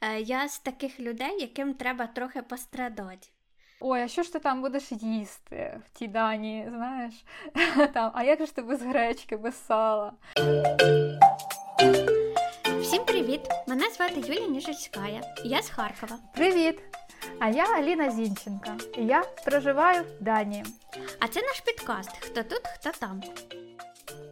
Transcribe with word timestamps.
Е, 0.00 0.20
я 0.20 0.48
з 0.48 0.58
таких 0.58 1.00
людей, 1.00 1.40
яким 1.40 1.74
треба 1.74 2.06
трохи 2.06 2.42
пострадати. 2.42 3.28
Ой, 3.80 4.02
а 4.02 4.08
що 4.08 4.22
ж 4.22 4.32
ти 4.32 4.38
там 4.38 4.62
будеш 4.62 4.92
їсти 4.92 5.80
в 5.86 5.98
тій 5.98 6.08
дані, 6.08 6.66
знаєш? 6.68 7.14
Там, 7.94 8.10
А 8.14 8.22
як 8.22 8.46
же 8.46 8.52
ти 8.52 8.62
без 8.62 8.82
гречки, 8.82 9.36
без 9.36 9.66
сала? 9.66 10.12
Всім 12.80 13.04
привіт! 13.04 13.40
Мене 13.66 13.90
звати 13.90 14.20
Юлія 14.20 14.46
Ніжицькая, 14.46 15.20
я 15.44 15.62
з 15.62 15.70
Харкова. 15.70 16.18
Привіт! 16.34 16.78
А 17.38 17.48
я 17.48 17.64
Аліна 17.64 18.10
Зінченка. 18.10 18.76
І 18.98 19.04
я 19.04 19.22
проживаю 19.44 20.02
в 20.02 20.22
Данії. 20.24 20.64
А 21.18 21.28
це 21.28 21.42
наш 21.42 21.60
підкаст 21.60 22.10
Хто 22.20 22.42
тут, 22.42 22.62
хто 22.74 22.90
там. 22.90 23.22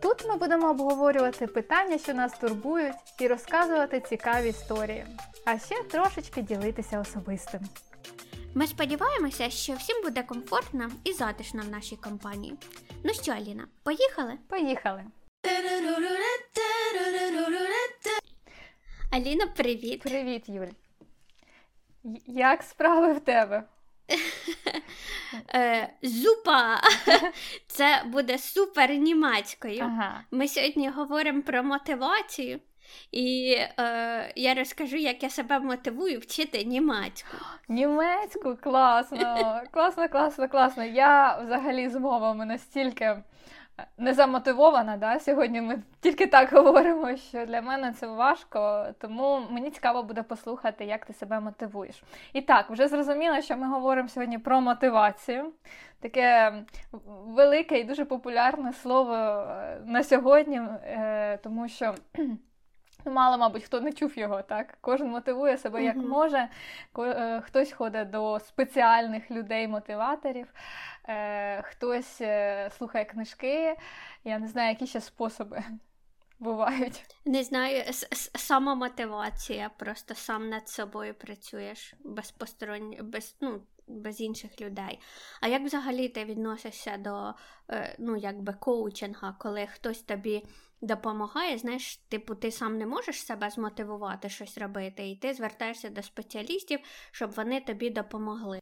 Тут 0.03 0.29
ми 0.29 0.37
будемо 0.37 0.71
обговорювати 0.71 1.47
питання, 1.47 1.99
що 1.99 2.15
нас 2.15 2.33
турбують, 2.33 2.95
і 3.21 3.29
розказувати 3.29 4.01
цікаві 4.01 4.49
історії, 4.49 5.07
а 5.51 5.59
ще 5.59 5.83
трошечки 5.83 6.43
ділитися 6.43 7.01
особистим. 7.01 7.61
Ми 8.55 8.67
сподіваємося, 8.67 9.51
що 9.51 9.75
всім 9.75 10.03
буде 10.03 10.23
комфортно 10.23 10.91
і 11.05 11.13
затишно 11.13 11.63
в 11.63 11.69
нашій 11.69 11.97
компанії. 11.97 12.55
Ну 13.05 13.15
що, 13.15 13.33
Аліна, 13.33 13.67
поїхали? 13.83 14.39
Поїхали! 14.49 15.05
Аліна, 19.13 19.47
привіт! 19.47 20.03
Привіт, 20.03 20.49
Юль! 20.49 20.67
Як 22.27 22.63
справи 22.63 23.13
в 23.13 23.21
тебе? 23.21 23.65
Е, 25.55 25.93
Зупа! 26.03 26.81
Це 27.67 28.03
буде 28.07 28.39
супер 28.39 28.91
німецькою. 28.91 29.81
Ага. 29.83 30.25
Ми 30.31 30.49
сьогодні 30.49 30.89
говоримо 30.89 31.43
про 31.43 31.63
мотивацію, 31.63 32.61
і 33.13 33.57
е, 33.79 34.33
я 34.37 34.55
розкажу, 34.55 34.97
як 34.97 35.23
я 35.23 35.31
себе 35.31 35.59
мотивую 35.59 36.19
вчити 36.19 36.65
німецьку. 36.65 37.37
Німецьку 37.69 38.57
класно, 38.61 39.19
класно, 39.71 40.09
класно, 40.09 40.49
класно. 40.49 40.85
Я 40.85 41.39
взагалі 41.39 41.89
з 41.89 41.97
мовами 41.97 42.45
настільки 42.45 43.17
не 43.99 44.15
замотивована. 44.15 44.97
Да? 44.97 45.21
Сьогодні 45.21 45.61
ми 45.61 45.83
тільки 46.01 46.27
так 46.27 46.53
говоримо, 46.53 47.17
що 47.17 47.47
для 47.47 47.63
мене 47.63 47.93
це 47.93 48.07
важко, 48.07 48.87
тому 48.99 49.41
мені 49.51 49.71
цікаво 49.71 50.03
буде 50.03 50.23
послухати, 50.23 50.85
як 50.85 51.07
ти 51.07 51.13
себе 51.13 51.41
мотивуєш. 51.41 52.03
І 52.33 52.43
так, 52.43 52.71
вже 52.71 52.89
зрозуміло, 52.89 53.41
що 53.41 53.57
ми 53.57 53.69
говоримо 53.69 54.09
сьогодні 54.09 54.39
про 54.39 54.61
мотивацію. 54.61 55.53
Таке 56.01 56.53
велике 57.27 57.81
і 57.81 57.85
дуже 57.85 58.05
популярне 58.05 58.73
слово 58.73 59.15
е, 59.15 59.81
на 59.85 60.03
сьогодні, 60.03 60.61
е, 60.85 61.39
тому 61.43 61.69
що. 61.69 61.95
Ну, 63.09 63.15
мало, 63.15 63.39
мабуть, 63.39 63.65
хто 63.65 63.81
не 63.81 63.93
чув 63.93 64.19
його, 64.19 64.43
так? 64.43 64.79
Кожен 64.81 65.09
мотивує 65.09 65.59
себе 65.59 65.85
як 65.85 65.97
uh-huh. 65.97 66.09
може. 66.09 66.49
Е, 66.99 67.41
хтось 67.41 67.73
ходить 67.73 68.11
до 68.11 68.41
спеціальних 68.41 69.31
людей-мотиваторів, 69.31 70.53
е, 71.09 71.63
хтось 71.63 72.21
е, 72.21 72.71
слухає 72.79 73.05
книжки. 73.05 73.77
Я 74.25 74.39
не 74.39 74.49
знаю, 74.49 74.69
які 74.69 74.87
ще 74.87 75.01
способи 75.01 75.65
бувають. 76.39 77.17
Не 77.25 77.43
знаю, 77.43 77.85
самомотивація, 78.35 79.71
просто 79.79 80.15
сам 80.15 80.49
над 80.49 80.69
собою 80.69 81.15
працюєш 81.15 81.95
без 82.05 82.31
посторонніх, 82.31 83.05
без, 83.05 83.37
ну, 83.41 83.61
без 83.87 84.21
інших 84.21 84.61
людей. 84.61 85.01
А 85.41 85.49
як 85.49 85.63
взагалі 85.63 86.09
ти 86.09 86.25
відносишся 86.25 86.97
до 86.97 87.35
ну, 87.99 88.17
якби 88.17 88.53
коучинга, 88.53 89.37
коли 89.39 89.67
хтось 89.67 90.03
тобі 90.03 90.45
допомагає, 90.81 91.59
знаєш, 91.59 91.97
типу, 91.97 92.35
ти 92.35 92.51
сам 92.51 92.79
не 92.79 92.87
можеш 92.87 93.27
себе 93.27 93.51
змотивувати 93.51 94.29
щось 94.29 94.59
робити, 94.59 95.09
і 95.09 95.17
ти 95.17 95.35
звертаєшся 95.35 95.89
до 95.89 96.03
спеціалістів, 96.03 96.81
щоб 97.11 97.31
вони 97.31 97.61
тобі 97.61 97.91
допомогли. 97.91 98.61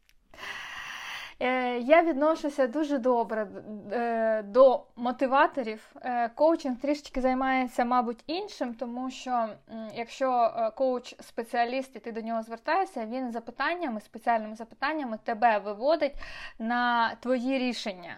Е, 1.39 1.79
я 1.79 2.03
відношуся 2.03 2.67
дуже 2.67 2.97
добре 2.97 3.47
е, 3.91 4.43
до 4.43 4.83
мотиваторів. 4.95 5.95
Е, 6.01 6.29
коучинг 6.29 6.79
трішечки 6.79 7.21
займається, 7.21 7.85
мабуть, 7.85 8.23
іншим, 8.27 8.73
тому 8.73 9.11
що 9.11 9.49
якщо 9.93 10.51
коуч-спеціаліст 10.77 11.95
і 11.95 11.99
ти 11.99 12.11
до 12.11 12.21
нього 12.21 12.41
звертаєшся, 12.43 13.05
він 13.05 13.31
запитаннями, 13.31 14.01
спеціальними 14.01 14.55
запитаннями 14.55 15.19
тебе 15.23 15.59
виводить 15.59 16.15
на 16.59 17.15
твої 17.15 17.57
рішення. 17.57 18.17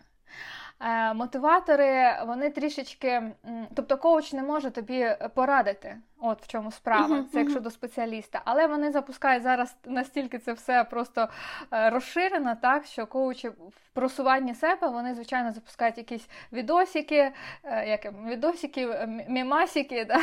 Е, 0.82 1.14
мотиватори, 1.14 2.18
вони 2.28 2.50
трішечки, 2.50 3.32
тобто 3.76 3.98
коуч 3.98 4.34
не 4.34 4.44
може 4.44 4.72
тобі 4.72 5.16
порадити, 5.34 5.98
от 6.20 6.44
в 6.44 6.48
чому 6.48 6.72
справа, 6.72 7.16
uh-huh, 7.16 7.26
це 7.26 7.40
якщо 7.40 7.60
uh-huh. 7.60 7.64
до 7.64 7.72
спеціаліста. 7.72 8.42
Але 8.46 8.68
вони 8.68 8.92
запускають 8.92 9.44
зараз 9.44 9.76
настільки 9.86 10.40
це 10.40 10.54
все 10.54 10.84
просто 10.84 11.28
е, 11.74 11.90
розширено, 11.90 12.58
так 12.62 12.86
що 12.86 13.08
коучі 13.08 13.50
в 13.50 13.90
просуванні 13.94 14.56
себе 14.56 14.88
вони, 14.88 15.16
звичайно, 15.16 15.52
запускають 15.52 15.98
якісь 15.98 16.30
відосики, 16.52 17.32
е, 17.64 17.90
як 17.90 18.14
відосики, 18.28 19.08
мімасики, 19.28 20.06
да, 20.10 20.20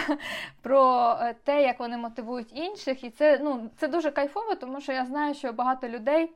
про 0.63 1.15
те, 1.45 1.63
як 1.63 1.81
вони 1.81 1.97
мотивують 1.97 2.57
інших. 2.57 3.05
І 3.05 3.11
це, 3.11 3.39
ну, 3.43 3.71
це 3.77 3.89
дуже 3.89 4.11
кайфово, 4.11 4.55
тому 4.55 4.81
що 4.81 4.93
я 4.93 5.07
знаю, 5.07 5.35
що 5.35 5.53
багато 5.53 5.89
людей. 5.89 6.33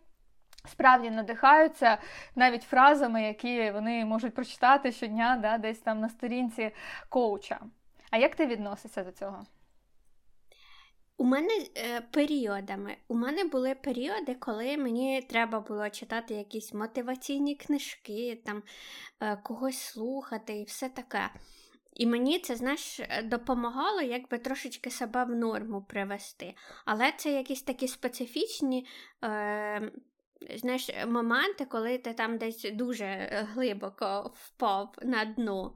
Справді 0.69 1.10
надихаються 1.10 1.98
навіть 2.34 2.62
фразами, 2.62 3.22
які 3.22 3.71
вони 3.71 4.04
можуть 4.04 4.34
прочитати 4.34 4.93
щодня, 4.93 5.38
да, 5.43 5.59
десь 5.59 5.78
там 5.78 6.00
на 6.00 6.09
сторінці 6.09 6.71
коуча. 7.09 7.60
А 8.10 8.16
як 8.19 8.34
ти 8.34 8.47
відносишся 8.47 9.04
до 9.04 9.12
цього? 9.12 9.47
У 11.16 11.25
мене 11.25 11.49
е, 11.76 12.00
періодами. 12.00 12.97
У 13.09 13.15
мене 13.15 13.44
були 13.44 13.75
періоди, 13.75 14.34
коли 14.34 14.76
мені 14.76 15.22
треба 15.22 15.60
було 15.60 15.91
читати 15.91 16.34
якісь 16.34 16.75
мотиваційні 16.75 17.54
книжки, 17.54 18.43
там 18.47 18.62
е, 19.20 19.37
когось 19.37 19.78
слухати 19.78 20.56
і 20.56 20.65
все 20.65 20.88
таке. 20.88 21.31
І 21.93 22.06
мені 22.06 22.38
це, 22.38 22.56
знаєш, 22.56 23.00
допомагало 23.25 24.00
якби 24.00 24.38
трошечки 24.38 24.91
себе 24.91 25.25
в 25.25 25.31
норму 25.31 25.82
привести. 25.82 26.54
Але 26.84 27.12
це 27.16 27.32
якісь 27.32 27.62
такі 27.62 27.88
специфічні. 27.88 28.87
Е, 29.25 29.93
знаєш, 30.56 30.91
моменти, 31.06 31.65
коли 31.65 31.99
ти 31.99 32.12
там 32.12 32.39
десь 32.39 32.67
дуже 32.73 33.06
глибоко 33.55 34.33
впав 34.34 34.95
на 35.03 35.25
дно. 35.25 35.75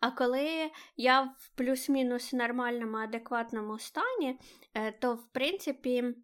А 0.00 0.10
коли 0.10 0.70
я 0.96 1.22
в 1.22 1.48
плюс-мінус 1.54 2.32
нормальному, 2.32 2.96
адекватному 2.96 3.78
стані, 3.78 4.38
е, 4.74 4.92
то 4.92 5.14
в 5.14 5.24
принципі. 5.32 6.14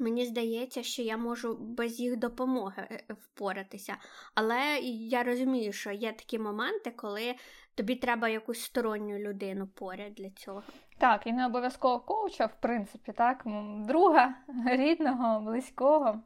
Мені 0.00 0.24
здається, 0.24 0.82
що 0.82 1.02
я 1.02 1.16
можу 1.16 1.56
без 1.60 2.00
їх 2.00 2.16
допомоги 2.16 2.88
е, 2.90 3.04
впоратися. 3.14 3.96
Але 4.34 4.78
я 4.82 5.22
розумію, 5.22 5.72
що 5.72 5.90
є 5.90 6.12
такі 6.12 6.38
моменти, 6.38 6.90
коли 6.90 7.34
тобі 7.74 7.96
треба 7.96 8.28
якусь 8.28 8.60
сторонню 8.60 9.18
людину 9.18 9.66
поряд 9.66 10.14
для 10.14 10.30
цього. 10.30 10.62
Так, 10.98 11.26
і 11.26 11.32
не 11.32 11.46
обов'язково 11.46 12.00
коуча, 12.00 12.46
в 12.46 12.60
принципі, 12.60 13.12
так, 13.16 13.42
друга, 13.86 14.34
рідного, 14.66 15.40
близького. 15.40 16.22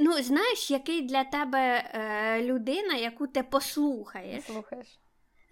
Ну, 0.00 0.12
знаєш, 0.12 0.70
який 0.70 1.02
для 1.02 1.24
тебе 1.24 1.84
е, 1.94 2.42
людина, 2.42 2.94
яку 2.94 3.26
ти 3.26 3.42
послухаєш. 3.42 4.44
Слухаєш. 4.44 5.00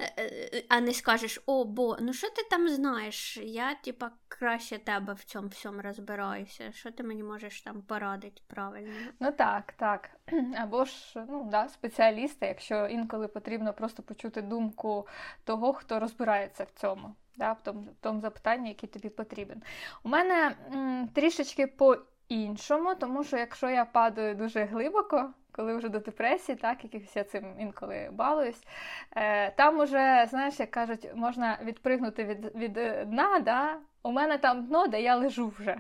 Е, 0.00 0.12
е, 0.18 0.64
а 0.68 0.80
не 0.80 0.92
скажеш, 0.92 1.42
о, 1.46 1.64
бо, 1.64 1.96
ну 2.00 2.12
що 2.12 2.30
ти 2.30 2.42
там 2.50 2.68
знаєш? 2.68 3.36
Я, 3.36 3.74
типа, 3.74 4.10
краще 4.28 4.78
тебе 4.78 5.12
в 5.12 5.24
цьому 5.24 5.48
всьому 5.48 5.82
розбираюся. 5.82 6.72
Що 6.72 6.90
ти 6.90 7.02
мені 7.02 7.22
можеш 7.22 7.62
там 7.62 7.82
порадити 7.82 8.42
правильно? 8.46 8.92
Ну 9.20 9.32
так, 9.32 9.72
так. 9.72 10.10
Або 10.56 10.84
ж 10.84 11.24
ну, 11.28 11.48
да, 11.50 11.68
спеціалісти, 11.68 12.46
якщо 12.46 12.86
інколи 12.86 13.28
потрібно 13.28 13.72
просто 13.72 14.02
почути 14.02 14.42
думку 14.42 15.08
того, 15.44 15.72
хто 15.72 16.00
розбирається 16.00 16.64
в 16.64 16.70
цьому, 16.80 17.14
да, 17.36 17.52
в 17.52 17.62
тому, 17.62 17.80
в 17.80 17.96
тому 18.00 18.20
запитанні, 18.20 18.68
який 18.68 18.88
тобі 18.88 19.08
потрібен. 19.08 19.62
У 20.02 20.08
мене 20.08 20.56
м, 20.72 21.08
трішечки 21.14 21.66
по 21.66 21.96
іншому, 22.28 22.94
тому 22.94 23.24
що 23.24 23.36
якщо 23.36 23.70
я 23.70 23.84
падаю 23.84 24.34
дуже 24.34 24.64
глибоко, 24.64 25.30
коли 25.52 25.76
вже 25.76 25.88
до 25.88 25.98
депресії, 25.98 26.56
так, 26.56 26.84
якихось 26.84 27.16
я 27.16 27.24
цим 27.24 27.44
інколи 27.58 28.08
балуюсь, 28.12 28.62
е, 29.16 29.50
там 29.50 29.78
уже, 29.80 30.26
знаєш, 30.30 30.60
як 30.60 30.70
кажуть, 30.70 31.08
можна 31.14 31.58
відпригнути 31.62 32.24
від 32.24 32.54
від 32.54 32.72
дна, 33.10 33.38
да? 33.38 33.78
у 34.02 34.12
мене 34.12 34.38
там 34.38 34.66
дно, 34.66 34.86
де 34.86 35.02
я 35.02 35.16
лежу 35.16 35.48
вже. 35.58 35.78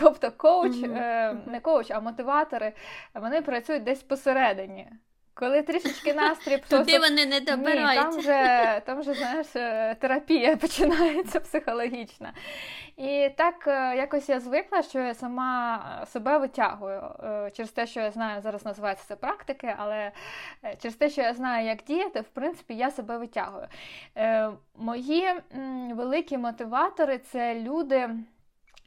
Тобто 0.00 0.32
коуч, 0.32 0.72
mm-hmm. 0.72 0.98
е, 0.98 1.36
не 1.46 1.60
коуч, 1.60 1.90
а 1.90 2.00
мотиватори, 2.00 2.72
вони 3.14 3.42
працюють 3.42 3.84
десь 3.84 4.02
посередині. 4.02 4.88
Коли 5.34 5.62
трішечки 5.62 6.14
настрій 6.14 6.56
просто... 6.56 6.78
Туди 6.78 6.98
вони 6.98 7.26
не 7.26 7.40
добираються. 7.40 7.90
Ні, 7.90 7.96
Там 7.96 8.18
вже, 8.18 8.82
там 8.86 9.00
вже, 9.00 9.14
знаєш, 9.14 9.46
е, 9.56 9.96
терапія 10.00 10.56
починається 10.60 11.40
психологічна. 11.40 12.32
І 12.96 13.30
так 13.36 13.64
е, 13.66 13.96
якось 13.96 14.28
я 14.28 14.40
звикла, 14.40 14.82
що 14.82 14.98
я 14.98 15.14
сама 15.14 15.80
себе 16.06 16.38
витягую 16.38 17.02
е, 17.24 17.50
через 17.50 17.70
те, 17.70 17.86
що 17.86 18.00
я 18.00 18.10
знаю, 18.10 18.42
зараз 18.42 18.64
називається 18.64 19.04
це 19.08 19.16
практики, 19.16 19.74
але 19.78 20.12
через 20.82 20.96
те, 20.96 21.10
що 21.10 21.22
я 21.22 21.34
знаю, 21.34 21.66
як 21.66 21.82
діяти, 21.82 22.20
в 22.20 22.28
принципі, 22.28 22.74
я 22.74 22.90
себе 22.90 23.18
витягую. 23.18 23.68
Мої 24.76 25.34
великі 25.92 26.38
мотиватори 26.38 27.18
це 27.18 27.60
люди 27.60 28.10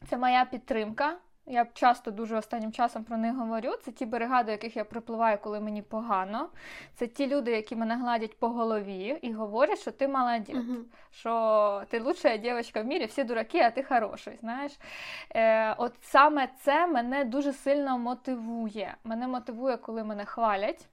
це 0.09 0.17
моя 0.17 0.45
підтримка. 0.45 1.17
Я 1.47 1.67
часто 1.73 2.11
дуже 2.11 2.37
останнім 2.37 2.71
часом 2.71 3.03
про 3.03 3.17
них 3.17 3.35
говорю. 3.35 3.71
Це 3.83 3.91
ті 3.91 4.05
берега, 4.05 4.43
до 4.43 4.51
яких 4.51 4.75
я 4.75 4.85
припливаю, 4.85 5.37
коли 5.43 5.59
мені 5.59 5.81
погано. 5.81 6.49
Це 6.95 7.07
ті 7.07 7.27
люди, 7.27 7.51
які 7.51 7.75
мене 7.75 7.95
гладять 7.95 8.39
по 8.39 8.49
голові 8.49 9.19
і 9.21 9.33
говорять, 9.33 9.79
що 9.79 9.91
ти 9.91 10.07
молодець, 10.07 10.55
uh-huh. 10.55 10.83
що 11.11 11.83
ти 11.89 11.99
лучша 11.99 12.37
дівчинка 12.37 12.81
в 12.81 12.85
мірі, 12.85 13.05
всі 13.05 13.23
дураки, 13.23 13.59
а 13.59 13.71
ти 13.71 13.83
хороший. 13.83 14.37
Знаєш? 14.41 14.71
Е, 15.29 15.73
От 15.73 15.93
саме 16.01 16.47
це 16.61 16.87
мене 16.87 17.23
дуже 17.25 17.53
сильно 17.53 17.97
мотивує. 17.97 18.95
Мене 19.03 19.27
мотивує, 19.27 19.77
коли 19.77 20.03
мене 20.03 20.25
хвалять. 20.25 20.87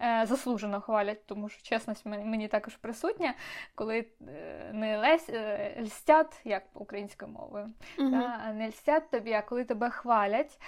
Е, 0.00 0.26
заслужено 0.26 0.80
хвалять, 0.80 1.26
тому 1.26 1.48
що 1.48 1.62
чесність 1.62 2.06
мені 2.06 2.48
також 2.48 2.76
присутня, 2.76 3.34
коли 3.74 4.06
е, 4.28 4.70
не 4.72 4.98
лесь, 4.98 5.28
е, 5.28 5.76
льстять, 5.82 6.40
як 6.44 6.62
українською 6.74 7.32
мовою, 7.32 7.72
угу. 7.98 8.10
та, 8.10 8.52
не 8.52 8.68
льстять 8.68 9.10
тобі, 9.10 9.32
а 9.32 9.42
коли 9.42 9.64
тебе 9.64 9.90
хвалять. 9.90 10.60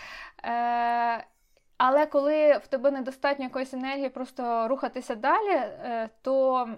Але 1.76 2.06
коли 2.06 2.58
в 2.58 2.66
тебе 2.66 2.90
недостатньо 2.90 3.44
якоїсь 3.44 3.74
енергії 3.74 4.08
просто 4.08 4.68
рухатися 4.68 5.14
далі, 5.14 5.60
то 6.22 6.68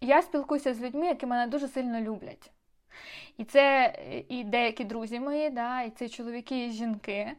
я 0.00 0.22
спілкуюся 0.22 0.74
з 0.74 0.80
людьми, 0.80 1.06
які 1.06 1.26
мене 1.26 1.46
дуже 1.46 1.68
сильно 1.68 2.00
люблять. 2.00 2.50
І 3.36 3.44
це 3.44 3.94
і 4.28 4.44
деякі 4.44 4.84
друзі 4.84 5.20
мої, 5.20 5.50
да, 5.50 5.82
і 5.82 5.90
це 5.90 6.08
чоловіки 6.08 6.66
і 6.66 6.70
жінки. 6.70 7.32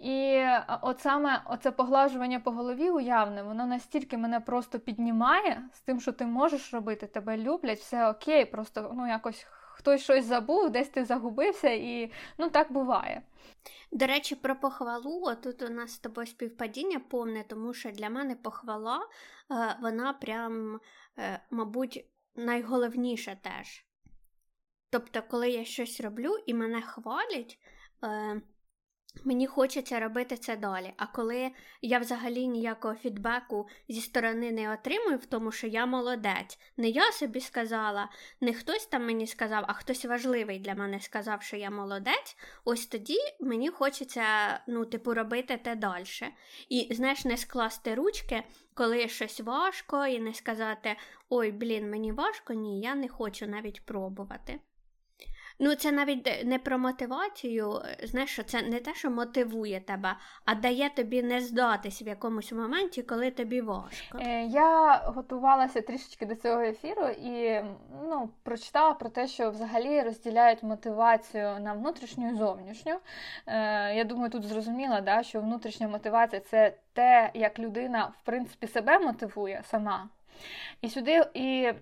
І 0.00 0.44
от 0.82 1.00
саме 1.00 1.42
оце 1.46 1.70
поглажування 1.70 2.40
по 2.40 2.50
голові 2.50 2.90
уявне, 2.90 3.42
воно 3.42 3.66
настільки 3.66 4.18
мене 4.18 4.40
просто 4.40 4.78
піднімає 4.78 5.68
з 5.72 5.80
тим, 5.80 6.00
що 6.00 6.12
ти 6.12 6.26
можеш 6.26 6.74
робити, 6.74 7.06
тебе 7.06 7.36
люблять, 7.36 7.78
все 7.78 8.10
окей, 8.10 8.44
просто 8.44 8.92
ну 8.94 9.08
якось 9.08 9.46
хтось 9.80 10.02
щось 10.02 10.24
забув, 10.24 10.70
десь 10.70 10.88
ти 10.88 11.04
загубився, 11.04 11.70
і 11.70 12.12
ну 12.38 12.50
так 12.50 12.72
буває. 12.72 13.22
До 13.92 14.06
речі, 14.06 14.34
про 14.34 14.60
похвалу, 14.60 15.34
тут 15.42 15.62
у 15.62 15.68
нас 15.68 15.92
з 15.92 15.98
тобою 15.98 16.26
співпадіння 16.26 17.00
повне, 17.00 17.44
тому 17.48 17.74
що 17.74 17.90
для 17.90 18.10
мене 18.10 18.36
похвала, 18.36 18.98
е, 18.98 19.76
вона 19.82 20.12
прям, 20.12 20.80
е, 21.18 21.40
мабуть, 21.50 22.04
найголовніша 22.36 23.36
теж. 23.42 23.84
Тобто, 24.90 25.22
коли 25.22 25.50
я 25.50 25.64
щось 25.64 26.00
роблю 26.00 26.36
і 26.46 26.54
мене 26.54 26.82
хвалять. 26.82 27.58
Мені 29.24 29.46
хочеться 29.46 30.00
робити 30.00 30.36
це 30.36 30.56
далі. 30.56 30.92
А 30.96 31.06
коли 31.06 31.50
я 31.82 31.98
взагалі 31.98 32.46
ніякого 32.46 32.94
фідбеку 32.94 33.68
зі 33.88 34.00
сторони 34.00 34.52
не 34.52 34.72
отримую, 34.72 35.18
в 35.18 35.26
тому, 35.26 35.52
що 35.52 35.66
я 35.66 35.86
молодець, 35.86 36.58
не 36.76 36.88
я 36.88 37.12
собі 37.12 37.40
сказала, 37.40 38.08
не 38.40 38.52
хтось 38.52 38.86
там 38.86 39.06
мені 39.06 39.26
сказав, 39.26 39.64
а 39.68 39.72
хтось 39.72 40.04
важливий 40.04 40.58
для 40.58 40.74
мене 40.74 41.00
сказав, 41.00 41.42
що 41.42 41.56
я 41.56 41.70
молодець, 41.70 42.36
ось 42.64 42.86
тоді 42.86 43.18
мені 43.40 43.68
хочеться, 43.68 44.24
ну, 44.66 44.84
типу, 44.84 45.14
робити 45.14 45.60
те 45.62 45.74
далі. 45.74 46.04
І, 46.68 46.88
знаєш, 46.90 47.24
не 47.24 47.36
скласти 47.36 47.94
ручки, 47.94 48.42
коли 48.74 49.08
щось 49.08 49.40
важко, 49.40 50.06
і 50.06 50.20
не 50.20 50.34
сказати 50.34 50.96
Ой, 51.32 51.52
блін, 51.52 51.90
мені 51.90 52.12
важко, 52.12 52.52
ні, 52.52 52.80
я 52.80 52.94
не 52.94 53.08
хочу 53.08 53.46
навіть 53.46 53.86
пробувати. 53.86 54.60
Ну, 55.62 55.74
це 55.74 55.92
навіть 55.92 56.44
не 56.44 56.58
про 56.58 56.78
мотивацію, 56.78 57.82
знаєш, 58.02 58.30
що 58.30 58.42
це 58.42 58.62
не 58.62 58.80
те, 58.80 58.94
що 58.94 59.10
мотивує 59.10 59.80
тебе, 59.80 60.16
а 60.44 60.54
дає 60.54 60.90
тобі 60.90 61.22
не 61.22 61.40
здатись 61.40 62.02
в 62.02 62.08
якомусь 62.08 62.52
моменті, 62.52 63.02
коли 63.02 63.30
тобі 63.30 63.60
важко. 63.60 64.18
Е, 64.20 64.44
я 64.44 64.96
готувалася 64.96 65.80
трішечки 65.80 66.26
до 66.26 66.34
цього 66.34 66.60
ефіру 66.60 67.06
і 67.08 67.64
ну, 68.08 68.30
прочитала 68.42 68.92
про 68.92 69.08
те, 69.08 69.26
що 69.26 69.50
взагалі 69.50 70.02
розділяють 70.02 70.62
мотивацію 70.62 71.60
на 71.60 71.72
внутрішню 71.72 72.30
і 72.30 72.34
зовнішню. 72.34 72.94
Е, 73.46 73.94
я 73.94 74.04
думаю, 74.04 74.30
тут 74.30 74.44
зрозуміла, 74.44 75.00
да, 75.00 75.22
що 75.22 75.40
внутрішня 75.40 75.88
мотивація 75.88 76.40
це 76.40 76.74
те, 76.92 77.30
як 77.34 77.58
людина 77.58 78.12
в 78.22 78.24
принципі 78.24 78.66
себе 78.66 78.98
мотивує 78.98 79.62
сама. 79.64 80.08
І 80.82 80.88
сюди 80.88 81.22
і, 81.34 81.72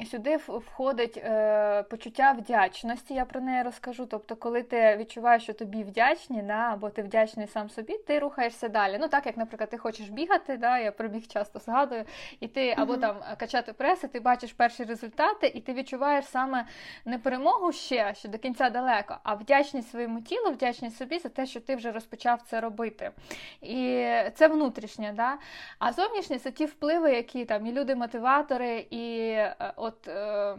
і 0.00 0.06
сюди 0.06 0.36
входить 0.36 1.16
е, 1.16 1.82
почуття 1.82 2.32
вдячності, 2.32 3.14
я 3.14 3.24
про 3.24 3.40
неї 3.40 3.62
розкажу. 3.62 4.06
Тобто, 4.06 4.36
коли 4.36 4.62
ти 4.62 4.96
відчуваєш, 4.96 5.42
що 5.42 5.52
тобі 5.52 5.82
вдячні, 5.82 6.42
да, 6.42 6.72
або 6.72 6.90
ти 6.90 7.02
вдячний 7.02 7.46
сам 7.46 7.70
собі, 7.70 7.98
ти 7.98 8.18
рухаєшся 8.18 8.68
далі. 8.68 8.96
Ну, 9.00 9.08
так 9.08 9.26
як, 9.26 9.36
наприклад, 9.36 9.70
ти 9.70 9.78
хочеш 9.78 10.08
бігати, 10.08 10.56
да, 10.56 10.78
я 10.78 10.92
про 10.92 11.08
біг 11.08 11.26
часто 11.26 11.58
згадую, 11.58 12.04
і 12.40 12.48
ти 12.48 12.74
або 12.78 12.96
там 12.96 13.16
качати 13.38 13.72
преси, 13.72 14.08
ти 14.08 14.20
бачиш 14.20 14.52
перші 14.52 14.84
результати, 14.84 15.52
і 15.54 15.60
ти 15.60 15.72
відчуваєш 15.72 16.24
саме 16.24 16.66
не 17.04 17.18
перемогу 17.18 17.72
ще, 17.72 18.14
що 18.14 18.28
до 18.28 18.38
кінця 18.38 18.70
далеко, 18.70 19.18
а 19.22 19.34
вдячність 19.34 19.90
своєму 19.90 20.20
тілу, 20.20 20.50
вдячність 20.50 20.96
собі 20.96 21.18
за 21.18 21.28
те, 21.28 21.46
що 21.46 21.60
ти 21.60 21.76
вже 21.76 21.92
розпочав 21.92 22.42
це 22.42 22.60
робити. 22.60 23.10
І 23.62 24.06
це 24.34 24.48
внутрішнє, 24.48 25.12
да? 25.16 25.38
а 25.78 25.92
зовнішнє 25.92 26.38
це 26.38 26.50
ті 26.50 26.66
впливи, 26.66 27.12
які 27.12 27.44
там 27.44 27.66
і 27.66 27.72
люди 27.72 27.89
люди 27.90 27.94
мотиватори, 27.98 28.86
і 28.90 29.30
е, 29.30 29.72
от 29.76 30.08
е, 30.08 30.56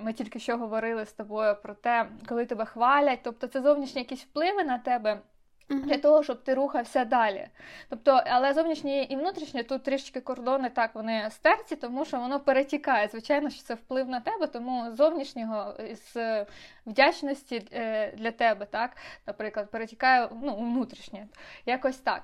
ми 0.00 0.12
тільки 0.12 0.38
що 0.38 0.56
говорили 0.56 1.06
з 1.06 1.12
тобою 1.12 1.56
про 1.62 1.74
те, 1.74 2.06
коли 2.28 2.46
тебе 2.46 2.64
хвалять, 2.64 3.18
тобто 3.22 3.46
це 3.46 3.62
зовнішні 3.62 4.00
якісь 4.00 4.22
впливи 4.22 4.64
на 4.64 4.78
тебе. 4.78 5.20
Для 5.68 5.98
того, 5.98 6.22
щоб 6.22 6.42
ти 6.42 6.54
рухався 6.54 7.04
далі. 7.04 7.48
Тобто, 7.88 8.22
але 8.26 8.54
зовнішнє 8.54 9.02
і 9.02 9.16
внутрішнє 9.16 9.62
тут 9.62 9.82
трішки 9.82 10.20
кордони 10.20 10.70
так 10.70 10.94
вони 10.94 11.30
стерті, 11.30 11.76
тому 11.76 12.04
що 12.04 12.20
воно 12.20 12.40
перетікає. 12.40 13.08
Звичайно, 13.08 13.50
що 13.50 13.62
це 13.62 13.74
вплив 13.74 14.08
на 14.08 14.20
тебе, 14.20 14.46
тому 14.46 14.94
зовнішнього 14.94 15.74
з 16.14 16.46
вдячності 16.86 17.68
е, 17.72 18.12
для 18.16 18.30
тебе, 18.30 18.66
так, 18.66 18.96
наприклад, 19.26 19.70
перетікає 19.70 20.28
ну, 20.42 20.56
внутрішнє. 20.56 21.26
Якось 21.66 21.98
так. 21.98 22.22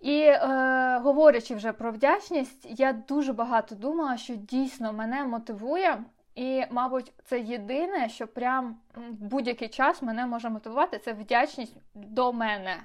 І 0.00 0.20
е, 0.20 0.98
говорячи 1.02 1.54
вже 1.54 1.72
про 1.72 1.92
вдячність, 1.92 2.80
я 2.80 2.92
дуже 2.92 3.32
багато 3.32 3.74
думала, 3.74 4.16
що 4.16 4.34
дійсно 4.34 4.92
мене 4.92 5.24
мотивує, 5.24 6.04
і, 6.34 6.64
мабуть, 6.70 7.12
це 7.24 7.40
єдине, 7.40 8.08
що 8.08 8.26
прям 8.26 8.76
в 8.94 9.24
будь-який 9.24 9.68
час 9.68 10.02
мене 10.02 10.26
може 10.26 10.50
мотивувати, 10.50 10.98
це 10.98 11.12
вдячність 11.12 11.76
до 11.94 12.32
мене. 12.32 12.76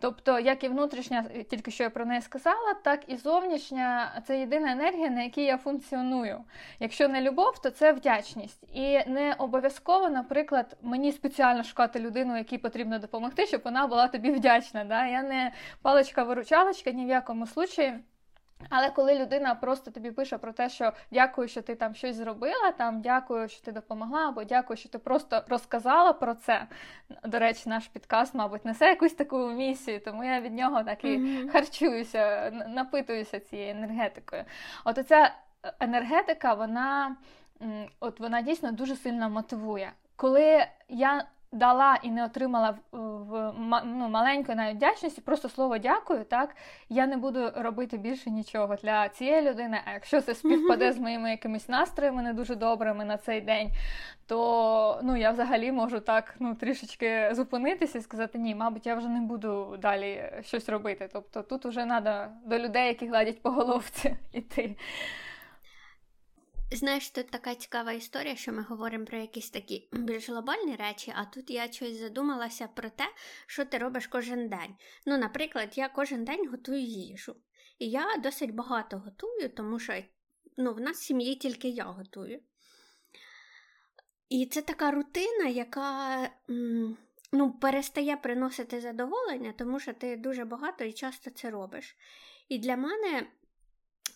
Тобто, 0.00 0.38
як 0.38 0.64
і 0.64 0.68
внутрішня, 0.68 1.24
тільки 1.50 1.70
що 1.70 1.84
я 1.84 1.90
про 1.90 2.04
неї 2.04 2.20
сказала, 2.20 2.74
так 2.84 3.00
і 3.06 3.16
зовнішня 3.16 4.12
це 4.26 4.40
єдина 4.40 4.72
енергія, 4.72 5.10
на 5.10 5.22
якій 5.22 5.44
я 5.44 5.58
функціоную. 5.58 6.44
Якщо 6.80 7.08
не 7.08 7.20
любов, 7.20 7.58
то 7.62 7.70
це 7.70 7.92
вдячність. 7.92 8.64
І 8.74 9.00
не 9.06 9.34
обов'язково, 9.38 10.08
наприклад, 10.08 10.76
мені 10.82 11.12
спеціально 11.12 11.64
шукати 11.64 12.00
людину, 12.00 12.36
якій 12.36 12.58
потрібно 12.58 12.98
допомогти, 12.98 13.46
щоб 13.46 13.60
вона 13.64 13.86
була 13.86 14.08
тобі 14.08 14.30
вдячна. 14.30 14.84
Да? 14.84 15.06
Я 15.06 15.22
не 15.22 15.52
паличка-виручалочка 15.82 16.92
ні 16.92 17.04
в 17.04 17.08
якому 17.08 17.46
случаї. 17.46 17.98
Але 18.68 18.90
коли 18.90 19.18
людина 19.18 19.54
просто 19.54 19.90
тобі 19.90 20.10
пише 20.10 20.38
про 20.38 20.52
те, 20.52 20.68
що 20.68 20.92
дякую, 21.10 21.48
що 21.48 21.62
ти 21.62 21.74
там 21.74 21.94
щось 21.94 22.16
зробила, 22.16 22.72
там 22.78 23.00
дякую, 23.00 23.48
що 23.48 23.64
ти 23.64 23.72
допомогла, 23.72 24.28
або 24.28 24.44
дякую, 24.44 24.76
що 24.76 24.88
ти 24.88 24.98
просто 24.98 25.44
розказала 25.48 26.12
про 26.12 26.34
це. 26.34 26.66
До 27.24 27.38
речі, 27.38 27.68
наш 27.68 27.86
підкаст, 27.86 28.34
мабуть, 28.34 28.64
несе 28.64 28.86
якусь 28.86 29.14
таку 29.14 29.50
місію, 29.50 30.00
тому 30.00 30.24
я 30.24 30.40
від 30.40 30.54
нього 30.54 30.84
так 30.84 31.04
і 31.04 31.18
mm-hmm. 31.18 31.50
харчуюся, 31.50 32.50
напитуюся 32.68 33.40
цією 33.40 33.70
енергетикою. 33.70 34.44
От 34.84 34.98
оця 34.98 35.34
енергетика, 35.80 36.54
вона 36.54 37.16
от 38.00 38.20
вона 38.20 38.42
дійсно 38.42 38.72
дуже 38.72 38.96
сильно 38.96 39.30
мотивує. 39.30 39.92
Коли 40.16 40.66
я 40.88 41.24
дала 41.52 41.98
і 42.02 42.10
не 42.10 42.24
отримала 42.24 42.78
в 42.92 43.52
ну, 43.84 44.08
маленької 44.08 44.56
навіть 44.56 44.76
вдячності, 44.76 45.20
просто 45.20 45.48
слово 45.48 45.78
дякую, 45.78 46.24
так 46.24 46.56
я 46.88 47.06
не 47.06 47.16
буду 47.16 47.50
робити 47.56 47.98
більше 47.98 48.30
нічого 48.30 48.76
для 48.76 49.08
цієї 49.08 49.50
людини. 49.50 49.80
А 49.84 49.92
якщо 49.92 50.20
це 50.20 50.34
співпаде 50.34 50.92
з 50.92 50.98
моїми 50.98 51.30
якимись 51.30 51.68
настроями 51.68 52.22
не 52.22 52.32
дуже 52.32 52.54
добрими 52.54 53.04
на 53.04 53.16
цей 53.16 53.40
день, 53.40 53.70
то 54.26 55.00
ну 55.02 55.16
я 55.16 55.30
взагалі 55.30 55.72
можу 55.72 56.00
так 56.00 56.34
ну 56.38 56.54
трішечки 56.54 57.30
зупинитися 57.32 57.98
і 57.98 58.02
сказати, 58.02 58.38
ні, 58.38 58.54
мабуть, 58.54 58.86
я 58.86 58.94
вже 58.94 59.08
не 59.08 59.20
буду 59.20 59.76
далі 59.82 60.32
щось 60.42 60.68
робити. 60.68 61.08
Тобто 61.12 61.42
тут 61.42 61.64
вже 61.64 61.84
треба 61.84 62.30
до 62.44 62.58
людей, 62.58 62.86
які 62.86 63.06
гладять 63.06 63.42
по 63.42 63.50
головці, 63.50 64.16
іти. 64.32 64.76
Знаєш, 66.72 67.10
тут 67.10 67.30
така 67.30 67.54
цікава 67.54 67.92
історія, 67.92 68.36
що 68.36 68.52
ми 68.52 68.62
говоримо 68.62 69.04
про 69.04 69.18
якісь 69.18 69.50
такі 69.50 69.88
більш 69.92 70.28
глобальні 70.28 70.76
речі, 70.76 71.12
а 71.16 71.24
тут 71.24 71.50
я 71.50 71.72
щось 71.72 72.00
задумалася 72.00 72.68
про 72.74 72.90
те, 72.90 73.04
що 73.46 73.64
ти 73.64 73.78
робиш 73.78 74.06
кожен 74.06 74.48
день. 74.48 74.74
Ну, 75.06 75.18
наприклад, 75.18 75.78
я 75.78 75.88
кожен 75.88 76.24
день 76.24 76.48
готую 76.48 76.80
їжу. 76.80 77.36
І 77.78 77.90
я 77.90 78.16
досить 78.22 78.54
багато 78.54 78.98
готую, 78.98 79.48
тому 79.48 79.78
що 79.78 80.02
ну, 80.56 80.74
в 80.74 80.80
нас 80.80 80.96
в 80.98 81.02
сім'ї 81.02 81.36
тільки 81.36 81.68
я 81.68 81.84
готую. 81.84 82.40
І 84.28 84.46
це 84.46 84.62
така 84.62 84.90
рутина, 84.90 85.44
яка 85.44 86.30
ну, 87.32 87.52
перестає 87.52 88.16
приносити 88.16 88.80
задоволення, 88.80 89.54
тому 89.58 89.80
що 89.80 89.92
ти 89.92 90.16
дуже 90.16 90.44
багато 90.44 90.84
і 90.84 90.92
часто 90.92 91.30
це 91.30 91.50
робиш. 91.50 91.96
І 92.48 92.58
для 92.58 92.76
мене 92.76 93.26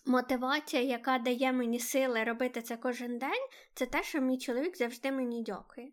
мотивація, 0.06 0.82
яка 0.82 1.18
дає 1.18 1.52
мені 1.52 1.80
сили 1.80 2.24
робити 2.24 2.62
це 2.62 2.76
кожен 2.76 3.18
день, 3.18 3.48
це 3.74 3.86
те, 3.86 4.02
що 4.02 4.20
мій 4.20 4.38
чоловік 4.38 4.76
завжди 4.76 5.12
мені 5.12 5.42
дякує. 5.42 5.88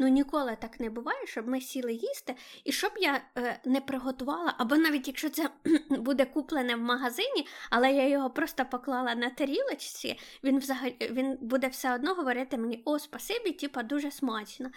Ну, 0.00 0.08
ніколи 0.08 0.56
так 0.60 0.80
не 0.80 0.90
буває, 0.90 1.26
щоб 1.26 1.48
ми 1.48 1.60
сіли 1.60 1.92
їсти, 1.92 2.34
і 2.64 2.72
щоб 2.72 2.92
я 2.96 3.22
е, 3.38 3.60
не 3.64 3.80
приготувала, 3.80 4.54
або 4.58 4.76
навіть 4.76 5.08
якщо 5.08 5.30
це 5.30 5.50
буде 5.90 6.24
куплене 6.24 6.76
в 6.76 6.80
магазині, 6.80 7.46
але 7.70 7.92
я 7.92 8.08
його 8.08 8.30
просто 8.30 8.64
поклала 8.64 9.14
на 9.14 9.30
тарілочці, 9.30 10.18
він 10.44 10.58
взагалі 10.58 10.96
він 11.00 11.38
буде 11.40 11.68
все 11.68 11.94
одно 11.94 12.14
говорити 12.14 12.56
мені: 12.56 12.82
о, 12.84 12.98
спасибі, 12.98 13.52
типа 13.52 13.82
дуже 13.82 14.10
смачно. 14.10 14.70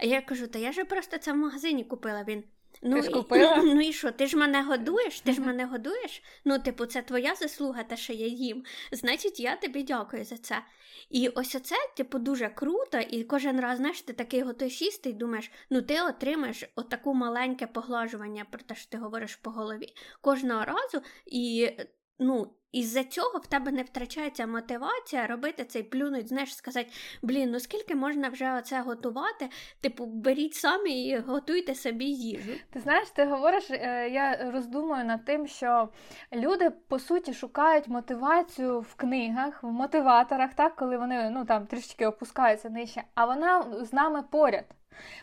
Я 0.00 0.20
кажу, 0.20 0.46
та 0.46 0.58
я 0.58 0.72
ж 0.72 0.84
просто 0.84 1.18
це 1.18 1.32
в 1.32 1.36
магазині 1.36 1.84
купила. 1.84 2.24
Він. 2.28 2.44
Ну, 2.82 2.96
ти 2.96 3.02
ж 3.02 3.10
купила? 3.10 3.56
І, 3.56 3.62
ну 3.74 3.80
і 3.80 3.92
що, 3.92 4.12
ти 4.12 4.26
ж 4.26 4.36
мене 4.36 4.62
годуєш? 4.62 5.20
Ти 5.20 5.32
ж 5.32 5.40
мене 5.40 5.64
годуєш? 5.64 6.22
Ну, 6.44 6.58
типу, 6.58 6.86
це 6.86 7.02
твоя 7.02 7.34
заслуга, 7.34 7.82
те, 7.82 7.96
що 7.96 8.12
я 8.12 8.26
їм. 8.26 8.64
Значить, 8.92 9.40
я 9.40 9.56
тобі 9.56 9.82
дякую 9.82 10.24
за 10.24 10.38
це. 10.38 10.62
І 11.10 11.28
ось 11.28 11.54
оце, 11.54 11.74
типу, 11.96 12.18
дуже 12.18 12.48
круто, 12.48 12.98
і 12.98 13.24
кожен 13.24 13.60
раз, 13.60 13.76
знаєш, 13.76 14.02
ти 14.02 14.12
такий 14.12 14.42
готуєш 14.42 14.82
їсти 14.82 15.10
і 15.10 15.12
думаєш, 15.12 15.50
ну 15.70 15.82
ти 15.82 16.02
отримаєш 16.02 16.64
отаку 16.76 17.14
маленьке 17.14 17.66
поглажування 17.66 18.46
про 18.50 18.60
те, 18.60 18.74
що 18.74 18.90
ти 18.90 18.98
говориш 18.98 19.36
по 19.36 19.50
голові 19.50 19.94
кожного 20.20 20.64
разу, 20.64 21.02
і 21.26 21.70
ну, 22.18 22.54
із-за 22.76 23.04
цього 23.04 23.38
в 23.38 23.46
тебе 23.46 23.72
не 23.72 23.82
втрачається 23.82 24.46
мотивація 24.46 25.26
робити 25.26 25.64
цей 25.64 25.82
плюнуть, 25.82 26.28
знаєш, 26.28 26.56
сказати, 26.56 26.90
блін, 27.22 27.50
ну 27.50 27.60
скільки 27.60 27.94
можна 27.94 28.28
вже 28.28 28.52
оце 28.58 28.80
готувати? 28.80 29.48
Типу, 29.80 30.06
беріть 30.06 30.54
самі 30.54 31.06
і 31.06 31.18
готуйте 31.18 31.74
собі 31.74 32.04
їжу. 32.04 32.52
Ти 32.70 32.80
знаєш, 32.80 33.10
ти 33.10 33.24
говориш, 33.24 33.70
е, 33.70 34.08
я 34.08 34.50
роздумую 34.50 35.04
над 35.04 35.24
тим, 35.24 35.46
що 35.46 35.88
люди 36.32 36.70
по 36.70 36.98
суті 36.98 37.34
шукають 37.34 37.88
мотивацію 37.88 38.80
в 38.80 38.94
книгах, 38.94 39.62
в 39.62 39.66
мотиваторах, 39.66 40.54
так, 40.54 40.76
коли 40.76 40.98
вони 40.98 41.30
ну 41.30 41.44
там 41.44 41.66
трішечки 41.66 42.06
опускаються 42.06 42.70
нижче, 42.70 43.02
а 43.14 43.24
вона 43.24 43.64
з 43.84 43.92
нами 43.92 44.22
поряд. 44.30 44.64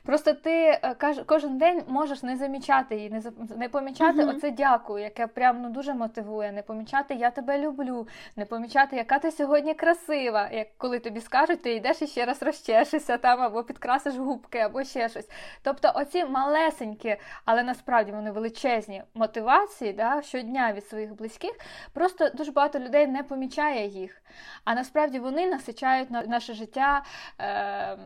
Просто 0.04 0.34
ти 0.34 0.52
е, 0.52 0.96
кожен 1.26 1.58
день 1.58 1.84
можеш 1.88 2.24
не 2.24 2.38
замічати 2.38 2.96
її, 2.96 3.10
не 3.10 3.22
не 3.58 3.70
помічати 3.70 4.20
uh-huh. 4.20 4.30
оце 4.30 4.52
дякую, 4.52 5.04
яке 5.04 5.28
прям 5.28 5.62
ну 5.62 5.70
дуже 5.70 5.94
мотивує, 5.94 6.52
не 6.52 6.62
помічати 6.62 7.14
я 7.16 7.32
тебе 7.32 7.60
люблю, 7.60 8.08
не 8.36 8.46
помічати, 8.46 8.96
яка 8.96 9.20
ти 9.20 9.32
сьогодні 9.32 9.74
красива. 9.74 10.50
Як 10.52 10.68
коли 10.78 11.00
тобі 11.00 11.22
скажуть, 11.22 11.62
ти 11.62 11.74
йдеш 11.74 12.02
і 12.02 12.08
ще 12.08 12.26
раз 12.26 12.44
розчешешся 12.44 13.18
там, 13.18 13.42
або 13.42 13.64
підкрасиш 13.64 14.16
губки, 14.16 14.60
або 14.60 14.84
ще 14.84 15.10
щось. 15.10 15.30
Тобто, 15.64 15.92
оці 15.96 16.26
малесенькі, 16.26 17.18
але 17.46 17.64
насправді 17.64 18.12
вони 18.12 18.32
величезні 18.32 19.04
мотивації 19.14 19.94
да, 19.94 20.22
щодня 20.22 20.74
від 20.74 20.88
своїх 20.88 21.14
близьких, 21.14 21.52
просто 21.94 22.30
дуже 22.30 22.52
багато 22.52 22.80
людей 22.80 23.08
не 23.08 23.24
помічає 23.24 23.88
їх. 23.88 24.22
А 24.64 24.76
насправді 24.76 25.20
вони 25.20 25.48
насичають 25.48 26.12
наше 26.12 26.54
життя. 26.54 27.04
Е- 27.40 27.98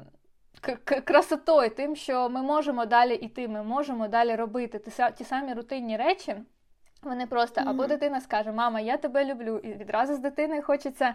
красотою, 1.05 1.69
тим, 1.69 1.95
що 1.95 2.29
ми 2.29 2.41
можемо 2.41 2.85
далі 2.85 3.15
йти, 3.15 3.47
ми 3.47 3.63
можемо 3.63 4.07
далі 4.07 4.35
робити 4.35 4.81
ті 5.17 5.23
самі 5.23 5.53
рутинні 5.53 5.97
речі. 5.97 6.35
Вони 7.01 7.27
просто 7.27 7.61
mm-hmm. 7.61 7.69
або 7.69 7.87
дитина 7.87 8.21
скаже, 8.21 8.51
мама, 8.51 8.79
я 8.79 8.97
тебе 8.97 9.25
люблю, 9.25 9.57
і 9.57 9.73
відразу 9.73 10.15
з 10.15 10.19
дитиною 10.19 10.61
хочеться 10.61 11.13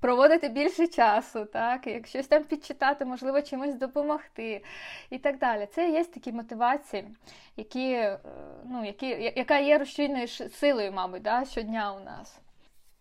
проводити 0.00 0.48
більше 0.48 0.86
часу, 0.86 1.44
так, 1.44 1.86
як 1.86 2.06
щось 2.06 2.26
там 2.26 2.44
підчитати, 2.44 3.04
можливо, 3.04 3.42
чимось 3.42 3.74
допомогти 3.74 4.64
і 5.10 5.18
так 5.18 5.38
далі. 5.38 5.68
Це 5.72 5.90
є 5.90 6.04
такі 6.04 6.32
мотивації, 6.32 7.08
які, 7.56 7.92
е, 7.92 8.18
ну, 8.64 8.84
які, 8.84 9.06
яка 9.36 9.58
є 9.58 9.78
рушійною 9.78 10.28
силою, 10.28 10.92
мабуть, 10.92 11.22
да, 11.22 11.44
щодня 11.44 11.92
у 11.92 12.04
нас. 12.04 12.40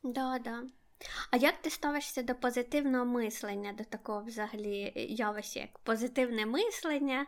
Да, 0.04 0.40
да. 0.44 0.60
А 1.32 1.38
як 1.38 1.54
ти 1.62 1.70
ставишся 1.70 2.24
до 2.24 2.36
позитивного 2.36 3.06
мислення, 3.06 3.74
до 3.74 3.84
такого 3.84 4.24
взагалі 4.24 4.94
явища, 4.96 5.60
як 5.60 5.80
позитивне 5.80 6.46
мислення? 6.46 7.26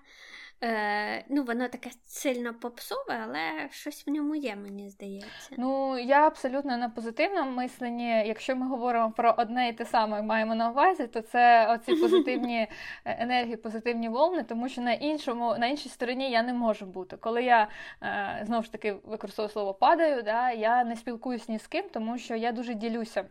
Е, 0.63 1.25
Ну, 1.29 1.43
воно 1.43 1.67
таке 1.67 1.89
сильно 2.05 2.53
попсове, 2.53 3.19
але 3.23 3.69
щось 3.71 4.07
в 4.07 4.09
ньому 4.11 4.35
є, 4.35 4.55
мені 4.55 4.89
здається. 4.89 5.49
Ну, 5.57 5.97
я 5.99 6.27
абсолютно 6.27 6.77
на 6.77 6.89
позитивному 6.89 7.51
мисленні. 7.51 8.27
Якщо 8.27 8.55
ми 8.55 8.67
говоримо 8.67 9.11
про 9.11 9.35
одне 9.37 9.69
і 9.69 9.73
те 9.73 9.85
саме 9.85 10.21
маємо 10.21 10.55
на 10.55 10.69
увазі, 10.69 11.07
то 11.07 11.21
це 11.21 11.67
оці 11.73 11.95
позитивні 12.01 12.57
е, 12.57 12.69
енергії, 13.05 13.57
позитивні 13.57 14.09
волни, 14.09 14.43
тому 14.43 14.69
що 14.69 14.81
на 14.81 14.93
іншому, 14.93 15.55
на 15.57 15.67
іншій 15.67 15.89
стороні 15.89 16.31
я 16.31 16.43
не 16.43 16.53
можу 16.53 16.85
бути. 16.85 17.17
Коли 17.17 17.43
я 17.43 17.67
е, 18.03 18.41
знову 18.45 18.63
ж 18.63 18.71
таки 18.71 18.95
використовую 19.03 19.51
слово 19.51 19.73
падаю, 19.73 20.23
да, 20.23 20.51
я 20.51 20.83
не 20.83 20.95
спілкуюсь 20.95 21.49
ні 21.49 21.59
з 21.59 21.67
ким, 21.67 21.85
тому 21.93 22.17
що 22.17 22.35
я 22.35 22.51
дуже 22.51 22.73
ділюся. 22.73 23.25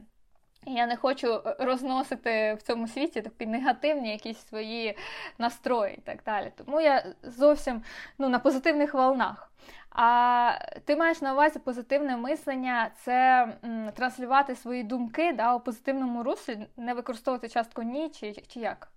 Я 0.66 0.86
не 0.86 0.96
хочу 0.96 1.34
е, 1.34 1.56
розносити 1.58 2.54
в 2.54 2.62
цьому 2.62 2.88
світі 2.88 3.22
такі 3.22 3.46
негативні 3.46 4.10
якісь 4.10 4.46
свої 4.46 4.98
настрої 5.38 5.94
і 5.94 6.00
так 6.00 6.22
далі. 6.26 6.52
Тому 6.56 6.80
я 6.80 7.04
зовсім 7.22 7.82
ну, 8.18 8.28
на 8.28 8.38
позитивних 8.38 8.94
волнах. 8.94 9.50
А 9.90 10.50
ти 10.84 10.96
маєш 10.96 11.22
на 11.22 11.32
увазі 11.32 11.58
позитивне 11.58 12.16
мислення 12.16 12.90
це 12.96 13.48
м, 13.64 13.90
транслювати 13.94 14.54
свої 14.54 14.82
думки 14.82 15.32
да, 15.32 15.54
у 15.54 15.60
позитивному 15.60 16.22
руслі, 16.22 16.66
не 16.76 16.94
використовувати 16.94 17.48
частку 17.48 17.82
ні 17.82 18.10
чи, 18.10 18.32
чи 18.32 18.60
як? 18.60 18.88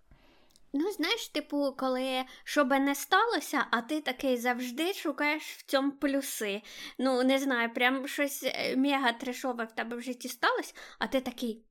Ну, 0.74 0.92
знаєш, 0.92 1.28
типу, 1.28 1.76
коли 1.78 2.24
що 2.44 2.66
би 2.66 2.80
не 2.80 2.96
сталося, 2.96 3.66
а 3.72 3.82
ти 3.82 4.02
такий 4.02 4.38
завжди 4.38 4.94
шукаєш 4.94 5.44
в 5.44 5.66
цьому 5.66 5.92
плюси. 5.92 6.62
Ну, 6.98 7.24
не 7.24 7.40
знаю, 7.40 7.74
прям 7.74 8.08
щось 8.08 8.44
е, 8.44 8.76
мега 8.78 9.12
трешове 9.12 9.66
в 9.66 9.72
тебе 9.72 9.98
в 9.98 10.02
житті 10.02 10.28
сталося, 10.30 10.74
а 11.00 11.08
ти 11.08 11.22
такий. 11.22 11.64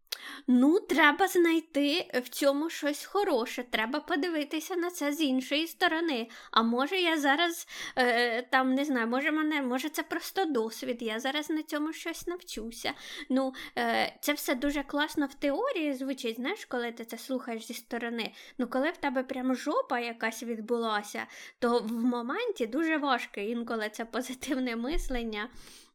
Ну, 0.46 0.80
треба 0.80 1.28
знайти 1.28 2.10
в 2.24 2.28
цьому 2.28 2.70
щось 2.70 3.04
хороше, 3.04 3.64
треба 3.70 4.00
подивитися 4.00 4.76
на 4.76 4.90
це 4.90 5.12
з 5.12 5.20
іншої 5.20 5.66
сторони. 5.66 6.28
А 6.50 6.62
може, 6.62 6.96
я 6.96 7.18
зараз 7.18 7.66
е, 7.96 8.42
там 8.42 8.74
не 8.74 8.84
знаю, 8.84 9.06
може 9.06 9.32
мене, 9.32 9.62
може 9.62 9.88
це 9.88 10.02
просто 10.02 10.44
досвід, 10.44 11.02
я 11.02 11.20
зараз 11.20 11.50
на 11.50 11.62
цьому 11.62 11.92
щось 11.92 12.26
навчуся. 12.26 12.92
Ну, 13.30 13.52
е, 13.78 14.16
Це 14.20 14.32
все 14.32 14.54
дуже 14.54 14.82
класно 14.82 15.26
в 15.26 15.34
теорії 15.34 15.94
звучить, 15.94 16.36
знаєш, 16.36 16.64
коли 16.64 16.92
ти 16.92 17.04
це 17.04 17.18
слухаєш 17.18 17.66
зі 17.66 17.74
сторони. 17.74 18.32
Ну, 18.58 18.66
коли 18.66 18.90
в 18.90 18.96
тебе 18.96 19.22
прям 19.22 19.54
жопа 19.54 20.00
якась 20.00 20.42
відбулася, 20.42 21.26
то 21.58 21.78
в 21.78 21.92
моменті 21.92 22.66
дуже 22.66 22.96
важко 22.96 23.40
інколи 23.40 23.90
це 23.92 24.04
позитивне 24.04 24.76
мислення 24.76 25.48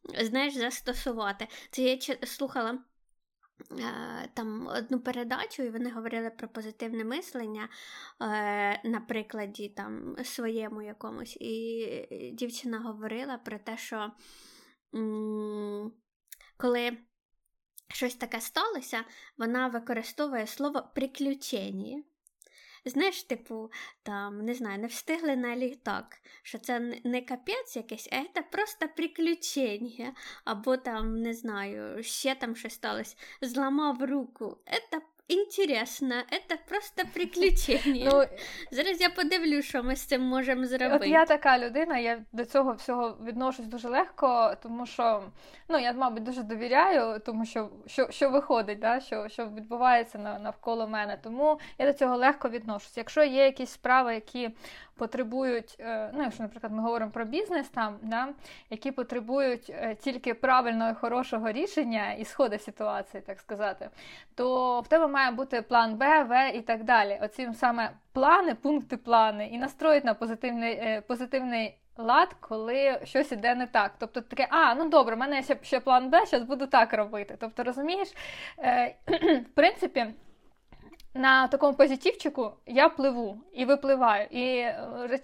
знаєш, 0.04 0.54
застосувати. 0.54 1.48
Це 1.70 1.82
я 1.82 1.98
слухала. 2.26 2.78
Е, 3.78 4.28
там 4.34 4.66
одну 4.66 5.00
передачу, 5.00 5.62
і 5.62 5.70
вони 5.70 5.90
говорили 5.90 6.30
про 6.30 6.48
позитивне 6.48 7.04
мислення 7.04 7.68
е, 8.20 8.88
на 8.88 9.00
прикладі 9.08 9.68
там 9.68 10.16
своєму 10.24 10.82
якомусь. 10.82 11.36
І 11.40 12.32
дівчина 12.32 12.78
говорила 12.78 13.38
про 13.38 13.58
те, 13.58 13.76
що 13.76 14.12
коли 16.56 16.98
щось 17.88 18.14
таке 18.14 18.40
сталося, 18.40 19.04
вона 19.38 19.68
використовує 19.68 20.46
слово 20.46 20.90
приключення. 20.94 22.02
Знаєш, 22.84 23.22
типу, 23.22 23.70
там, 24.02 24.44
не 24.44 24.54
знаю, 24.54 24.78
не 24.78 24.86
встигли 24.86 25.36
на 25.36 25.56
літак, 25.56 26.18
що 26.42 26.58
це 26.58 26.80
не 27.04 27.22
капець 27.22 27.76
якийсь, 27.76 28.08
а 28.12 28.24
це 28.34 28.42
просто 28.42 28.88
приключення. 28.96 30.14
Або 30.44 30.76
там, 30.76 31.22
не 31.22 31.34
знаю, 31.34 32.02
ще 32.02 32.34
там 32.34 32.56
щось 32.56 32.74
сталося, 32.74 33.16
зламав 33.40 34.04
руку. 34.04 34.58
Це 34.90 35.00
Інтересно, 35.32 36.14
це 36.48 36.58
просто 36.68 37.02
приключення. 37.14 38.10
Ну, 38.12 38.24
Зараз 38.70 39.00
я 39.00 39.10
подивлюсь, 39.10 39.64
що 39.64 39.82
ми 39.82 39.96
з 39.96 40.00
цим 40.00 40.22
можемо 40.22 40.66
зробити. 40.66 41.04
От 41.04 41.06
я 41.06 41.24
така 41.24 41.58
людина, 41.58 41.98
я 41.98 42.22
до 42.32 42.44
цього 42.44 42.72
всього 42.72 43.16
відношусь 43.24 43.66
дуже 43.66 43.88
легко, 43.88 44.54
тому 44.62 44.86
що 44.86 45.22
ну, 45.68 45.78
я, 45.78 45.92
мабуть, 45.92 46.22
дуже 46.22 46.42
довіряю, 46.42 47.20
тому 47.20 47.46
що 47.46 47.70
що, 47.86 48.10
що 48.10 48.30
виходить, 48.30 48.78
да, 48.78 49.00
що 49.00 49.28
що 49.28 49.46
відбувається 49.46 50.18
навколо 50.18 50.88
мене. 50.88 51.18
Тому 51.22 51.60
я 51.78 51.86
до 51.86 51.92
цього 51.92 52.16
легко 52.16 52.48
відношусь. 52.48 52.96
Якщо 52.96 53.24
є 53.24 53.44
якісь 53.44 53.70
справи, 53.70 54.14
які 54.14 54.50
потребують, 54.96 55.76
е, 55.80 56.10
ну, 56.14 56.22
якщо, 56.22 56.42
наприклад, 56.42 56.72
ми 56.72 56.82
говоримо 56.82 57.10
про 57.10 57.24
бізнес, 57.24 57.68
там, 57.68 57.98
да, 58.02 58.28
які 58.70 58.92
потребують 58.92 59.70
е, 59.70 59.94
тільки 59.94 60.34
правильного 60.34 60.90
і 60.90 60.94
хорошого 60.94 61.52
рішення 61.52 62.12
і 62.12 62.24
сходу 62.24 62.58
ситуації, 62.58 63.22
так 63.26 63.40
сказати, 63.40 63.90
то 64.34 64.80
в 64.80 64.88
тебе 64.88 65.06
має 65.06 65.30
бути 65.30 65.62
план 65.62 65.96
Б, 65.96 66.22
В 66.24 66.50
і 66.54 66.60
так 66.60 66.84
далі. 66.84 67.18
Оці 67.22 67.48
саме 67.54 67.90
плани, 68.12 68.54
пункти 68.54 68.96
плани, 68.96 69.46
і 69.46 69.58
настроїть 69.58 70.04
на 70.04 70.14
позитивний 70.14 70.72
е, 70.72 71.00
позитивний. 71.06 71.78
Лад, 71.96 72.36
коли 72.40 73.00
щось 73.04 73.32
іде 73.32 73.54
не 73.54 73.66
так. 73.66 73.92
Тобто 73.98 74.20
таке, 74.20 74.48
а, 74.50 74.74
ну 74.74 74.88
добре, 74.88 75.14
в 75.14 75.18
мене 75.18 75.42
ще, 75.42 75.56
ще 75.62 75.80
план 75.80 76.10
Б, 76.10 76.26
зараз 76.26 76.46
буду 76.46 76.66
так 76.66 76.92
робити. 76.92 77.36
Тобто, 77.40 77.62
розумієш, 77.64 78.08
е, 78.58 78.94
в 79.40 79.54
принципі, 79.54 80.06
на 81.14 81.48
такому 81.48 81.74
позитивчику 81.74 82.52
я 82.66 82.88
пливу 82.88 83.40
і 83.52 83.64
випливаю. 83.64 84.26
І 84.30 84.56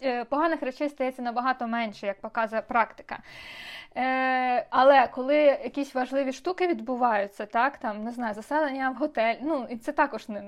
е, 0.02 0.25
поганих 0.25 0.62
речей 0.62 0.88
стається 0.88 1.23
набагато 1.23 1.66
менше, 1.66 2.07
як 2.07 2.21
показує 2.21 2.62
практика. 2.62 3.18
Е, 3.97 4.66
Але 4.71 5.07
коли 5.07 5.37
якісь 5.37 5.95
важливі 5.95 6.33
штуки 6.33 6.66
відбуваються, 6.66 7.47
так, 7.47 7.78
там, 7.78 8.04
не 8.04 8.11
знаю, 8.11 8.35
заселення 8.35 8.90
в 8.90 8.95
готель, 8.95 9.35
ну, 9.42 9.66
і 9.71 9.76
це 9.76 9.92
також 9.92 10.28
не, 10.28 10.42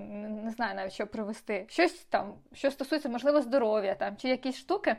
не 0.45 0.51
знаю 0.51 0.75
навіть 0.75 0.93
що 0.93 1.07
привести. 1.07 1.65
Щось 1.69 1.93
там, 1.93 2.35
що 2.53 2.71
стосується, 2.71 3.09
можливо, 3.09 3.43
здоров'я 3.43 3.95
там, 3.95 4.17
чи 4.17 4.29
якісь 4.29 4.57
штуки, 4.57 4.97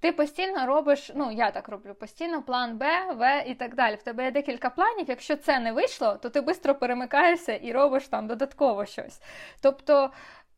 ти 0.00 0.12
постійно 0.12 0.66
робиш, 0.66 1.10
ну 1.14 1.32
я 1.32 1.50
так 1.50 1.68
роблю, 1.68 1.94
постійно 1.94 2.42
план 2.42 2.78
Б, 2.78 3.12
В 3.14 3.44
і 3.46 3.54
так 3.54 3.74
далі. 3.74 3.94
В 3.94 4.02
тебе 4.02 4.24
є 4.24 4.30
декілька 4.30 4.70
планів. 4.70 5.04
Якщо 5.08 5.36
це 5.36 5.58
не 5.58 5.72
вийшло, 5.72 6.18
то 6.22 6.30
ти 6.30 6.40
швидко 6.40 6.74
перемикаєшся 6.74 7.52
і 7.52 7.72
робиш 7.72 8.08
там 8.08 8.26
додатково 8.26 8.86
щось. 8.86 9.20
Тобто, 9.60 10.10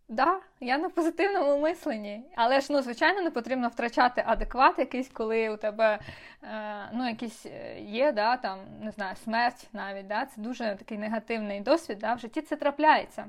да, 0.08 0.40
я 0.61 0.78
на 0.78 0.88
позитивному 0.88 1.58
мисленні, 1.58 2.22
але 2.37 2.61
ж 2.61 2.66
ну, 2.70 2.82
звичайно 2.82 3.22
не 3.22 3.30
потрібно 3.30 3.68
втрачати 3.68 4.22
адекват 4.26 4.78
якийсь, 4.78 5.08
коли 5.08 5.49
у 5.49 5.56
тебе 5.56 5.99
е, 6.42 6.90
ну, 6.92 7.08
якийсь 7.08 7.46
е, 7.46 7.80
є, 7.80 8.12
да, 8.12 8.37
там, 8.37 8.58
не 8.80 8.90
знаю, 8.90 9.16
смерть 9.16 9.68
навіть. 9.72 10.06
да, 10.06 10.26
Це 10.26 10.40
дуже 10.40 10.76
такий 10.78 10.99
негативний 10.99 11.61
досвід. 11.61 11.99
да, 11.99 12.14
В 12.14 12.18
житті 12.18 12.42
це 12.42 12.56
трапляється. 12.56 13.26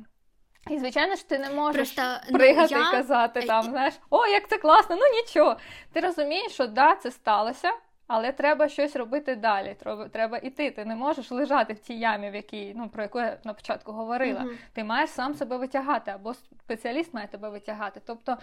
І, 0.69 0.79
звичайно 0.79 1.15
ж, 1.15 1.29
ти 1.29 1.39
не 1.39 1.49
можеш 1.49 1.91
Просто, 1.91 2.21
ну, 2.31 2.37
пригати 2.37 2.75
ну, 2.75 2.81
я... 2.81 2.89
і 2.89 2.91
казати 2.91 3.41
там, 3.41 3.63
знаєш, 3.63 3.93
о, 4.09 4.27
як 4.27 4.49
це 4.49 4.57
класно, 4.57 4.95
ну 4.95 5.01
нічого. 5.21 5.57
Ти 5.93 5.99
розумієш, 5.99 6.51
що 6.51 6.67
да, 6.67 6.95
це 6.95 7.11
сталося, 7.11 7.71
але 8.07 8.31
треба 8.31 8.69
щось 8.69 8.95
робити 8.95 9.35
далі. 9.35 9.75
Треба 10.11 10.37
іти. 10.37 10.71
Ти 10.71 10.85
не 10.85 10.95
можеш 10.95 11.31
лежати 11.31 11.73
в 11.73 11.79
тій 11.79 11.99
ямі, 11.99 12.31
в 12.31 12.35
якій, 12.35 12.73
ну, 12.75 12.89
про 12.89 13.03
яку 13.03 13.19
я 13.19 13.37
на 13.43 13.53
початку 13.53 13.91
говорила. 13.91 14.41
uh 14.41 14.57
Ти 14.73 14.83
маєш 14.83 15.09
сам 15.09 15.33
себе 15.33 15.57
витягати, 15.57 16.11
або 16.11 16.33
спеціаліст 16.33 17.13
має 17.13 17.27
тебе 17.27 17.49
витягати. 17.49 18.01
Тобто, 18.05 18.37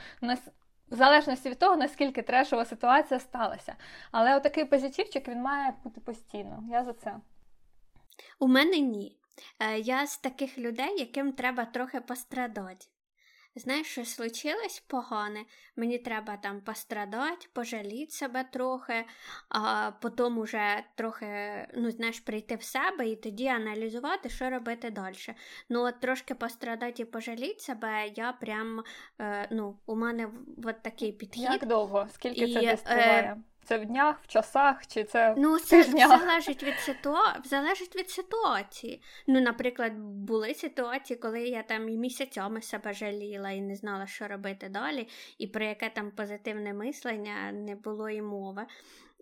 в 0.90 0.96
залежності 0.96 1.50
від 1.50 1.58
того, 1.58 1.76
наскільки 1.76 2.22
трешова 2.22 2.64
ситуація 2.64 3.20
сталася. 3.20 3.74
Але 4.12 4.36
отакий 4.36 4.64
позитивчик 4.64 5.28
він 5.28 5.42
має 5.42 5.74
бути 5.84 6.00
постійно. 6.00 6.64
Я 6.70 6.84
за 6.84 6.92
це. 6.92 7.14
У 8.38 8.48
мене 8.48 8.78
ні. 8.78 9.19
Е, 9.58 9.78
я 9.78 10.06
з 10.06 10.18
таких 10.18 10.58
людей, 10.58 10.98
яким 10.98 11.32
треба 11.32 11.64
трохи 11.64 12.00
пострадати. 12.00 12.86
Знаєш, 13.54 13.86
що 13.86 14.04
случилось 14.04 14.84
погане, 14.86 15.44
мені 15.76 15.98
треба 15.98 16.36
там 16.36 16.60
пострадати, 16.60 17.46
пожаліти 17.52 18.10
себе 18.10 18.44
трохи, 18.52 19.04
а 19.48 19.92
потім 20.00 20.38
уже 20.38 20.84
трохи, 20.94 21.66
ну, 21.76 21.90
знаєш, 21.90 22.20
прийти 22.20 22.56
в 22.56 22.62
себе 22.62 23.08
і 23.08 23.16
тоді 23.16 23.46
аналізувати, 23.46 24.28
що 24.28 24.50
робити 24.50 24.90
далі. 24.90 25.16
Ну, 25.68 25.82
от 25.82 26.00
трошки 26.00 26.34
пострадати 26.34 27.02
і 27.02 27.04
пожаліти 27.04 27.60
себе, 27.60 28.08
я 28.16 28.32
прям, 28.32 28.84
е, 29.20 29.48
ну, 29.50 29.78
у 29.86 29.96
мене 29.96 30.30
от 30.64 30.82
такий 30.82 31.12
підхід. 31.12 31.42
Як 31.42 31.66
довго? 31.66 32.08
Скільки 32.12 32.44
і, 32.44 32.54
це 32.54 32.60
десь 32.60 32.82
триває? 32.82 33.22
Е, 33.22 33.42
це 33.64 33.78
в 33.78 33.86
днях, 33.86 34.16
в 34.22 34.26
часах, 34.26 34.86
чи 34.86 35.04
це 35.04 35.34
ну, 35.38 35.56
в 35.56 35.68
тижнях? 35.68 36.10
це 36.10 36.18
залежить 36.18 36.62
від 36.62 36.78
ситуації. 36.78 37.44
залежить 37.44 37.96
від 37.96 38.10
ситуації. 38.10 39.02
Ну, 39.26 39.40
наприклад, 39.40 39.92
були 39.98 40.54
ситуації, 40.54 41.18
коли 41.18 41.40
я 41.40 41.62
там 41.62 41.88
і 41.88 41.96
місяцями 41.96 42.62
себе 42.62 42.92
жаліла 42.92 43.50
і 43.50 43.60
не 43.60 43.76
знала, 43.76 44.06
що 44.06 44.28
робити 44.28 44.68
далі, 44.68 45.08
і 45.38 45.46
про 45.46 45.64
яке 45.64 45.90
там 45.90 46.10
позитивне 46.10 46.74
мислення 46.74 47.52
не 47.52 47.76
було 47.76 48.10
і 48.10 48.22
мови. 48.22 48.66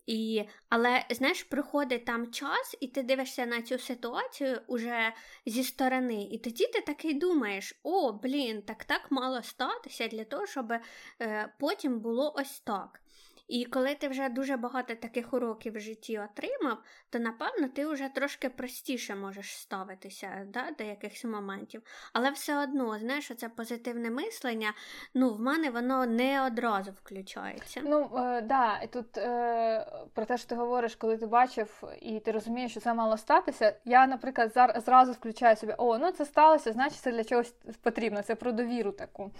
І, 0.08 0.44
Але 0.68 1.04
знаєш, 1.10 1.42
приходить 1.42 2.04
там 2.04 2.30
час, 2.32 2.76
і 2.80 2.88
ти 2.88 3.02
дивишся 3.02 3.46
на 3.46 3.62
цю 3.62 3.78
ситуацію 3.78 4.60
уже 4.66 5.12
зі 5.46 5.64
сторони, 5.64 6.28
і 6.32 6.38
тоді 6.38 6.66
ти 6.66 6.80
такий 6.80 7.14
думаєш: 7.14 7.80
о, 7.82 8.12
блін, 8.12 8.62
так 8.62 8.84
так 8.84 9.10
мало 9.10 9.42
статися 9.42 10.08
для 10.08 10.24
того, 10.24 10.46
щоб 10.46 10.72
е, 10.72 11.54
потім 11.58 12.00
було 12.00 12.34
ось 12.36 12.60
так. 12.60 13.00
І 13.48 13.64
коли 13.64 13.94
ти 13.94 14.08
вже 14.08 14.28
дуже 14.28 14.56
багато 14.56 14.94
таких 14.94 15.34
уроків 15.34 15.76
в 15.76 15.80
житті 15.80 16.18
отримав, 16.18 16.78
то 17.10 17.18
напевно 17.18 17.68
ти 17.68 17.86
вже 17.86 18.08
трошки 18.08 18.48
простіше 18.48 19.14
можеш 19.14 19.56
ставитися 19.56 20.46
да, 20.46 20.70
до 20.78 20.84
якихось 20.84 21.24
моментів. 21.24 21.82
Але 22.12 22.30
все 22.30 22.62
одно, 22.62 22.98
знаєш, 22.98 23.32
це 23.36 23.48
позитивне 23.48 24.10
мислення, 24.10 24.72
ну, 25.14 25.34
в 25.34 25.40
мене 25.40 25.70
воно 25.70 26.06
не 26.06 26.46
одразу 26.46 26.90
включається. 26.90 27.80
Ну, 27.84 28.10
е, 28.16 28.40
да, 28.40 28.86
тут 28.86 29.18
е, 29.18 29.86
про 30.14 30.24
те, 30.24 30.38
що 30.38 30.48
ти 30.48 30.54
говориш, 30.54 30.94
коли 30.94 31.16
ти 31.16 31.26
бачив 31.26 31.82
і 32.00 32.20
ти 32.20 32.32
розумієш, 32.32 32.70
що 32.70 32.80
це 32.80 32.94
мало 32.94 33.16
статися. 33.16 33.76
Я, 33.84 34.06
наприклад, 34.06 34.52
зар- 34.56 34.80
зразу 34.80 35.12
включаю 35.12 35.56
собі, 35.56 35.74
о, 35.78 35.98
ну 35.98 36.10
це 36.10 36.24
сталося, 36.24 36.72
значить 36.72 36.98
це 37.00 37.12
для 37.12 37.24
чогось 37.24 37.54
потрібно, 37.82 38.22
це 38.22 38.34
про 38.34 38.52
довіру 38.52 38.92
таку. 38.92 39.30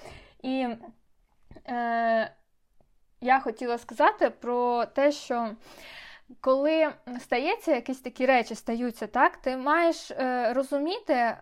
І 0.43 0.69
е, 1.67 2.35
я 3.21 3.41
хотіла 3.41 3.79
сказати 3.79 4.31
про 4.31 4.87
те, 4.87 5.13
що 5.13 5.51
коли 6.41 6.89
стається 7.21 7.75
якісь 7.75 8.01
такі 8.01 8.27
речі, 8.27 8.55
стаються, 8.55 9.07
так, 9.07 9.37
ти 9.37 9.57
маєш 9.57 10.11
е, 10.11 10.53
розуміти, 10.53 11.13
е, 11.13 11.37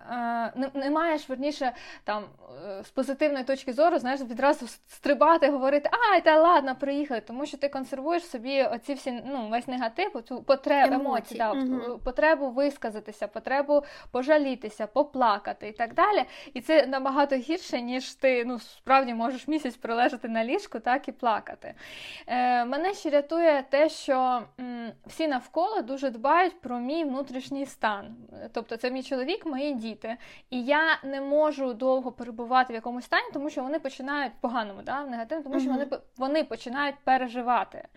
не, 0.56 0.70
не 0.74 0.90
маєш 0.90 1.28
верніше 1.28 1.72
там 2.04 2.24
е, 2.66 2.84
з 2.84 2.90
позитивної 2.90 3.44
точки 3.44 3.72
зору, 3.72 3.98
знаєш, 3.98 4.20
відразу 4.20 4.66
стрибати, 4.66 5.50
говорити, 5.50 5.90
ай, 6.12 6.20
та 6.20 6.40
ладно, 6.40 6.76
приїхали, 6.80 7.20
тому 7.20 7.46
що 7.46 7.56
ти 7.56 7.68
консервуєш 7.68 8.26
собі 8.26 8.62
оці 8.62 8.94
всі 8.94 9.22
ну, 9.26 9.48
весь 9.48 9.68
негатив, 9.68 10.22
цю 10.28 10.42
потребу 10.42 10.94
емоції, 10.94 11.38
да, 11.38 11.52
угу. 11.52 11.98
потребу 12.04 12.50
висказатися, 12.50 13.28
потребу 13.28 13.82
пожалітися, 14.10 14.86
поплакати 14.86 15.68
і 15.68 15.72
так 15.72 15.94
далі. 15.94 16.24
І 16.54 16.60
це 16.60 16.86
набагато 16.86 17.36
гірше, 17.36 17.80
ніж 17.80 18.14
ти 18.14 18.44
ну, 18.44 18.58
справді 18.58 19.14
можеш 19.14 19.48
місяць 19.48 19.76
прилежати 19.76 20.28
на 20.28 20.44
ліжку, 20.44 20.78
так 20.78 21.08
і 21.08 21.12
плакати. 21.12 21.74
Е, 22.26 22.64
Мене 22.64 22.94
ще 22.94 23.10
рятує 23.10 23.64
те, 23.70 23.88
що 23.88 24.42
всі 25.06 25.28
навколо 25.28 25.82
дуже 25.82 26.10
дбають 26.10 26.60
про 26.60 26.78
мій 26.78 27.04
внутрішній 27.04 27.66
стан. 27.66 28.16
Тобто 28.52 28.76
це 28.76 28.90
мій 28.90 29.02
чоловік, 29.02 29.46
мої 29.46 29.74
діти. 29.74 30.16
І 30.50 30.64
я 30.64 30.98
не 31.04 31.20
можу 31.20 31.74
довго 31.74 32.12
перебувати 32.12 32.72
в 32.72 32.76
якомусь 32.76 33.04
стані, 33.04 33.26
тому 33.32 33.50
що 33.50 33.62
вони 33.62 33.78
починають 33.78 34.32
поганому, 34.40 34.80
да, 34.82 35.02
в 35.02 35.10
негативному, 35.10 35.48
тому 35.48 35.60
що 35.60 35.70
вони 35.70 35.86
вони 36.16 36.44
починають 36.44 36.96
переживати. 37.04 37.88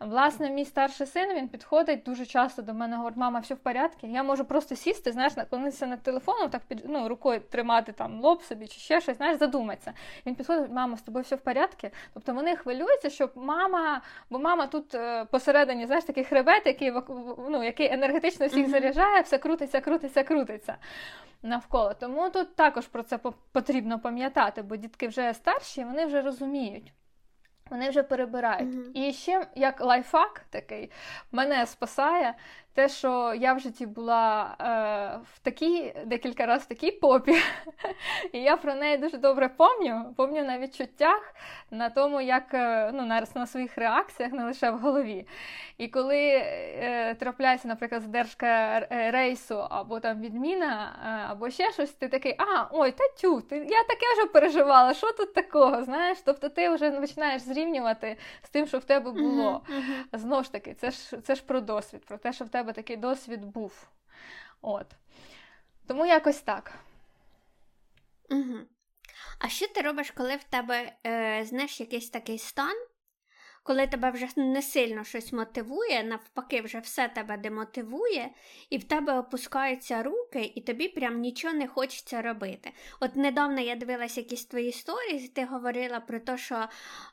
Власне, 0.00 0.50
мій 0.50 0.64
старший 0.64 1.06
син 1.06 1.34
він 1.34 1.48
підходить 1.48 2.02
дуже 2.02 2.26
часто 2.26 2.62
до 2.62 2.74
мене, 2.74 2.96
говорить, 2.96 3.18
мама, 3.18 3.40
все 3.40 3.54
в 3.54 3.58
порядку. 3.58 4.06
Я 4.06 4.22
можу 4.22 4.44
просто 4.44 4.76
сісти, 4.76 5.12
знаєш, 5.12 5.36
наклонитися 5.36 5.86
над 5.86 6.02
телефоном, 6.02 6.48
так 6.48 6.62
під 6.68 6.82
ну, 6.88 7.08
рукою 7.08 7.40
тримати 7.40 7.92
там 7.92 8.20
лоб 8.20 8.42
собі 8.42 8.66
чи 8.66 8.80
ще 8.80 9.00
щось, 9.00 9.16
знаєш, 9.16 9.38
задуматися. 9.38 9.92
Він 10.26 10.34
підходить, 10.34 10.70
мама, 10.70 10.96
з 10.96 11.02
тобою 11.02 11.22
все 11.22 11.36
в 11.36 11.40
порядку. 11.40 11.88
Тобто 12.14 12.34
вони 12.34 12.56
хвилюються, 12.56 13.10
щоб 13.10 13.32
мама, 13.34 14.02
бо 14.30 14.38
мама 14.38 14.66
тут 14.66 14.94
е, 14.94 15.24
посередині, 15.24 15.86
знаєш, 15.86 16.04
такий 16.24 16.42
хребет, 16.44 16.66
який 16.66 16.92
ну, 17.48 17.64
який 17.64 17.92
енергетично 17.92 18.46
всіх 18.46 18.68
заряджає, 18.68 19.20
все 19.22 19.38
крутиться, 19.38 19.80
крутиться, 19.80 20.22
крутиться 20.24 20.76
навколо. 21.42 21.94
Тому 21.94 22.30
тут 22.30 22.56
також 22.56 22.86
про 22.86 23.02
це 23.02 23.18
потрібно 23.52 23.98
пам'ятати, 23.98 24.62
бо 24.62 24.76
дітки 24.76 25.08
вже 25.08 25.34
старші, 25.34 25.84
вони 25.84 26.06
вже 26.06 26.22
розуміють. 26.22 26.92
Вони 27.70 27.88
вже 27.88 28.02
перебирають. 28.02 28.74
Mm-hmm. 28.74 28.92
І 28.94 29.12
ще 29.12 29.46
як 29.54 29.80
лайфхак 29.80 30.44
такий 30.50 30.90
мене 31.32 31.66
спасає 31.66 32.34
те, 32.74 32.88
що 32.88 33.34
я 33.34 33.52
в 33.52 33.60
житті 33.60 33.86
була 33.86 34.56
е, 34.60 35.18
в 35.34 35.38
такій 35.38 35.94
декілька 36.06 36.46
разів 36.46 36.64
в 36.64 36.68
такій 36.68 36.90
попі, 36.90 37.34
і 38.32 38.38
я 38.38 38.56
про 38.56 38.74
неї 38.74 38.96
дуже 38.96 39.18
добре 39.18 39.48
пам'ятаю, 39.48 40.14
пам'ятаю 40.16 40.46
на 40.46 40.58
відчуттях, 40.58 41.34
на 41.70 41.90
тому, 41.90 42.20
як 42.20 42.54
е, 42.54 42.90
ну, 42.94 43.02
на, 43.02 43.26
на 43.34 43.46
своїх 43.46 43.78
реакціях, 43.78 44.32
не 44.32 44.44
лише 44.44 44.70
в 44.70 44.78
голові. 44.78 45.26
І 45.78 45.88
коли 45.88 46.18
е, 46.18 47.14
трапляється, 47.14 47.68
наприклад, 47.68 48.02
задержка 48.02 48.46
е, 48.46 49.10
рейсу, 49.10 49.66
або 49.70 50.00
там 50.00 50.20
відміна, 50.20 50.96
е, 51.06 51.30
або 51.30 51.50
ще 51.50 51.72
щось, 51.72 51.90
ти 51.90 52.08
такий, 52.08 52.34
а, 52.38 52.66
ой, 52.70 52.92
та 52.92 53.04
тю, 53.20 53.40
ти, 53.40 53.56
я 53.56 53.84
таке 53.84 54.06
вже 54.18 54.26
переживала, 54.32 54.94
що 54.94 55.12
тут 55.12 55.34
такого? 55.34 55.84
знаєш? 55.84 56.18
Тобто 56.24 56.48
ти 56.48 56.70
вже 56.70 56.90
починаєш 56.90 57.42
зрівнювати 57.42 58.16
з 58.42 58.48
тим, 58.50 58.66
що 58.66 58.78
в 58.78 58.84
тебе 58.84 59.10
було. 59.10 59.62
Uh-huh, 59.68 60.18
Знову 60.18 60.42
ж 60.42 60.52
таки, 60.52 60.74
це 60.74 60.90
ж 60.90 61.16
це 61.22 61.34
ж 61.34 61.42
про 61.46 61.60
досвід, 61.60 62.04
про 62.06 62.18
те, 62.18 62.32
що 62.32 62.44
в 62.44 62.48
тебе 62.48 62.63
такий 62.72 62.96
досвід 62.96 63.44
був. 63.44 63.88
От. 64.62 64.86
Тому 65.86 66.06
якось 66.06 66.40
так. 66.40 66.78
Угу. 68.30 68.58
А 69.38 69.48
що 69.48 69.68
ти 69.68 69.80
робиш, 69.80 70.10
коли 70.10 70.36
в 70.36 70.44
тебе 70.44 70.92
е, 71.06 71.44
знаєш, 71.44 71.80
якийсь 71.80 72.10
такий 72.10 72.38
стан, 72.38 72.76
коли 73.62 73.86
тебе 73.86 74.10
вже 74.10 74.28
не 74.36 74.62
сильно 74.62 75.04
щось 75.04 75.32
мотивує, 75.32 76.04
навпаки, 76.04 76.60
вже 76.60 76.78
все 76.78 77.08
тебе 77.08 77.36
демотивує, 77.36 78.30
і 78.70 78.78
в 78.78 78.84
тебе 78.84 79.18
опускаються 79.18 80.02
руки, 80.02 80.52
і 80.54 80.60
тобі 80.60 80.88
прям 80.88 81.20
нічого 81.20 81.54
не 81.54 81.68
хочеться 81.68 82.22
робити. 82.22 82.72
От 83.00 83.16
недавно 83.16 83.60
я 83.60 83.76
дивилася 83.76 84.20
якісь 84.20 84.46
твої 84.46 84.68
історії, 84.68 85.28
ти 85.28 85.44
говорила 85.44 86.00
про 86.00 86.20
те, 86.20 86.38
що. 86.38 86.68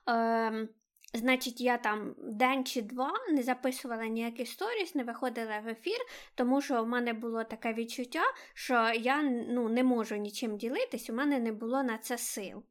Е, 0.09 0.67
Значить, 1.13 1.61
я 1.61 1.77
там 1.77 2.15
день 2.17 2.65
чи 2.65 2.81
два 2.81 3.11
не 3.31 3.43
записувала 3.43 4.05
ніякі 4.05 4.45
сторіс, 4.45 4.95
не 4.95 5.03
виходила 5.03 5.59
в 5.59 5.67
ефір, 5.67 5.97
тому 6.35 6.61
що 6.61 6.83
в 6.83 6.87
мене 6.87 7.13
було 7.13 7.43
таке 7.43 7.73
відчуття, 7.73 8.23
що 8.53 8.91
я 8.95 9.21
ну, 9.23 9.69
не 9.69 9.83
можу 9.83 10.15
нічим 10.15 10.57
ділитись, 10.57 11.09
у 11.09 11.13
мене 11.13 11.39
не 11.39 11.51
було 11.51 11.83
на 11.83 11.97
це 11.97 12.17
сил. 12.17 12.63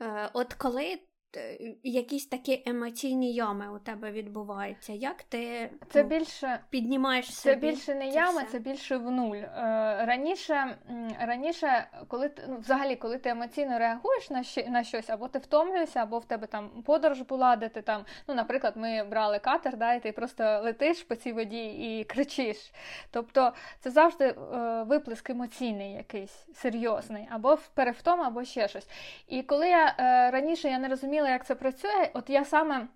Е, 0.00 0.30
От 0.32 0.54
коли 0.54 0.98
якісь 1.82 2.26
такі 2.26 2.62
емоційні 2.66 3.32
ями 3.32 3.68
у 3.76 3.78
тебе 3.78 4.10
відбуваються. 4.10 4.92
Як 4.92 5.22
ти 5.22 5.70
це 5.90 6.02
ну, 6.02 6.08
більше 6.08 6.60
піднімаєш 6.70 7.34
Це 7.34 7.54
більше 7.54 7.94
не 7.94 8.08
ями, 8.08 8.42
це 8.52 8.58
більше 8.58 8.96
в 8.96 9.10
нуль. 9.10 9.36
Е, 9.36 9.50
раніше, 10.04 10.76
раніше, 11.20 11.86
коли 12.08 12.28
ти 12.28 12.42
ну, 12.48 12.56
взагалі, 12.56 12.96
коли 12.96 13.18
ти 13.18 13.30
емоційно 13.30 13.78
реагуєш 13.78 14.30
на 14.30 14.42
щ, 14.42 14.66
на 14.68 14.84
щось, 14.84 15.10
або 15.10 15.28
ти 15.28 15.38
втомлюєшся, 15.38 16.02
або 16.02 16.18
в 16.18 16.24
тебе 16.24 16.46
там 16.46 16.68
подорож 16.68 17.20
була, 17.20 17.56
де 17.56 17.68
ти 17.68 17.82
там, 17.82 18.04
ну, 18.28 18.34
наприклад, 18.34 18.72
ми 18.76 19.04
брали 19.04 19.38
катер, 19.38 19.76
да, 19.76 19.94
і 19.94 20.00
ти 20.00 20.12
просто 20.12 20.60
летиш 20.64 21.02
по 21.02 21.14
цій 21.14 21.32
воді 21.32 21.66
і 21.66 22.04
кричиш. 22.04 22.72
Тобто 23.10 23.52
це 23.80 23.90
завжди 23.90 24.24
е, 24.24 24.36
виплеск 24.82 25.30
емоційний 25.30 25.92
якийсь 25.92 26.46
серйозний, 26.54 27.28
або 27.30 27.58
перевтом, 27.74 28.20
або 28.20 28.44
ще 28.44 28.68
щось. 28.68 28.88
І 29.28 29.42
коли 29.42 29.68
я 29.68 29.94
е, 29.98 30.30
раніше 30.30 30.68
я 30.68 30.78
не 30.78 30.88
розуміла 30.88 31.19
зрозуміла, 31.20 31.30
як 31.30 31.46
це 31.46 31.54
працює, 31.54 32.10
от 32.14 32.30
я 32.30 32.44
саме, 32.44 32.88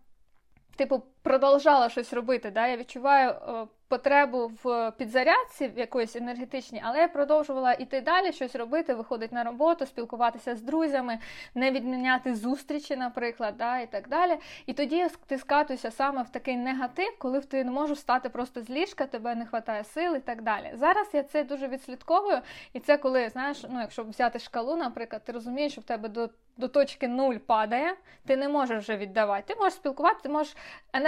типу, 0.76 1.02
продовжала 1.24 1.88
щось 1.88 2.12
робити. 2.12 2.50
Да? 2.50 2.66
Я 2.66 2.76
відчуваю 2.76 3.30
е, 3.30 3.66
потребу 3.88 4.52
в 4.62 4.92
підзарядці 4.96 5.68
в 5.68 5.78
якоїсь 5.78 6.16
енергетичній, 6.16 6.82
але 6.84 6.98
я 6.98 7.08
продовжувала 7.08 7.72
іти 7.72 8.00
далі, 8.00 8.32
щось 8.32 8.56
робити, 8.56 8.94
виходити 8.94 9.34
на 9.34 9.44
роботу, 9.44 9.87
спілкуватися 9.87 10.56
з 10.56 10.62
друзями, 10.62 11.18
не 11.54 11.70
відміняти 11.70 12.34
зустрічі, 12.34 12.96
наприклад, 12.96 13.54
да, 13.58 13.78
і 13.78 13.87
так 13.87 14.08
далі. 14.08 14.37
І 14.66 14.72
тоді 14.72 15.06
ти 15.26 15.38
скатуєшся 15.38 15.90
саме 15.90 16.22
в 16.22 16.28
такий 16.28 16.56
негатив, 16.56 17.18
коли 17.18 17.40
ти 17.40 17.64
не 17.64 17.70
можеш 17.70 17.98
стати 17.98 18.28
просто 18.28 18.62
з 18.62 18.70
ліжка, 18.70 19.06
тебе 19.06 19.34
не 19.34 19.44
вистачає 19.44 19.84
сил 19.84 20.16
і 20.16 20.20
так 20.20 20.42
далі. 20.42 20.72
Зараз 20.74 21.08
я 21.12 21.22
це 21.22 21.44
дуже 21.44 21.68
відслідковую, 21.68 22.38
і 22.72 22.80
це 22.80 22.96
коли, 22.96 23.28
знаєш, 23.28 23.64
ну 23.70 23.80
якщо 23.80 24.04
взяти 24.04 24.38
шкалу, 24.38 24.76
наприклад, 24.76 25.24
ти 25.24 25.32
розумієш, 25.32 25.72
що 25.72 25.80
в 25.80 25.84
тебе 25.84 26.08
до 26.08 26.28
до 26.56 26.68
точки 26.68 27.08
нуль 27.08 27.37
падає, 27.37 27.94
ти 28.26 28.37
не 28.37 28.48
можеш 28.48 28.78
вже 28.78 28.96
віддавати. 28.96 29.54
Ти 29.54 29.60
можеш 29.60 29.74
спілкуватися, 29.74 30.22
ти 30.22 30.28
можеш 30.28 30.56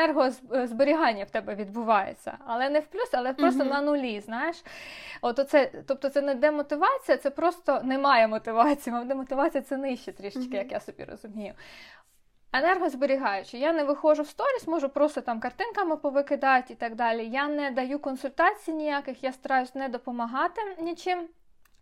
енергозберігання 0.07 1.25
в 1.25 1.31
тебе 1.31 1.55
відбувається, 1.55 2.39
але 2.47 2.69
не 2.71 2.81
в 2.81 2.87
плюс, 2.87 3.09
але 3.13 3.33
просто 3.33 3.65
uh-huh. 3.65 3.71
на 3.71 3.81
нулі. 3.81 4.21
знаєш. 4.21 4.65
От 5.21 5.39
оце, 5.39 5.71
Тобто 5.87 6.09
це 6.09 6.23
не 6.23 6.35
демотивація, 6.35 7.19
це 7.19 7.31
просто 7.31 7.81
немає 7.85 8.29
мотивації. 8.29 9.05
Демотивація 9.05 9.63
це 9.63 9.77
нижче 9.77 10.13
трішечки, 10.13 10.51
uh-huh. 10.51 10.63
як 10.63 10.73
я 10.73 10.81
собі 10.81 11.05
розумію. 11.05 11.55
Енергозберігаючи, 12.53 13.59
я 13.59 13.73
не 13.73 13.85
виходжу 13.85 14.23
в 14.23 14.29
сторіс, 14.29 14.67
можу 14.67 14.89
просто 14.89 15.21
там 15.21 15.41
картинками 15.41 15.97
повикидати 15.97 16.73
і 16.73 16.77
так 16.77 16.95
далі. 16.95 17.29
Я 17.29 17.49
не 17.49 17.71
даю 17.71 17.99
консультацій 17.99 18.73
ніяких, 18.73 19.25
я 19.25 19.33
стараюсь 19.33 19.75
не 19.75 19.89
допомагати 19.89 20.61
нічим. 20.79 21.29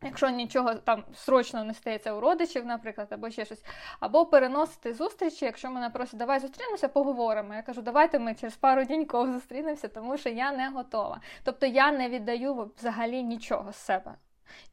Якщо 0.05 0.31
нічого 0.31 0.75
там 0.75 1.05
срочно 1.15 1.65
не 1.65 1.75
стається 1.75 2.13
у 2.13 2.21
родичів, 2.21 2.67
наприклад, 2.67 3.09
або 3.11 3.31
ще 3.31 3.45
щось, 3.45 3.65
або 4.01 4.27
переносити 4.27 4.95
зустрічі, 4.95 5.45
якщо 5.45 5.71
мене 5.71 5.91
просять, 5.91 6.19
давай 6.19 6.41
зустрінемося, 6.41 6.89
поговоримо. 6.89 7.55
Я 7.55 7.63
кажу, 7.63 7.83
давайте 7.83 8.19
ми 8.19 8.35
через 8.35 8.57
пару 8.57 8.85
діньків 8.85 9.33
зустрінемося, 9.33 9.89
тому 9.89 10.17
що 10.17 10.29
я 10.29 10.53
не 10.53 10.69
готова. 10.69 11.21
Тобто 11.45 11.67
я 11.67 11.93
не 11.93 12.09
віддаю 12.09 12.71
взагалі 12.77 13.23
нічого 13.23 13.73
з 13.73 13.77
себе. 13.77 14.15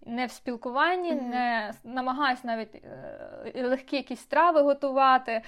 Не 0.05 0.25
в 0.25 0.31
спілкуванні, 0.31 1.13
mm-hmm. 1.13 1.29
не 1.29 1.73
намагаюся 1.83 2.41
навіть 2.47 2.75
е, 2.75 3.67
легкі 3.67 3.95
якісь 3.95 4.19
страви 4.19 4.61
готувати 4.61 5.41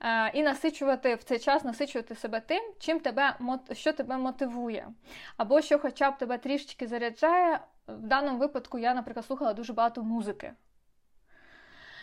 е, 0.00 0.30
і 0.34 0.42
насичувати 0.42 1.14
в 1.14 1.22
цей 1.22 1.38
час, 1.38 1.64
насичувати 1.64 2.14
себе 2.14 2.40
тим, 2.40 2.62
чим 2.78 3.00
тебе 3.00 3.36
що 3.72 3.92
тебе 3.92 4.16
мотивує, 4.16 4.88
або 5.36 5.60
що, 5.60 5.78
хоча 5.78 6.10
б 6.10 6.18
тебе 6.18 6.38
трішечки 6.38 6.86
заряджає 6.86 7.60
в 7.96 8.06
даному 8.06 8.38
випадку 8.38 8.78
я, 8.78 8.94
наприклад, 8.94 9.26
слухала 9.26 9.54
дуже 9.54 9.72
багато 9.72 10.02
музики. 10.02 10.52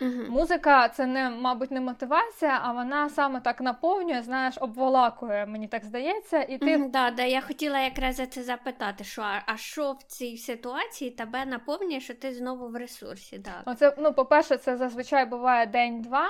uh 0.00 0.30
Музика 0.30 0.88
це 0.88 1.06
не, 1.06 1.30
мабуть, 1.30 1.70
не 1.70 1.80
мотивація, 1.80 2.60
а 2.62 2.72
вона 2.72 3.08
саме 3.08 3.40
так 3.40 3.60
наповнює, 3.60 4.22
знаєш, 4.22 4.54
обволакує, 4.60 5.46
мені 5.46 5.68
так 5.68 5.84
здається. 5.84 6.42
І 6.42 6.58
ти... 6.58 6.76
uh 6.76 6.90
да, 6.90 7.10
да, 7.10 7.22
Я 7.22 7.40
хотіла 7.40 7.80
якраз 7.80 8.16
за 8.16 8.26
це 8.26 8.42
запитати, 8.42 9.04
що 9.04 9.22
а 9.46 9.56
що 9.56 9.92
в 9.92 10.02
цій 10.02 10.36
ситуації 10.36 11.10
тебе 11.10 11.44
наповнює, 11.46 12.00
що 12.00 12.14
ти 12.14 12.34
знову 12.34 12.68
в 12.68 12.76
ресурсі? 12.76 13.38
Да. 13.38 13.62
Оце, 13.72 13.94
ну, 13.98 14.12
По-перше, 14.12 14.56
це 14.56 14.76
зазвичай 14.76 15.26
буває 15.26 15.66
день-два. 15.66 16.26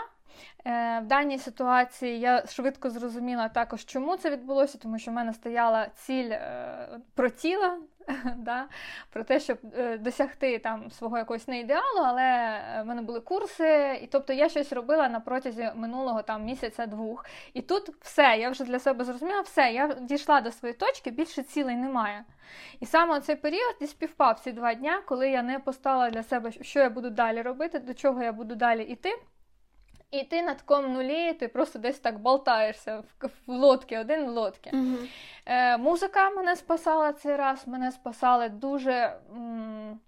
Е, 0.67 1.01
В 1.01 1.07
даній 1.07 1.39
ситуації 1.39 2.21
я 2.21 2.47
швидко 2.47 2.91
зрозуміла 2.91 3.49
також, 3.49 3.85
чому 3.85 4.17
це 4.17 4.31
відбулося, 4.31 4.79
тому 4.79 4.99
що 4.99 5.11
в 5.11 5.15
мене 5.15 5.33
стояла 5.33 5.89
ціль 5.95 6.31
е, 6.31 7.01
про 7.15 7.31
тіло, 7.31 7.79
да, 8.37 8.67
про 9.11 9.25
те, 9.25 9.41
щоб 9.41 9.59
е, 9.79 9.99
досягти 9.99 10.59
там 10.59 10.91
свого 10.91 11.19
якогось 11.19 11.49
не 11.49 11.61
ідеалу, 11.61 12.01
але 12.05 12.23
в 12.83 12.85
мене 12.85 13.03
були 13.03 13.21
курси, 13.21 14.01
і 14.03 14.07
тобто 14.07 14.33
я 14.33 14.49
щось 14.49 14.73
робила 14.73 15.09
на 15.09 15.21
протязі 15.21 15.71
минулого 15.75 16.23
там 16.23 16.45
місяця-двох. 16.45 17.25
І 17.55 17.63
тут 17.63 17.91
все, 18.01 18.37
я 18.41 18.51
вже 18.51 18.65
для 18.65 18.79
себе 18.79 19.05
зрозуміла, 19.05 19.41
все, 19.41 19.73
я 19.73 19.95
дійшла 20.01 20.41
до 20.41 20.53
своєї 20.53 20.79
точки, 20.79 21.11
більше 21.11 21.43
цілей 21.43 21.77
немає. 21.77 22.25
І 22.81 22.87
саме 22.87 23.21
цей 23.21 23.37
період 23.37 23.77
і 23.81 23.87
співпав 23.87 24.41
ці 24.41 24.53
два 24.53 24.75
дня, 24.75 25.03
коли 25.07 25.31
я 25.31 25.43
не 25.43 25.59
поставила 25.59 26.11
для 26.11 26.23
себе, 26.23 26.53
що 26.53 26.81
я 26.81 26.91
буду 26.91 27.11
далі 27.11 27.43
робити, 27.43 27.79
до 27.79 27.95
чого 27.95 28.23
я 28.23 28.33
буду 28.33 28.55
далі 28.55 28.83
йти. 28.83 29.19
І 30.11 30.25
ти 30.25 30.43
на 30.43 30.55
такому 30.55 30.89
нулі, 30.89 31.33
ти 31.33 31.49
просто 31.49 31.79
десь 31.79 31.99
так 31.99 32.19
болтаєшся 32.19 32.99
в, 32.99 33.27
в 33.47 33.53
лодці, 33.53 33.97
один 33.97 34.27
в 34.27 34.29
лодці. 34.29 34.71
Угу. 34.73 34.97
Е, 35.47 35.79
Музика 35.79 36.31
мене 36.31 36.57
спасала 36.57 37.13
цей 37.13 37.37
раз, 37.37 37.67
мене 37.67 37.93
спасали 37.93 38.49
дуже. 38.49 38.93
М- 39.33 40.01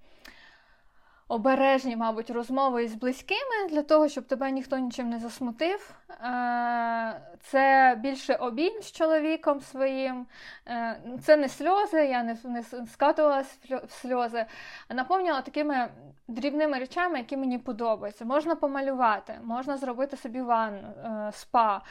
обережні, 1.31 1.97
мабуть, 1.97 2.31
розмови 2.31 2.85
із 2.85 2.95
близькими 2.95 3.69
для 3.71 3.83
того, 3.83 4.09
щоб 4.09 4.25
тебе 4.25 4.51
ніхто 4.51 4.79
нічим 4.79 5.11
не 5.11 5.19
засмутив. 5.19 5.95
Е, 6.11 7.21
це 7.41 7.95
більше 7.99 8.35
обійм 8.35 8.83
з 8.83 8.93
чоловіком 8.93 9.61
своїм. 9.61 10.27
Е, 10.69 11.01
це 11.23 11.37
не 11.37 11.49
сльози, 11.49 12.07
я 12.07 12.23
не 12.23 12.37
не 12.45 12.63
скатувалася 12.87 13.57
в 13.89 13.93
сльози, 13.93 14.47
а 14.89 14.95
наповнювала 14.95 15.41
такими 15.43 15.89
дрібними 16.31 16.79
речами, 16.79 17.19
які 17.19 17.37
мені 17.37 17.59
подобаються. 17.59 18.25
Можна 18.25 18.55
помалювати, 18.55 19.35
можна 19.43 19.77
зробити 19.77 20.17
собі 20.17 20.43
ванну, 20.43 20.79
е, 20.79 21.33
спа. 21.33 21.83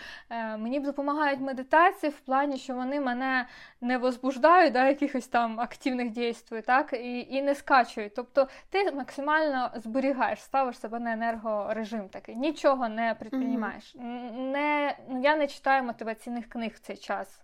Мені 0.58 0.80
допомагають 0.80 1.39
медитації 1.39 2.10
в 2.10 2.19
плані, 2.19 2.58
що 2.58 2.73
вони 2.75 2.99
мене 2.99 3.45
не 3.82 3.97
возбуждають 3.97 4.73
да, 4.73 4.88
якихось 4.88 5.28
там 5.28 5.60
активних 5.60 6.10
дій, 6.10 6.36
так, 6.65 6.93
і, 6.93 7.28
і 7.30 7.41
не 7.41 7.56
скачують. 7.56 8.15
Тобто 8.15 8.47
ти 8.69 8.91
максимально 8.91 9.71
зберігаєш, 9.75 10.41
ставиш 10.41 10.80
себе 10.80 10.99
на 10.99 11.13
енергорежим 11.13 12.10
такий, 12.10 12.36
нічого 12.36 12.89
не 12.89 13.15
предприймаєш. 13.19 13.95
Mm-hmm. 13.95 14.39
Не, 14.52 14.97
ну, 15.10 15.21
Я 15.21 15.36
не 15.36 15.47
читаю 15.47 15.84
мотиваційних 15.84 16.49
книг 16.49 16.71
в 16.75 16.80
цей 16.80 16.97
час, 16.97 17.41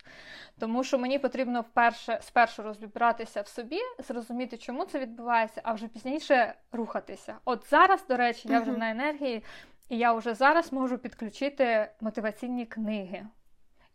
тому 0.60 0.84
що 0.84 1.00
мені 1.00 1.20
потрібно 1.20 1.62
вперше 1.62 2.20
спершу 2.22 2.64
розібратися 2.64 3.42
в 3.42 3.48
собі, 3.48 3.80
зрозуміти, 4.00 4.58
чому 4.58 4.86
це 4.86 5.00
відбувається, 5.00 5.62
а 5.64 5.74
вже 5.74 5.88
пізніше 5.88 6.54
рухатися. 6.72 7.36
От 7.46 7.70
зараз, 7.70 8.08
до 8.08 8.18
речі, 8.18 8.48
я 8.50 8.60
вже 8.60 8.72
на 8.72 8.92
енергії, 8.92 9.44
і 9.90 9.98
я 9.98 10.14
вже 10.14 10.34
зараз 10.34 10.74
можу 10.74 10.98
підключити 10.98 11.92
мотиваційні 12.02 12.66
книги. 12.66 13.26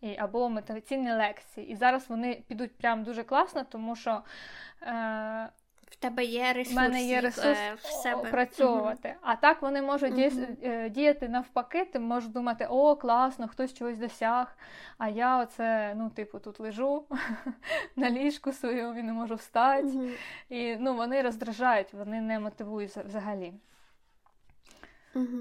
І, 0.01 0.17
Або 0.17 0.49
мотиваційні 0.49 1.13
лекції. 1.13 1.69
І 1.69 1.77
зараз 1.77 2.09
вони 2.09 2.43
підуть 2.49 2.79
прям 2.79 3.05
дуже 3.05 3.23
класно, 3.23 3.65
тому 3.65 3.97
що 3.97 4.23
е, 4.83 5.49
в 5.91 5.97
тебе 5.97 6.25
є 6.25 6.53
ресурс, 6.53 6.73
в 6.73 6.77
мене 6.77 7.03
є 7.03 7.21
ресурс 7.21 7.59
е, 7.59 7.75
в 7.75 7.81
себе. 7.81 8.17
опрацьовувати. 8.17 9.09
Mm-hmm. 9.09 9.23
А 9.23 9.37
так 9.37 9.63
вони 9.63 9.83
можуть 9.83 10.13
mm-hmm. 10.13 10.91
діяти 10.91 11.29
навпаки, 11.29 11.85
ти 11.85 11.99
можеш 11.99 12.31
думати, 12.31 12.67
о, 12.71 12.97
класно, 12.97 13.49
хтось 13.49 13.75
чогось 13.75 13.99
досяг. 13.99 14.57
А 14.99 15.09
я 15.09 15.39
оце, 15.39 15.95
ну, 15.97 16.11
типу, 16.11 16.39
тут 16.39 16.61
лежу 16.61 17.05
на 17.97 18.11
ліжку 18.11 18.53
своєму 18.53 18.99
і 18.99 19.03
не 19.03 19.13
можу 19.13 19.35
встати. 19.35 19.87
Mm-hmm. 19.87 20.17
І 20.49 20.77
ну, 20.77 20.95
вони 20.95 21.23
роздражають, 21.23 21.93
вони 21.93 22.21
не 22.21 22.39
мотивують 22.39 22.97
взагалі. 22.97 23.55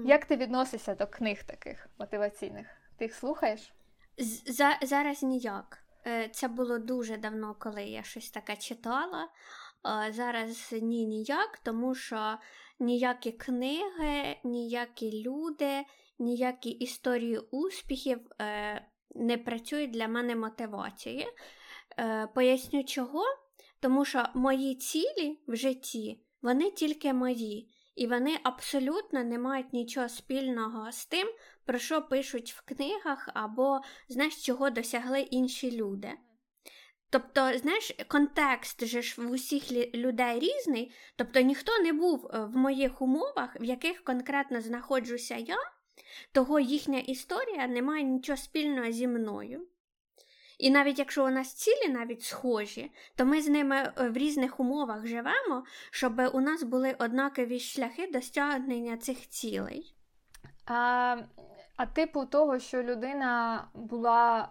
Як 0.04 0.24
ти 0.24 0.36
відносишся 0.36 0.94
до 0.94 1.06
книг 1.06 1.42
таких 1.42 1.88
мотиваційних? 1.98 2.66
Ти 2.96 3.04
їх 3.04 3.14
слухаєш? 3.14 3.72
Зараз 4.82 5.22
ніяк. 5.22 5.78
Е, 6.06 6.28
це 6.28 6.48
було 6.48 6.78
дуже 6.78 7.16
давно, 7.16 7.54
коли 7.58 7.82
я 7.82 8.02
щось 8.02 8.30
таке 8.30 8.56
читала. 8.56 9.28
Зараз 10.10 10.72
ні 10.82 11.06
ніяк, 11.06 11.58
тому 11.58 11.94
що 11.94 12.38
ніякі 12.80 13.32
книги, 13.32 14.36
ніякі 14.44 15.22
люди, 15.22 15.84
ніякі 16.18 16.70
історії 16.70 17.38
успіхів 17.38 18.20
е, 18.40 18.86
не 19.14 19.38
працюють 19.38 19.90
для 19.90 20.08
мене 20.08 20.36
мотивації. 20.36 21.26
Е, 21.98 22.28
поясню 22.34 22.84
чого? 22.84 23.24
Тому 23.80 24.04
що 24.04 24.26
мої 24.34 24.74
цілі 24.74 25.38
в 25.46 25.56
житті, 25.56 26.20
вони 26.42 26.70
тільки 26.70 27.12
мої, 27.12 27.70
і 27.96 28.06
вони 28.06 28.38
абсолютно 28.42 29.24
не 29.24 29.38
мають 29.38 29.72
нічого 29.72 30.08
спільного 30.08 30.92
з 30.92 31.06
тим, 31.06 31.28
про 31.64 31.78
що 31.78 32.02
пишуть 32.02 32.52
в 32.52 32.62
книгах, 32.64 33.28
або 33.34 33.80
знаєш, 34.08 34.44
чого 34.44 34.70
досягли 34.70 35.20
інші 35.20 35.76
люди. 35.76 36.12
Тобто, 37.10 37.58
знаєш, 37.58 37.92
контекст 38.08 38.86
же 38.86 39.02
ж 39.02 39.22
в 39.22 39.30
усіх 39.30 39.72
людей 39.94 40.38
різний, 40.38 40.92
тобто 41.16 41.40
ніхто 41.40 41.78
не 41.78 41.92
був 41.92 42.26
е, 42.26 42.44
в 42.44 42.56
моїх 42.56 43.02
умовах, 43.02 43.60
в 43.60 43.64
яких 43.64 44.04
конкретно 44.04 44.60
знаходжуся 44.60 45.36
я, 45.36 45.56
того 46.32 46.60
їхня 46.60 46.98
історія 46.98 47.66
не 47.66 47.82
має 47.82 48.02
нічого 48.02 48.36
спільного 48.36 48.90
зі 48.90 49.08
мною. 49.08 49.66
І 50.58 50.70
навіть 50.70 50.98
якщо 50.98 51.24
у 51.24 51.30
нас 51.30 51.54
цілі 51.54 51.92
навіть 51.92 52.22
схожі, 52.22 52.92
то 53.16 53.24
ми 53.24 53.42
з 53.42 53.48
ними 53.48 53.76
е, 53.76 54.08
в 54.08 54.16
різних 54.16 54.60
умовах 54.60 55.06
живемо, 55.06 55.64
щоб 55.90 56.20
у 56.32 56.40
нас 56.40 56.62
були 56.62 56.96
однакові 56.98 57.60
шляхи 57.60 58.06
досягнення 58.06 58.96
цих 58.96 59.28
цілей. 59.28 59.94
А 60.66 61.16
а 61.76 61.86
типу 61.86 62.24
того, 62.24 62.58
що 62.58 62.82
людина 62.82 63.64
була 63.74 64.48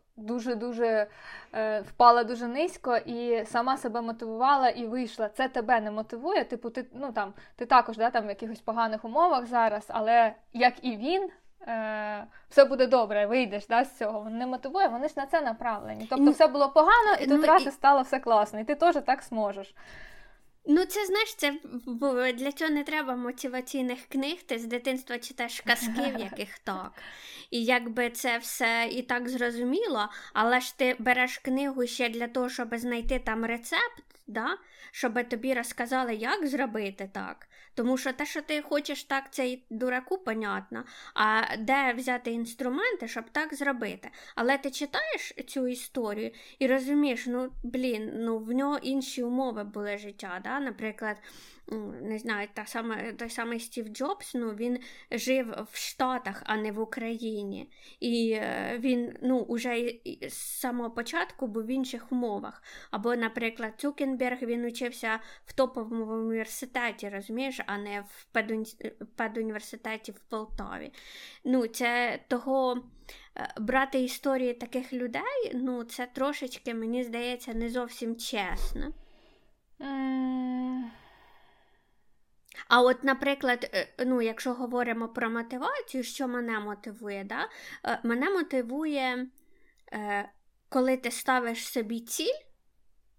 е, 0.00 0.07
дуже-дуже 0.18 1.06
е, 1.54 1.80
впала 1.80 2.24
дуже 2.24 2.46
низько 2.46 2.96
і 2.96 3.44
сама 3.44 3.76
себе 3.76 4.00
мотивувала 4.00 4.68
і 4.68 4.86
вийшла. 4.86 5.28
Це 5.28 5.48
тебе 5.48 5.80
не 5.80 5.90
мотивує. 5.90 6.44
Типу, 6.44 6.70
ти 6.70 6.86
ну 6.94 7.12
там 7.12 7.32
ти 7.56 7.66
також 7.66 7.96
да, 7.96 8.10
там 8.10 8.26
в 8.26 8.28
якихось 8.28 8.60
поганих 8.60 9.04
умовах 9.04 9.46
зараз, 9.46 9.84
але 9.88 10.32
як 10.52 10.74
і 10.82 10.96
він. 10.96 11.30
Е, 11.68 12.26
все 12.48 12.64
буде 12.64 12.86
добре, 12.86 13.26
вийдеш 13.26 13.66
да, 13.66 13.84
з 13.84 13.98
цього. 13.98 14.20
Вони 14.20 14.36
не 14.38 14.46
мотивує, 14.46 14.88
вони 14.88 15.08
ж 15.08 15.14
на 15.16 15.26
це 15.26 15.40
направлені. 15.40 16.06
Тобто, 16.10 16.30
все 16.30 16.46
було 16.46 16.68
погано, 16.68 17.14
і 17.20 17.26
тут 17.26 17.40
ну, 17.40 17.46
раз 17.46 17.66
і 17.66 17.70
стало 17.70 18.02
все 18.02 18.20
класно, 18.20 18.60
і 18.60 18.64
ти 18.64 18.74
теж 18.74 18.96
так 19.06 19.22
зможеш. 19.22 19.74
Ну, 20.70 20.84
це 20.84 21.06
знаєш, 21.06 21.34
це 21.34 21.58
для 22.34 22.52
цього 22.52 22.70
не 22.70 22.84
треба 22.84 23.16
мотиваційних 23.16 23.98
книг. 24.08 24.36
Ти 24.46 24.58
з 24.58 24.64
дитинства 24.64 25.18
читаєш 25.18 25.60
казки, 25.60 26.12
в 26.16 26.20
яких 26.30 26.58
так. 26.58 26.92
І 27.50 27.64
якби 27.64 28.10
це 28.10 28.38
все 28.38 28.88
і 28.92 29.02
так 29.02 29.28
зрозуміло, 29.28 30.08
але 30.32 30.60
ж 30.60 30.78
ти 30.78 30.96
береш 30.98 31.38
книгу 31.38 31.86
ще 31.86 32.08
для 32.08 32.28
того, 32.28 32.48
щоб 32.48 32.76
знайти 32.76 33.18
там 33.18 33.44
рецепт, 33.44 34.04
да? 34.28 34.58
щоб 34.90 35.28
тобі 35.28 35.54
розказали, 35.54 36.14
як 36.14 36.46
зробити 36.46 37.10
так. 37.12 37.48
Тому 37.74 37.98
що 37.98 38.12
те, 38.12 38.26
що 38.26 38.42
ти 38.42 38.62
хочеш 38.62 39.04
так, 39.04 39.32
це 39.32 39.48
і 39.48 39.64
дураку, 39.70 40.18
понятно, 40.18 40.84
а 41.14 41.56
де 41.58 41.92
взяти 41.92 42.30
інструменти, 42.30 43.08
щоб 43.08 43.24
так 43.32 43.54
зробити. 43.54 44.10
Але 44.34 44.58
ти 44.58 44.70
читаєш 44.70 45.34
цю 45.46 45.68
історію 45.68 46.30
і 46.58 46.66
розумієш, 46.66 47.26
ну 47.26 47.52
блін, 47.62 48.12
ну 48.14 48.38
в 48.38 48.52
нього 48.52 48.78
інші 48.78 49.22
умови 49.22 49.64
були 49.64 49.98
життя. 49.98 50.40
Да? 50.44 50.60
Наприклад, 50.60 51.16
не 52.02 52.18
знаю, 52.18 52.48
та 52.54 52.66
саме, 52.66 53.12
той 53.12 53.30
самий 53.30 53.60
Стів 53.60 53.88
Джобс, 53.88 54.34
ну 54.34 54.50
він 54.50 54.78
жив 55.10 55.54
в 55.72 55.76
Штатах, 55.76 56.42
а 56.46 56.56
не 56.56 56.72
в 56.72 56.80
Україні. 56.80 57.70
І 58.00 58.30
е, 58.30 58.78
він 58.80 59.16
ну, 59.22 59.38
уже 59.38 59.94
з 60.28 60.34
самого 60.60 60.90
початку 60.90 61.46
був 61.46 61.64
в 61.64 61.70
інших 61.70 62.12
умовах. 62.12 62.62
Або, 62.90 63.16
наприклад, 63.16 63.72
Цукенберг 63.76 64.42
він 64.42 64.64
учився 64.64 65.20
в 65.44 65.52
топовому 65.52 66.04
університеті, 66.04 67.08
розумієш, 67.08 67.60
а 67.66 67.78
не 67.78 68.00
в 68.00 68.26
педуніверситеті 69.16 70.12
в 70.12 70.18
Полтаві. 70.18 70.92
Ну, 71.44 71.66
це 71.66 72.20
того. 72.28 72.82
Е, 73.36 73.54
брати 73.60 74.00
історії 74.00 74.54
таких 74.54 74.92
людей, 74.92 75.52
ну, 75.54 75.84
це 75.84 76.06
трошечки, 76.06 76.74
мені 76.74 77.04
здається, 77.04 77.54
не 77.54 77.68
зовсім 77.68 78.16
чесно. 78.16 78.92
А 82.68 82.82
от, 82.82 83.04
наприклад, 83.04 83.70
е, 83.74 83.88
ну, 84.06 84.22
якщо 84.22 84.54
говоримо 84.54 85.08
про 85.08 85.30
мотивацію, 85.30 86.04
що 86.04 86.28
мене 86.28 86.60
мотивує, 86.60 87.24
да? 87.24 87.48
Е, 87.84 88.00
мене 88.02 88.30
мотивує, 88.30 89.26
е, 89.92 90.28
коли 90.68 90.96
ти 90.96 91.10
ставиш 91.10 91.68
собі 91.68 92.00
ціль 92.00 92.38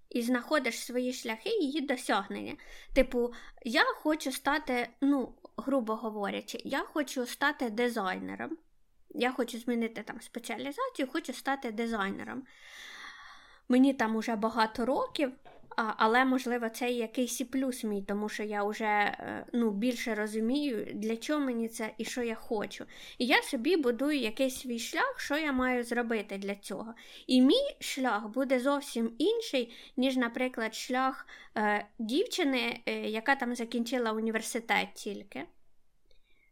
і 0.10 0.22
знаходиш 0.22 0.86
свої 0.86 1.14
шляхи 1.14 1.50
її 1.50 1.82
досягнення. 1.82 2.56
Типу, 2.94 3.34
я 3.64 3.84
хочу 3.84 4.32
стати, 4.32 4.90
ну, 5.02 5.34
грубо 5.58 5.96
говорячи, 5.96 6.62
я 6.64 6.80
хочу 6.80 7.26
стати 7.26 7.70
дизайнером. 7.70 8.58
Я 9.10 9.32
хочу 9.32 9.60
змінити 9.60 10.04
там 10.04 10.22
спеціалізацію, 10.22 11.08
хочу 11.12 11.34
стати 11.34 11.72
дизайнером. 11.72 12.44
Мені 13.70 13.94
там 13.94 14.16
уже 14.16 14.36
багато 14.36 14.86
років. 14.86 15.32
Але, 15.98 16.26
можливо, 16.26 16.70
це 16.70 16.92
якийсь 16.92 17.42
і 17.42 17.46
плюс 17.46 17.84
мій, 17.84 18.02
тому 18.02 18.30
що 18.30 18.44
я 18.44 18.64
вже 18.64 18.86
е, 18.86 19.46
ну, 19.54 19.72
більше 19.72 20.16
розумію, 20.16 20.88
для 20.94 21.18
чого 21.18 21.40
мені 21.40 21.68
це 21.68 21.94
і 21.98 22.06
що 22.06 22.24
я 22.24 22.36
хочу. 22.36 22.86
І 23.18 23.26
я 23.26 23.42
собі 23.42 23.78
будую 23.78 24.20
якийсь 24.20 24.60
свій 24.60 24.80
шлях, 24.80 25.20
що 25.20 25.38
я 25.38 25.52
маю 25.52 25.84
зробити 25.84 26.38
для 26.38 26.56
цього. 26.56 26.94
І 27.28 27.42
мій 27.42 27.76
шлях 27.80 28.28
буде 28.28 28.60
зовсім 28.60 29.16
інший, 29.18 29.74
ніж, 29.98 30.18
наприклад, 30.18 30.76
шлях 30.76 31.28
е, 31.58 31.86
дівчини, 32.00 32.82
е, 32.86 33.10
яка 33.10 33.36
там 33.36 33.56
закінчила 33.56 34.12
університет 34.12 34.88
тільки. 34.94 35.46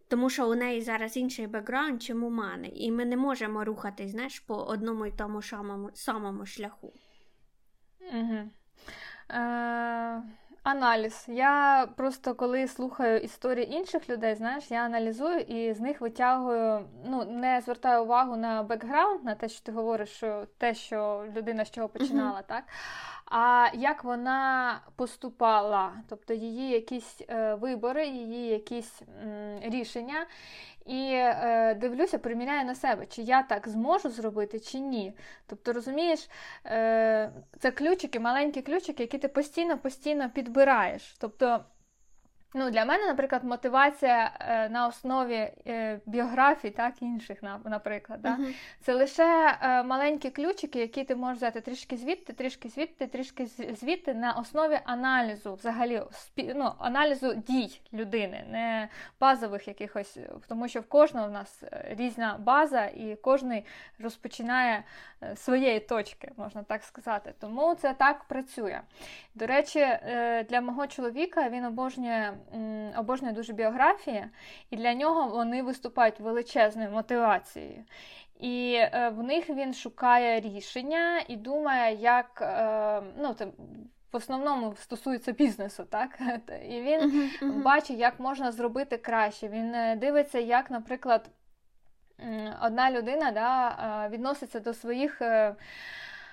Тому 0.07 0.29
що 0.29 0.49
у 0.49 0.55
неї 0.55 0.81
зараз 0.81 1.17
інший 1.17 1.47
бекграунд, 1.47 2.03
чим 2.03 2.23
у 2.23 2.29
мене. 2.29 2.67
І 2.67 2.91
ми 2.91 3.05
не 3.05 3.17
можемо 3.17 3.65
рухатись 3.65 4.11
знаєш, 4.11 4.39
по 4.39 4.55
одному 4.55 5.05
і 5.05 5.11
тому 5.11 5.41
самому, 5.41 5.89
самому 5.93 6.45
шляху. 6.45 6.93
Угу. 8.13 8.49
Е, 9.31 10.21
Аналіз. 10.63 11.25
Я 11.27 11.87
просто 11.95 12.35
коли 12.35 12.67
слухаю 12.67 13.19
історії 13.19 13.73
інших 13.73 14.09
людей, 14.09 14.35
знаєш, 14.35 14.71
я 14.71 14.85
аналізую 14.85 15.39
і 15.39 15.73
з 15.73 15.79
них 15.79 16.01
витягую, 16.01 16.85
ну, 17.05 17.25
не 17.25 17.61
звертаю 17.61 18.03
увагу 18.03 18.35
на 18.37 18.63
бекграунд, 18.63 19.23
на 19.23 19.35
те, 19.35 19.49
що 19.49 19.63
ти 19.63 19.71
говориш, 19.71 20.09
що 20.09 20.47
те, 20.57 20.73
що 20.73 21.25
людина 21.35 21.65
з 21.65 21.71
чого 21.71 21.89
починала, 21.89 22.41
так? 22.41 22.63
А 23.31 23.67
як 23.73 24.03
вона 24.03 24.81
поступала, 24.95 25.93
тобто 26.09 26.33
її 26.33 26.69
якісь 26.69 27.21
е, 27.29 27.55
вибори, 27.55 28.07
її 28.07 28.47
якісь 28.47 29.01
рішення 29.61 30.25
і 30.87 31.11
е, 31.13 31.75
дивлюся, 31.75 32.17
приміряю 32.17 32.65
на 32.65 32.75
себе, 32.75 33.05
чи 33.05 33.21
я 33.21 33.43
так 33.43 33.67
зможу 33.67 34.09
зробити, 34.09 34.59
чи 34.59 34.79
ні. 34.79 35.13
Тобто, 35.47 35.73
розумієш, 35.73 36.29
е, 36.65 37.31
це 37.59 37.71
ключики, 37.71 38.19
маленькі 38.19 38.61
ключики, 38.61 39.03
які 39.03 39.17
ти 39.17 39.27
постійно-постійно 39.27 40.29
підбираєш. 40.29 41.15
Тобто 41.19 41.59
Ну, 42.59 42.71
Для 42.71 42.85
мене, 42.85 43.05
наприклад, 43.05 43.43
мотивація 43.43 44.31
е, 44.39 44.69
на 44.69 44.87
основі 44.87 45.51
е, 45.67 45.99
біографій, 46.05 46.69
так, 46.69 47.01
інших, 47.01 47.37
наприклад. 47.65 48.21
Да? 48.21 48.29
Uh-huh. 48.29 48.55
Це 48.81 48.93
лише 48.93 49.57
е, 49.61 49.83
маленькі 49.83 50.29
ключики, 50.29 50.79
які 50.79 51.03
ти 51.03 51.15
можеш 51.15 51.37
взяти 51.37 51.61
трішки 51.61 51.97
звідти, 51.97 52.33
трішки 52.33 52.69
звідти, 52.69 53.07
трішки 53.07 53.45
звідти 53.81 54.13
на 54.13 54.33
основі 54.33 54.79
аналізу, 54.83 55.53
взагалі, 55.53 56.01
спі, 56.11 56.53
ну, 56.55 56.71
аналізу 56.79 57.33
дій 57.33 57.81
людини, 57.93 58.45
не 58.49 58.89
базових 59.19 59.67
якихось, 59.67 60.17
тому 60.47 60.67
що 60.67 60.81
в 60.81 60.85
кожного 60.85 61.27
в 61.27 61.31
нас 61.31 61.63
різна 61.71 62.37
база, 62.39 62.85
і 62.85 63.17
кожен 63.21 63.63
розпочинає 63.99 64.83
своєї 65.35 65.79
точки, 65.79 66.31
можна 66.37 66.63
так 66.63 66.83
сказати. 66.83 67.33
Тому 67.39 67.75
це 67.75 67.93
так 67.93 68.23
працює. 68.23 68.81
До 69.35 69.47
речі, 69.47 69.79
для 70.49 70.61
мого 70.61 70.87
чоловіка 70.87 71.49
він 71.49 71.65
обожнює 71.65 72.33
обожнює 72.97 73.31
дуже 73.31 73.53
біографії, 73.53 74.25
і 74.69 74.77
для 74.77 74.93
нього 74.93 75.27
вони 75.29 75.63
виступають 75.63 76.19
величезною 76.19 76.91
мотивацією. 76.91 77.83
І 78.39 78.73
е, 78.73 79.09
в 79.09 79.23
них 79.23 79.49
він 79.49 79.73
шукає 79.73 80.39
рішення 80.39 81.23
і 81.27 81.35
думає, 81.35 81.95
як 81.95 82.39
е, 82.41 83.01
ну, 83.17 83.33
це 83.33 83.45
в 84.11 84.15
основному 84.15 84.75
стосується 84.75 85.31
бізнесу, 85.31 85.85
так? 85.89 86.19
І 86.69 86.81
він 86.81 87.01
uh-huh, 87.01 87.41
uh-huh. 87.41 87.61
бачить, 87.61 87.99
як 87.99 88.19
можна 88.19 88.51
зробити 88.51 88.97
краще. 88.97 89.47
Він 89.47 89.75
е, 89.75 89.95
дивиться, 89.95 90.39
як, 90.39 90.71
наприклад, 90.71 91.29
одна 92.61 92.91
людина 92.91 93.31
да, 93.31 94.07
відноситься 94.11 94.59
до 94.59 94.73
своїх 94.73 95.21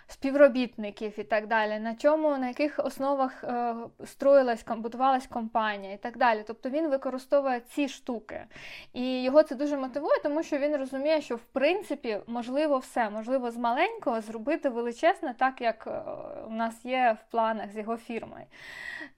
співробітників 0.06 1.18
і 1.18 1.24
так 1.24 1.46
далі, 1.46 1.78
на 1.78 1.94
чому, 1.94 2.38
на 2.38 2.48
яких 2.48 2.78
основах 2.84 3.44
е, 3.44 3.74
строїлась, 4.04 4.64
будувалась 4.76 5.26
компанія 5.26 5.92
і 5.92 5.96
так 5.96 6.16
далі. 6.16 6.44
Тобто 6.46 6.70
він 6.70 6.88
використовує 6.88 7.60
ці 7.60 7.88
штуки. 7.88 8.44
І 8.92 9.22
його 9.22 9.42
це 9.42 9.54
дуже 9.54 9.76
мотивує, 9.76 10.20
тому 10.22 10.42
що 10.42 10.58
він 10.58 10.76
розуміє, 10.76 11.20
що 11.20 11.36
в 11.36 11.44
принципі 11.44 12.18
можливо 12.26 12.78
все, 12.78 13.10
можливо, 13.10 13.50
з 13.50 13.56
маленького 13.56 14.20
зробити 14.20 14.68
величезне, 14.68 15.34
так 15.38 15.60
як 15.60 15.86
е, 15.86 16.02
у 16.46 16.50
нас 16.50 16.84
є 16.84 17.16
в 17.20 17.30
планах 17.30 17.72
з 17.72 17.76
його 17.76 17.96
фірмою. 17.96 18.44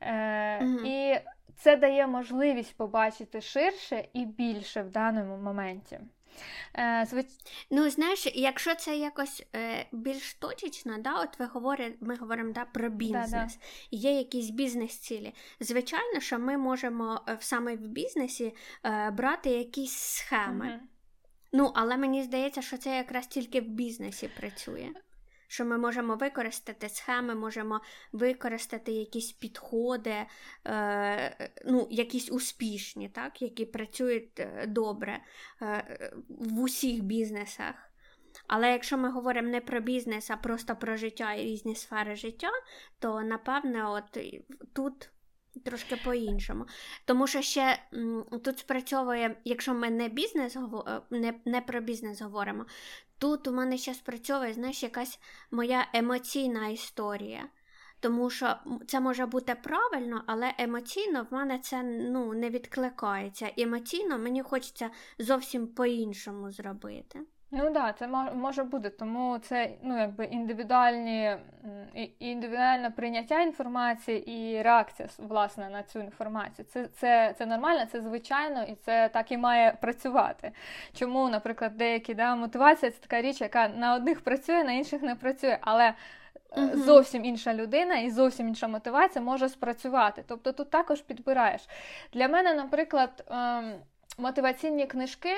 Е, 0.01 0.64
угу. 0.64 0.79
І 0.85 1.20
це 1.57 1.77
дає 1.77 2.07
можливість 2.07 2.77
побачити 2.77 3.40
ширше 3.40 4.05
і 4.12 4.25
більше 4.25 4.83
в 4.83 4.90
даному 4.90 5.37
моменті. 5.37 6.01
Е. 6.75 7.07
Ну, 7.70 7.90
знаєш, 7.90 8.29
якщо 8.35 8.75
це 8.75 8.96
якось 8.96 9.42
е, 9.55 9.87
більш 9.92 10.35
точечно, 10.35 10.99
да, 10.99 11.20
от 11.20 11.38
ви 11.38 11.46
говорите, 11.46 11.96
ми 12.01 12.16
говоримо 12.16 12.53
да, 12.53 12.64
про 12.64 12.90
бізнес, 12.90 13.31
да, 13.31 13.46
да. 13.46 13.53
є 13.90 14.18
якісь 14.18 14.51
бізнес-цілі. 14.51 15.35
Звичайно, 15.61 16.20
що 16.20 16.38
ми 16.38 16.57
можемо 16.57 17.20
е, 17.29 17.37
саме 17.40 17.77
в 17.77 17.87
бізнесі 17.88 18.55
е, 18.85 19.11
брати 19.11 19.51
якісь 19.51 19.92
схеми. 19.92 20.68
Угу. 20.68 20.88
Ну, 21.53 21.72
але 21.75 21.96
мені 21.96 22.22
здається, 22.22 22.62
що 22.62 22.77
це 22.77 22.96
якраз 22.96 23.27
тільки 23.27 23.61
в 23.61 23.68
бізнесі 23.68 24.31
працює. 24.40 24.90
Що 25.49 25.65
ми 25.65 25.79
можемо 25.79 26.17
використати 26.17 26.89
схеми, 26.89 27.35
можемо 27.35 27.81
використати 28.13 28.93
якісь 28.93 29.33
підходи, 29.33 30.15
е, 30.67 31.51
ну, 31.67 31.89
якісь 31.91 32.33
успішні, 32.33 33.09
так, 33.09 33.43
які 33.43 33.65
працюють 33.65 34.41
е, 34.41 34.67
добре 34.67 35.19
е, 35.63 36.11
в 36.29 36.61
усіх 36.61 37.03
бізнесах. 37.03 37.75
Але 38.47 38.73
якщо 38.73 38.99
ми 38.99 39.11
говоримо 39.11 39.49
не 39.49 39.61
про 39.61 39.81
бізнес, 39.81 40.31
а 40.31 40.37
просто 40.37 40.77
про 40.77 40.97
життя 40.97 41.35
і 41.35 41.43
різні 41.43 41.75
сфери 41.75 42.17
життя, 42.17 42.51
то 42.99 43.21
напевне, 43.21 43.89
от 43.89 44.19
тут 44.73 45.11
трошки 45.65 45.97
по-іншому. 45.97 46.67
Тому 47.05 47.27
що 47.27 47.43
ще 47.43 47.79
тут 48.45 48.59
спрацьовує, 48.59 49.37
якщо 49.45 49.75
ми 49.75 49.91
не 49.91 50.09
бізнес 50.09 50.57
е, 50.57 51.01
не, 51.11 51.35
не 51.45 51.61
про 51.61 51.81
бізнес 51.81 52.23
говоримо, 52.23 52.67
тут 53.18 53.48
у 53.48 53.52
мене 53.52 53.79
ще 53.79 53.94
спрацьовує, 53.94 54.52
знаєш, 54.52 54.83
якась 54.83 55.18
моя 55.50 55.88
емоційна 55.92 56.68
історія. 56.68 57.48
Тому 58.00 58.31
що 58.31 58.57
це 58.87 59.00
може 59.00 59.26
бути 59.26 59.55
правильно, 59.55 60.22
але 60.26 60.55
емоційно 60.59 61.26
в 61.31 61.35
мене 61.35 61.59
це 61.59 61.83
ну, 61.83 62.33
не 62.35 62.50
відкликається. 62.50 63.52
Емоційно 63.57 64.18
мені 64.18 64.42
хочеться 64.42 64.90
зовсім 65.18 65.66
по-іншому 65.66 66.52
зробити. 66.52 67.20
Ну 67.51 67.63
так, 67.63 67.73
да, 67.73 67.93
це 67.93 68.07
може 68.35 68.65
бути, 68.65 68.91
тому 68.91 69.39
це 69.39 69.71
ну, 69.83 69.99
якби 69.99 70.25
індивідуальні, 70.25 71.37
індивідуальне 72.19 72.91
прийняття 72.91 73.41
інформації 73.41 74.31
і 74.31 74.63
реакція 74.63 75.09
власне 75.19 75.69
на 75.69 75.83
цю 75.83 76.01
інформацію. 76.01 76.67
Це 76.73 76.87
це, 76.87 77.35
це 77.39 77.47
нормально, 77.47 77.87
це 77.93 78.01
звичайно 78.01 78.63
і 78.63 78.75
це 78.75 79.09
так 79.09 79.33
і 79.33 79.37
має 79.37 79.73
працювати. 79.81 80.53
Чому, 80.95 81.29
наприклад, 81.29 81.77
деякі 81.77 82.15
да, 82.15 82.35
мотивація 82.35 82.91
це 82.91 82.99
така 83.01 83.23
річ, 83.23 83.41
яка 83.41 83.69
на 83.69 83.95
одних 83.95 84.21
працює, 84.21 84.65
на 84.65 84.73
інших 84.73 85.03
не 85.03 85.15
працює. 85.15 85.59
але 85.61 85.95
Uh-huh. 86.57 86.77
Зовсім 86.77 87.25
інша 87.25 87.55
людина 87.55 87.97
і 87.97 88.11
зовсім 88.11 88.49
інша 88.49 88.69
мотивація 88.69 89.25
може 89.25 89.49
спрацювати. 89.49 90.25
Тобто 90.29 90.53
тут 90.53 90.71
також 90.71 91.01
підбираєш. 91.01 91.69
Для 92.13 92.29
мене, 92.29 92.55
наприклад, 92.55 93.25
ем, 93.31 93.75
мотиваційні 94.19 94.87
книжки 94.87 95.33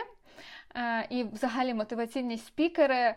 і 1.10 1.24
взагалі 1.24 1.74
мотиваційні 1.74 2.38
спікери. 2.38 3.14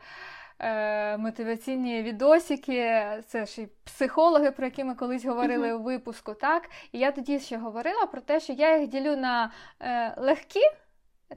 Е, 0.64 1.18
мотиваційні 1.18 2.02
відосики, 2.02 3.04
це 3.28 3.46
ж 3.46 3.62
і 3.62 3.68
психологи, 3.84 4.52
про 4.52 4.66
які 4.66 4.84
ми 4.84 4.96
колись 4.96 5.26
говорили 5.26 5.74
у 5.74 5.82
випуску. 5.82 6.34
так? 6.34 6.70
І 6.92 7.00
я 7.00 7.12
тоді 7.12 7.40
ще 7.40 7.58
говорила 7.58 8.06
про 8.06 8.22
те, 8.22 8.40
що 8.40 8.54
я 8.54 8.78
їх 8.78 8.90
ділю 8.90 9.18
на 9.18 9.52
е, 9.80 10.14
легкі, 10.18 10.60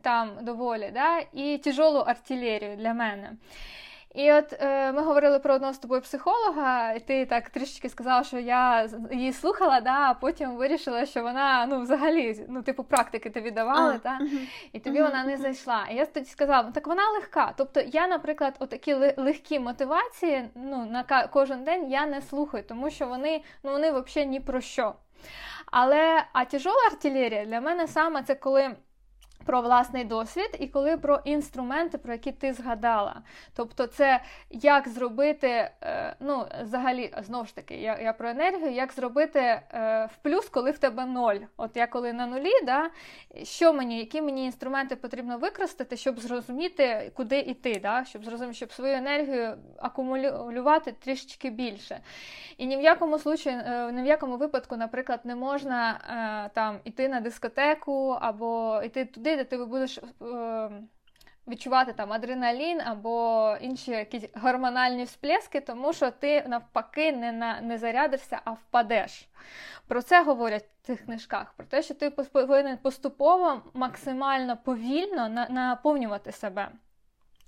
там 0.03 0.31
доволі, 0.43 0.91
да, 0.95 1.19
і 1.33 1.59
тяжолу 1.59 1.99
артилерію 1.99 2.77
для 2.77 2.95
мене. 2.95 3.33
І 4.15 4.33
от 4.33 4.53
е, 4.53 4.93
ми 4.93 5.03
говорили 5.03 5.39
про 5.39 5.55
одного 5.55 5.73
з 5.73 5.79
тобою 5.79 6.01
психолога, 6.01 6.93
і 6.93 7.01
ти 7.01 7.27
так 7.27 7.51
трішечки 7.51 7.89
сказала, 7.89 8.25
що 8.25 8.39
я 8.39 8.89
її 9.13 9.33
слухала, 9.33 9.81
да, 9.81 10.11
а 10.11 10.15
потім 10.15 10.57
вирішила, 10.57 11.07
що 11.07 11.23
вона 11.23 11.67
ну, 11.67 11.81
взагалі, 11.81 12.47
ну, 12.49 12.63
типу, 12.63 12.85
практики 12.85 13.31
тобі 13.31 13.51
давали, 13.51 13.99
та, 13.99 14.19
угу. 14.21 14.31
і 14.73 14.81
тобі 14.81 15.01
угу. 15.01 15.09
вона 15.09 15.25
не 15.25 15.37
зайшла. 15.37 15.87
І 15.91 15.95
я 15.95 16.07
тоді 16.07 16.27
сказала, 16.27 16.63
ну 16.63 16.73
так 16.73 16.87
вона 16.87 17.11
легка. 17.11 17.53
Тобто 17.57 17.81
я, 17.81 18.07
наприклад, 18.07 18.55
отакі 18.59 18.95
легкі 19.17 19.59
мотивації 19.59 20.49
ну, 20.55 20.87
на 20.87 21.29
кожен 21.33 21.65
день 21.65 21.91
я 21.91 22.07
не 22.07 22.23
слухаю, 22.23 22.65
тому 22.69 22.91
що 22.91 23.07
вони 23.07 23.43
ну, 23.63 23.71
вони 23.71 23.91
взагалі 23.91 24.31
ні 24.31 24.41
про 24.41 24.61
що. 24.61 24.95
Але 25.67 26.25
а 26.33 26.45
тяжола 26.45 26.87
артилерія 26.93 27.45
для 27.45 27.61
мене 27.61 27.89
саме 27.89 28.23
це 28.23 28.35
коли 28.35 28.77
про 29.45 29.61
власний 29.61 30.05
досвід 30.05 30.57
і 30.61 30.67
коли 30.67 30.97
про 30.97 31.21
інструменти, 31.25 31.99
про 31.99 32.13
які 32.13 32.33
ти 32.33 32.53
згадала. 32.53 33.23
Тобто, 33.57 33.87
це 33.87 34.21
як 34.51 34.89
зробити, 34.89 35.71
е, 35.83 36.17
ну, 36.21 36.47
взагалі, 36.63 37.15
знову 37.23 37.47
ж 37.47 37.55
таки, 37.55 37.75
я 37.75 37.99
я 37.99 38.13
про 38.13 38.29
енергію, 38.29 38.71
як 38.71 38.93
зробити 38.93 39.41
е, 39.41 39.61
в 40.13 40.17
плюс, 40.23 40.49
коли 40.49 40.71
в 40.71 40.79
тебе 40.79 41.07
ноль. 41.07 41.37
От 41.57 41.77
я 41.77 41.87
коли 41.87 42.13
на 42.13 42.27
нулі, 42.27 42.53
да, 42.67 42.91
що 43.43 43.73
мені, 43.73 43.99
які 43.99 44.23
мені 44.23 44.45
інструменти 44.45 44.97
потрібно 44.97 45.39
використати, 45.39 45.97
щоб 45.97 46.21
зрозуміти, 46.21 47.13
куди 47.15 47.39
йти, 47.39 47.81
да, 47.83 48.05
щоб 48.05 48.25
зрозуміти, 48.25 48.57
щоб 48.57 48.73
свою 48.73 48.95
енергію 48.95 49.57
акумулювати 49.79 50.93
трішечки 50.93 51.51
більше. 51.51 52.01
І 52.59 52.67
ні 52.67 52.77
в 52.77 52.83
якому 52.83 53.19
случаю, 53.19 53.63
е, 53.67 53.93
ні 53.93 54.03
в 54.03 54.07
якому 54.07 54.37
випадку, 54.37 54.77
наприклад, 54.77 55.21
не 55.25 55.35
можна 55.35 56.01
там 56.55 56.79
іти 56.85 57.09
на 57.09 57.21
дискотеку 57.21 58.19
або 58.21 58.83
йти 58.85 59.05
туди 59.05 59.34
де 59.37 59.45
ти 59.45 59.57
будеш 59.57 59.99
е, 59.99 60.71
відчувати 61.49 61.93
там 61.93 62.13
адреналін 62.13 62.81
або 62.81 63.57
інші 63.61 63.91
якісь 63.91 64.25
гормональні 64.35 65.05
всплески, 65.05 65.61
тому 65.61 65.93
що 65.93 66.11
ти 66.11 66.45
навпаки 66.49 67.13
не 67.13 67.33
на, 67.33 67.61
не 67.61 67.79
зарядишся, 67.79 68.41
а 68.45 68.51
впадеш. 68.51 69.29
Про 69.89 70.03
це 70.03 70.23
говорять 70.23 70.65
в 70.83 70.87
цих 70.87 71.05
книжках, 71.05 71.53
про 71.57 71.67
те, 71.67 71.83
що 71.83 71.95
ти 71.95 72.11
повинен 72.11 72.79
поступово 72.79 73.63
максимально 73.75 74.57
повільно 74.57 75.47
наповнювати 75.51 76.33
себе. 76.33 76.69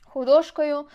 Художкою, 0.05 0.87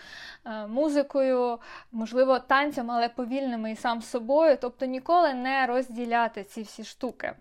е, 0.44 0.66
музикою, 0.66 1.58
можливо, 1.92 2.38
танцем, 2.38 2.90
але 2.90 3.08
повільними 3.08 3.72
і 3.72 3.76
сам 3.76 4.02
собою, 4.02 4.58
тобто 4.60 4.86
ніколи 4.86 5.34
не 5.34 5.66
розділяти 5.66 6.44
ці 6.44 6.62
всі 6.62 6.84
штуки. 6.84 7.32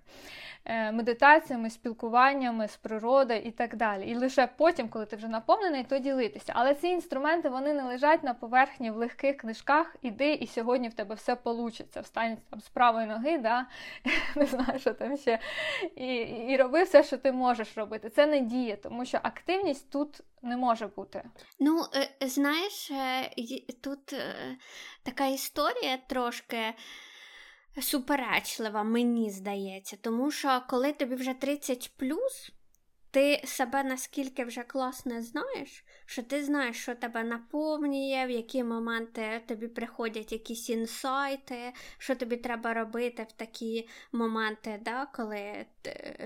Е, 0.66 0.92
медитаціями, 0.92 1.70
спілкуваннями 1.70 2.68
з 2.68 2.78
природою 2.78 3.42
і 3.42 3.52
так 3.52 3.76
далі. 3.76 4.10
І 4.10 4.16
лише 4.16 4.48
потім, 4.48 4.90
коли 4.90 5.06
ти 5.06 5.16
вже 5.16 5.28
наповнений, 5.28 5.84
то 5.84 5.98
ділитися. 5.98 6.54
Але 6.56 6.76
ці 6.76 6.88
інструменти 6.88 7.50
вони 7.50 7.74
не 7.74 7.84
лежать 7.84 8.24
на 8.24 8.34
поверхні 8.34 8.92
в 8.92 8.96
легких 8.96 9.38
книжках. 9.38 9.96
Іди, 10.02 10.34
і 10.34 10.48
сьогодні 10.48 10.90
в 10.90 10.94
тебе 10.94 11.16
все 11.16 11.38
вийде. 11.46 12.02
Встань 12.02 12.38
там 12.50 12.62
з 12.62 12.70
правої 12.70 13.08
ноги, 13.08 13.38
да? 13.38 13.66
не 14.36 14.46
знаю, 14.46 14.80
що 14.80 14.94
там 14.94 15.18
ще. 15.18 15.40
І, 15.96 16.16
і 16.50 16.58
роби 16.58 16.84
все, 16.84 17.04
що 17.04 17.18
ти 17.18 17.32
можеш 17.32 17.78
робити. 17.78 18.10
Це 18.10 18.26
не 18.26 18.40
діє, 18.40 18.76
тому 18.76 19.06
що 19.06 19.20
активність 19.24 19.90
тут 19.90 20.22
не 20.42 20.58
може 20.58 20.88
бути. 20.88 21.24
Ну, 21.60 21.86
е, 21.96 22.28
знаєш, 22.28 22.92
е, 22.92 23.30
тут 23.82 24.16
така 25.04 25.26
історія 25.26 25.98
трошки 26.08 26.74
суперечлива, 27.82 28.84
мені 28.84 29.32
здається, 29.32 29.98
тому 30.02 30.32
що 30.32 30.62
коли 30.70 30.94
тобі 30.94 31.16
вже 31.16 31.34
30 31.34 31.92
ти 33.12 33.42
себе 33.46 33.84
наскільки 33.84 34.46
вже 34.46 34.64
класно 34.64 35.22
знаєш, 35.22 35.86
що 36.06 36.24
ти 36.24 36.44
знаєш, 36.44 36.82
що 36.82 36.96
тебе 36.96 37.24
наповнює, 37.24 38.26
в 38.28 38.30
які 38.30 38.64
моменти 38.64 39.42
тобі 39.48 39.68
приходять 39.68 40.32
якісь 40.32 40.70
інсайти, 40.70 41.74
що 41.98 42.16
тобі 42.16 42.38
треба 42.38 42.74
робити 42.74 43.26
в 43.30 43.32
такі 43.32 43.88
моменти, 44.12 44.80
да, 44.86 45.06
коли 45.06 45.66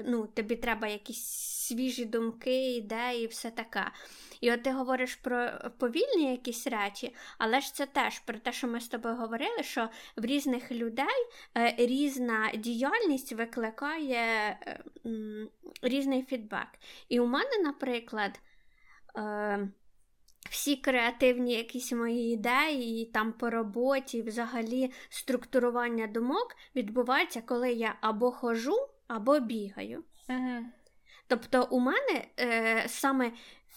ну, 0.05 0.27
тобі 0.27 0.55
треба 0.55 0.87
якісь 0.87 1.25
свіжі 1.67 2.05
думки, 2.05 2.75
ідеї, 2.75 3.23
і 3.23 3.27
все 3.27 3.51
таке. 3.51 3.91
І 4.41 4.51
от 4.51 4.63
ти 4.63 4.71
говориш 4.71 5.15
про 5.15 5.49
повільні 5.77 6.31
якісь 6.31 6.67
речі, 6.67 7.15
але 7.37 7.61
ж 7.61 7.73
це 7.73 7.85
теж 7.85 8.19
про 8.19 8.39
те, 8.39 8.51
що 8.51 8.67
ми 8.67 8.79
з 8.79 8.87
тобою 8.87 9.15
говорили, 9.15 9.63
що 9.63 9.89
в 10.17 10.25
різних 10.25 10.71
людей 10.71 11.25
е, 11.57 11.75
різна 11.77 12.51
діяльність 12.55 13.33
викликає 13.33 14.57
е, 14.61 14.79
різний 15.81 16.23
фідбек. 16.23 16.67
І 17.09 17.19
у 17.19 17.25
мене, 17.25 17.57
наприклад, 17.63 18.39
е, 19.17 19.69
всі 20.49 20.75
креативні 20.75 21.53
якісь 21.53 21.91
мої 21.91 22.33
ідеї, 22.33 23.05
там 23.05 23.33
по 23.33 23.49
роботі, 23.49 24.17
і 24.17 24.21
взагалі 24.21 24.91
структурування 25.09 26.07
думок 26.07 26.55
відбувається, 26.75 27.41
коли 27.41 27.71
я 27.71 27.95
або 28.01 28.31
хожу, 28.31 28.75
або 29.07 29.39
бігаю. 29.39 30.03
Ага. 30.27 30.63
Тобто 31.27 31.67
у 31.71 31.79
мене 31.79 32.27
е, 32.39 32.85
саме 32.87 33.31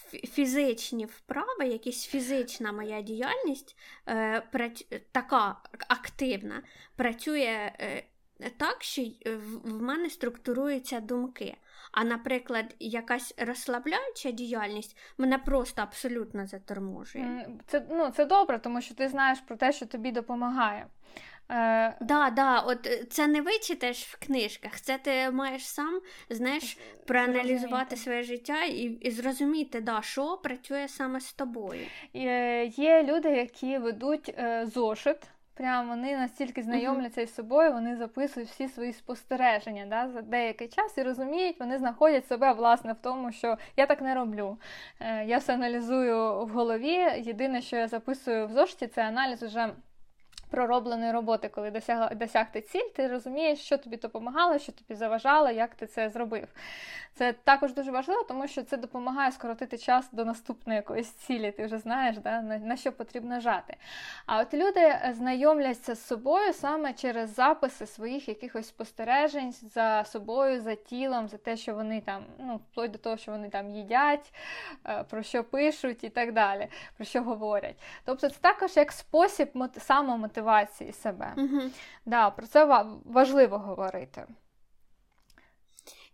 фізичні 0.09 1.05
вправи, 1.05 1.67
якась 1.67 2.07
фізична 2.07 2.71
моя 2.71 3.01
діяльність 3.01 3.77
е, 4.07 4.41
праць, 4.51 4.85
така 5.11 5.61
активна, 5.87 6.63
працює 6.95 7.71
е, 7.79 8.03
так, 8.57 8.83
що 8.83 9.01
в 9.63 9.81
мене 9.81 10.09
структуруються 10.09 10.99
думки. 10.99 11.57
А, 11.91 12.03
наприклад, 12.03 12.75
якась 12.79 13.33
розслабляюча 13.37 14.31
діяльність 14.31 14.97
мене 15.17 15.37
просто 15.37 15.81
абсолютно 15.81 16.47
заторможує. 16.47 17.49
Це 17.67 17.85
ну, 17.89 18.09
це 18.09 18.25
добре, 18.25 18.59
тому 18.59 18.81
що 18.81 18.95
ти 18.95 19.09
знаєш 19.09 19.39
про 19.39 19.55
те, 19.55 19.71
що 19.71 19.85
тобі 19.85 20.11
допомагає. 20.11 20.87
Е... 21.51 21.97
Да, 22.01 22.29
да, 22.29 22.59
от 22.59 22.87
е, 22.87 23.03
це 23.09 23.27
не 23.27 23.41
вичитаєш 23.41 24.05
в 24.05 24.25
книжках, 24.25 24.81
це 24.81 24.97
ти 24.97 25.31
маєш 25.31 25.67
сам 25.67 26.01
знаєш, 26.29 26.77
проаналізувати 27.05 27.97
своє 27.97 28.23
життя 28.23 28.63
і 28.63 28.83
і 28.83 29.11
зрозуміти, 29.11 29.81
да, 29.81 30.01
що 30.01 30.37
працює 30.37 30.87
саме 30.87 31.19
з 31.19 31.33
тобою. 31.33 31.81
Є 32.13 33.03
люди, 33.03 33.29
які 33.29 33.77
ведуть 33.77 34.29
е, 34.37 34.65
зошит 34.65 35.17
Прям 35.59 35.89
вони 35.89 36.17
настільки 36.17 36.63
знайомляться 36.63 37.21
із 37.21 37.35
собою, 37.35 37.71
вони 37.71 37.95
записують 37.95 38.49
всі 38.49 38.67
свої 38.67 38.93
спостереження 38.93 39.85
да, 39.85 40.09
за 40.09 40.21
деякий 40.21 40.67
час 40.67 40.97
і 40.97 41.03
розуміють, 41.03 41.59
вони 41.59 41.77
знаходять 41.77 42.27
себе 42.27 42.53
власне 42.53 42.93
в 42.93 42.95
тому, 43.01 43.31
що 43.31 43.57
я 43.77 43.85
так 43.85 44.01
не 44.01 44.15
роблю. 44.15 44.57
Е, 44.99 45.25
я 45.25 45.37
все 45.37 45.53
аналізую 45.53 46.45
в 46.45 46.49
голові. 46.49 46.97
Єдине, 47.17 47.61
що 47.61 47.75
я 47.75 47.87
записую 47.87 48.47
в 48.47 48.51
зошиті, 48.51 48.87
це 48.87 49.07
аналіз 49.07 49.43
уже 49.43 49.69
проробленої 50.49 51.11
роботи, 51.11 51.49
коли 51.49 51.71
досягла 51.71 52.09
досягти 52.09 52.61
ціль, 52.61 52.89
ти 52.95 53.07
розумієш, 53.07 53.59
що 53.59 53.77
тобі 53.77 53.97
допомагало, 53.97 54.59
що 54.59 54.71
тобі 54.71 54.95
заважало, 54.95 55.49
як 55.49 55.75
ти 55.75 55.87
це 55.87 56.09
зробив. 56.09 56.47
Це 57.13 57.33
також 57.33 57.73
дуже 57.73 57.91
важливо, 57.91 58.23
тому 58.23 58.47
що 58.47 58.63
це 58.63 58.77
допомагає 58.77 59.31
скоротити 59.31 59.77
час 59.77 60.09
до 60.11 60.25
наступної 60.25 60.77
якоїсь 60.77 61.11
цілі. 61.11 61.51
Ти 61.51 61.65
вже 61.65 61.77
знаєш, 61.77 62.17
да, 62.17 62.41
на, 62.41 62.57
на 62.57 62.77
що 62.77 62.91
потрібно 62.91 63.39
жати. 63.39 63.75
А 64.25 64.39
от 64.41 64.53
люди 64.53 64.99
знайомляться 65.11 65.95
з 65.95 66.07
собою 66.07 66.53
саме 66.53 66.93
через 66.93 67.35
записи 67.35 67.85
своїх 67.85 68.27
якихось 68.27 68.67
спостережень 68.67 69.51
за 69.51 70.03
собою, 70.03 70.61
за 70.61 70.75
тілом, 70.75 71.27
за 71.27 71.37
те, 71.37 71.57
що 71.57 71.73
вони 71.73 72.01
там, 72.01 72.23
ну, 72.39 72.55
вплоть 72.55 72.91
до 72.91 72.97
того, 72.97 73.17
що 73.17 73.31
вони 73.31 73.49
там 73.49 73.69
їдять, 73.69 74.33
е, 74.85 75.03
про 75.09 75.23
що 75.23 75.43
пишуть 75.43 76.03
і 76.03 76.09
так 76.09 76.33
далі, 76.33 76.67
про 76.97 77.05
що 77.05 77.23
говорять. 77.23 77.75
Тобто, 78.05 78.29
це 78.29 78.37
також 78.41 78.77
як 78.77 78.91
спосіб 78.91 79.49
самомотивації 79.77 80.38
мотивації 80.39 80.91
себе. 80.91 81.33
Угу. 81.37 81.61
Да, 82.05 82.29
Про 82.29 82.47
це 82.47 82.65
важливо 83.05 83.57
говорити. 83.57 84.27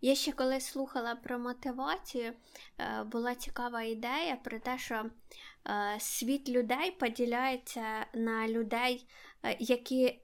Я 0.01 0.15
ще 0.15 0.32
коли 0.32 0.61
слухала 0.61 1.15
про 1.15 1.39
мотивацію, 1.39 2.34
е, 2.80 3.03
була 3.03 3.36
цікава 3.36 3.82
ідея 3.82 4.38
про 4.43 4.59
те, 4.59 4.78
що 4.78 5.05
е, 5.05 5.99
світ 5.99 6.49
людей 6.49 6.91
поділяється 6.91 8.05
на 8.13 8.47
людей, 8.47 9.07
е, 9.43 9.55
які 9.59 10.19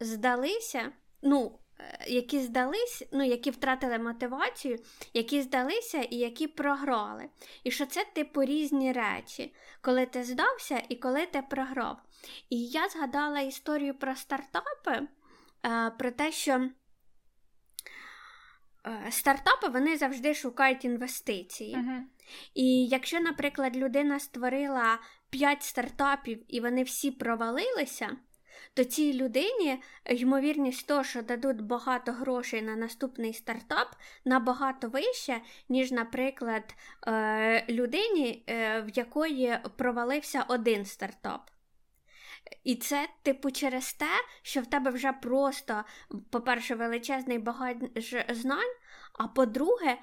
здалися, 0.00 0.92
ну, 1.22 1.58
які 2.06 2.40
здались, 2.40 3.04
ну, 3.12 3.24
які 3.24 3.50
втратили 3.50 3.98
мотивацію, 3.98 4.78
які 5.14 5.42
здалися 5.42 5.98
і 5.98 6.16
які 6.16 6.46
програли. 6.46 7.28
І 7.64 7.70
що 7.70 7.86
це 7.86 8.04
типу 8.14 8.44
різні 8.44 8.92
речі, 8.92 9.54
коли 9.80 10.06
ти 10.06 10.24
здався 10.24 10.82
і 10.88 10.96
коли 10.96 11.26
ти 11.26 11.42
програв. 11.50 11.98
І 12.50 12.66
я 12.66 12.88
згадала 12.88 13.40
історію 13.40 13.94
про 13.94 14.16
стартапи, 14.16 15.08
про 15.98 16.10
те, 16.10 16.32
що 16.32 16.68
стартапи 19.10 19.68
вони 19.68 19.96
завжди 19.96 20.34
шукають 20.34 20.84
інвестиції. 20.84 21.76
Uh-huh. 21.76 22.00
І 22.54 22.86
якщо, 22.86 23.20
наприклад, 23.20 23.76
людина 23.76 24.20
створила 24.20 24.98
5 25.30 25.62
стартапів 25.62 26.44
і 26.48 26.60
вони 26.60 26.82
всі 26.82 27.10
провалилися 27.10 28.16
то 28.74 28.84
цій 28.84 29.14
людині 29.14 29.82
ймовірність 30.06 30.86
того, 30.86 31.04
що 31.04 31.22
дадуть 31.22 31.60
багато 31.60 32.12
грошей 32.12 32.62
на 32.62 32.76
наступний 32.76 33.34
стартап, 33.34 33.96
набагато 34.24 34.88
вища, 34.88 35.40
ніж, 35.68 35.92
наприклад, 35.92 36.74
е, 37.06 37.64
людині, 37.68 38.44
е, 38.48 38.80
в 38.80 38.96
якої 38.98 39.58
провалився 39.76 40.44
один 40.48 40.84
стартап. 40.84 41.50
І 42.64 42.76
це, 42.76 43.08
типу, 43.22 43.50
через 43.50 43.92
те, 43.92 44.10
що 44.42 44.60
в 44.60 44.66
тебе 44.66 44.90
вже 44.90 45.12
просто, 45.12 45.84
по-перше, 46.30 46.74
величезний 46.74 47.38
багаж 47.38 47.76
знань, 48.28 48.74
а 49.12 49.28
по-друге, 49.28 49.98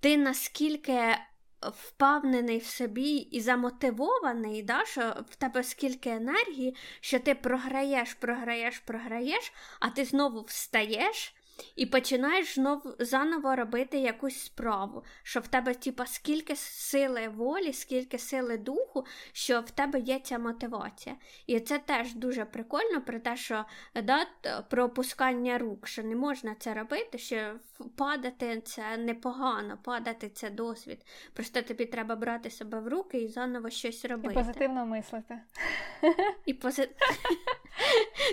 ти 0.00 0.16
наскільки 0.16 1.16
впевнений 1.60 2.58
в 2.58 2.66
собі 2.66 3.16
і 3.16 3.40
замотивований, 3.40 4.62
да, 4.62 4.84
що 4.84 5.16
в 5.30 5.36
тебе 5.36 5.62
скільки 5.62 6.10
енергії, 6.10 6.76
що 7.00 7.18
ти 7.18 7.34
програєш, 7.34 8.14
програєш, 8.14 8.78
програєш, 8.78 9.52
а 9.80 9.90
ти 9.90 10.04
знову 10.04 10.42
встаєш 10.42 11.34
і 11.76 11.86
починаєш 11.86 12.54
знов, 12.54 12.82
заново 12.98 13.56
робити 13.56 13.98
якусь 13.98 14.44
справу, 14.44 15.04
що 15.22 15.40
в 15.40 15.48
тебе, 15.48 15.74
типа, 15.74 16.06
скільки 16.06 16.56
сили 16.56 17.28
волі, 17.28 17.72
скільки 17.72 18.18
сили 18.18 18.58
духу, 18.58 19.06
що 19.32 19.60
в 19.60 19.70
тебе 19.70 20.00
є 20.00 20.18
ця 20.18 20.38
мотивація. 20.38 21.16
І 21.46 21.60
це 21.60 21.78
теж 21.78 22.14
дуже 22.14 22.44
прикольно 22.44 23.00
про 23.00 23.18
те, 23.18 23.36
що 23.36 23.64
да, 24.02 24.26
про 24.70 24.84
опускання 24.84 25.58
рук, 25.58 25.86
що 25.86 26.02
не 26.02 26.16
можна 26.16 26.54
це 26.58 26.74
робити, 26.74 27.18
що 27.18 27.54
падати 27.96 28.60
це 28.64 28.96
непогано, 28.96 29.78
падати 29.82 30.28
це 30.28 30.50
досвід. 30.50 31.06
Просто 31.32 31.62
тобі 31.62 31.84
треба 31.84 32.16
брати 32.16 32.50
себе 32.50 32.80
в 32.80 32.88
руки 32.88 33.18
і 33.18 33.28
заново 33.28 33.70
щось 33.70 34.04
робити. 34.04 34.34
І 34.34 34.36
позитивно 34.36 34.86
мислити. 34.86 35.40
І 36.46 36.54
пози... 36.54 36.88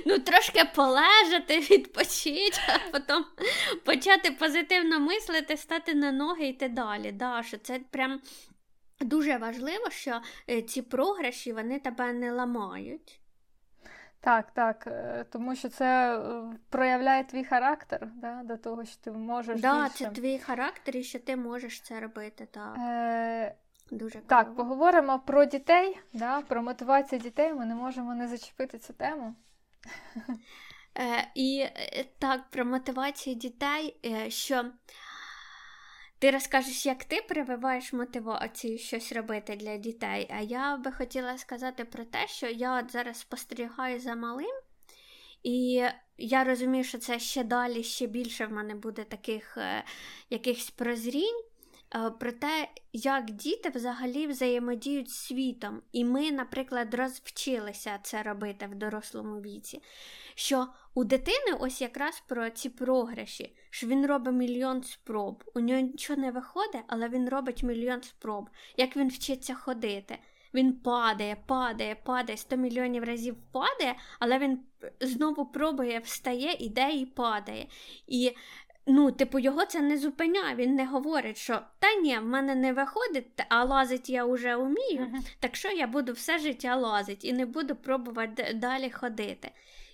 Ну, 0.06 0.20
трошки 0.20 0.64
полежати, 0.76 1.60
відпочити, 1.60 2.58
а 2.68 2.92
потім 2.92 3.19
почати 3.86 4.32
позитивно 4.32 5.00
мислити, 5.00 5.58
стати 5.58 5.94
на 5.94 6.12
ноги 6.12 6.46
і 6.46 6.50
йти 6.50 6.70
далі. 6.70 7.12
Да, 7.12 7.44
що 7.44 7.58
Це 7.58 7.80
прям 7.92 8.22
дуже 9.00 9.38
важливо, 9.38 9.90
що 9.90 10.22
е, 10.50 10.62
ці 10.62 10.82
програші 10.82 11.54
вони 11.54 11.80
тебе 11.80 12.14
не 12.14 12.32
ламають. 12.32 13.20
Так, 14.22 14.52
так, 14.52 14.88
е, 14.88 15.26
тому 15.32 15.56
що 15.56 15.70
це 15.70 16.20
е, 16.20 16.44
проявляє 16.70 17.24
твій 17.24 17.44
характер 17.44 18.08
да, 18.16 18.42
до 18.44 18.58
того, 18.58 18.86
що 18.86 18.96
ти 19.02 19.12
можеш. 19.12 19.62
Да, 19.62 19.84
більше. 19.84 19.98
це 19.98 20.10
твій 20.10 20.40
характер 20.40 20.98
і 20.98 21.04
що 21.04 21.20
ти 21.20 21.36
можеш 21.36 21.82
це 21.82 22.00
робити. 22.00 22.48
так. 22.52 22.76
Е... 22.78 23.56
Дуже 23.92 24.20
Так, 24.20 24.56
поговоримо 24.56 25.20
про 25.20 25.46
дітей, 25.46 26.00
да, 26.14 26.42
про 26.42 26.64
мотивацію 26.64 27.20
дітей. 27.20 27.54
Ми 27.54 27.66
не 27.66 27.76
можемо 27.76 28.16
не 28.16 28.28
зачепити 28.28 28.78
цю 28.78 28.94
тему. 28.94 29.36
Е, 31.00 31.32
І 31.36 31.60
е, 31.60 32.06
так, 32.20 32.50
про 32.50 32.66
мотивацію 32.66 33.36
дітей, 33.36 33.96
е, 34.06 34.30
що 34.30 34.66
ти 36.20 36.32
розкажеш, 36.32 36.86
як 36.86 37.04
ти 37.04 37.22
прививаєш 37.30 37.94
мотивацію 37.94 38.78
щось 38.78 39.12
робити 39.12 39.56
для 39.56 39.78
дітей. 39.78 40.28
А 40.30 40.42
я 40.42 40.78
би 40.78 40.92
хотіла 40.92 41.38
сказати 41.38 41.86
про 41.86 42.06
те, 42.06 42.28
що 42.28 42.48
я 42.48 42.80
от 42.80 42.92
зараз 42.92 43.20
спостерігаю 43.20 44.00
за 44.00 44.16
малим, 44.16 44.62
і 45.44 45.86
я 46.18 46.44
розумію, 46.44 46.84
що 46.84 46.98
це 46.98 47.20
ще 47.20 47.44
далі, 47.44 47.84
ще 47.84 48.08
більше 48.08 48.46
в 48.46 48.52
мене 48.52 48.76
буде 48.76 49.04
таких 49.04 49.58
якихось 50.30 50.70
прозрінь. 50.70 51.44
Е, 51.96 52.10
про 52.10 52.32
те, 52.32 52.68
як 52.94 53.32
діти 53.32 53.70
взагалі 53.70 54.28
взаємодіють 54.28 55.10
з 55.10 55.16
світом. 55.16 55.82
І 55.92 56.06
ми, 56.06 56.32
наприклад, 56.32 56.94
розвчилися 56.94 58.00
це 58.04 58.24
робити 58.24 58.68
в 58.68 58.76
дорослому 58.76 59.42
віці. 59.42 59.82
Що 60.36 60.68
у 60.94 61.04
дитини 61.04 61.58
ось 61.60 61.82
якраз 61.82 62.24
про 62.28 62.50
ці 62.50 62.70
програші, 62.70 63.56
що 63.70 63.88
він 63.88 64.06
робить 64.06 64.34
мільйон 64.34 64.84
спроб. 64.84 65.44
У 65.56 65.60
нього 65.60 65.82
нічого 65.82 66.22
не 66.22 66.32
виходить, 66.32 66.84
але 66.88 67.10
він 67.10 67.30
робить 67.30 67.64
мільйон 67.64 68.04
спроб. 68.04 68.50
Як 68.78 68.98
він 68.98 69.08
вчиться 69.10 69.56
ходити. 69.56 70.18
Він 70.54 70.74
падає, 70.74 71.38
падає, 71.48 71.96
падає, 71.96 72.38
100 72.38 72.56
мільйонів 72.56 73.04
разів 73.04 73.36
падає, 73.52 73.96
але 74.20 74.40
він 74.40 74.60
знову 75.00 75.46
пробує, 75.46 76.00
встає, 76.00 76.56
іде 76.60 76.92
і 76.92 77.06
падає. 77.06 77.68
І 78.08 78.36
Ну, 78.92 79.12
типу, 79.12 79.40
його 79.40 79.66
це 79.66 79.82
не 79.82 79.98
зупиняє. 79.98 80.56
Він 80.56 80.76
не 80.76 80.86
говорить, 80.86 81.38
що 81.38 81.62
та 81.80 81.96
ні, 81.96 82.20
в 82.20 82.26
мене 82.26 82.56
не 82.56 82.74
виходить, 82.74 83.26
а 83.50 83.64
лазить 83.64 84.10
я 84.10 84.26
вже 84.26 84.56
вмію, 84.56 85.02
uh-huh. 85.02 85.36
так 85.40 85.56
що 85.56 85.70
я 85.70 85.88
буду 85.88 86.14
все 86.14 86.40
життя 86.40 86.76
лазити 86.76 87.28
і 87.28 87.34
не 87.34 87.46
буду 87.46 87.76
пробувати 87.76 88.54
далі 88.54 88.90
ходити. 88.90 89.52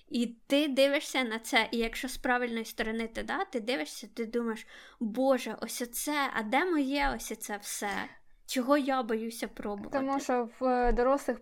І 0.08 0.26
ти 0.46 0.68
дивишся 0.68 1.22
на 1.22 1.38
це, 1.38 1.68
і 1.70 1.76
якщо 1.76 2.08
з 2.08 2.16
правильної 2.16 2.64
сторони 2.64 3.08
ти 3.08 3.22
да, 3.22 3.44
ти 3.44 3.60
дивишся, 3.60 4.08
ти 4.14 4.26
думаєш, 4.26 4.66
Боже, 5.00 5.56
ось 5.60 5.82
оце, 5.82 6.30
а 6.34 6.42
де 6.42 6.64
моє 6.64 7.12
ось 7.16 7.38
це 7.38 7.56
все? 7.56 8.08
Чого 8.46 8.76
я 8.76 9.02
боюся 9.02 9.48
пробувати? 9.48 9.98
Тому 9.98 10.20
що 10.20 10.48
в 10.60 10.64
е, 10.64 10.92
дорослих 10.92 11.38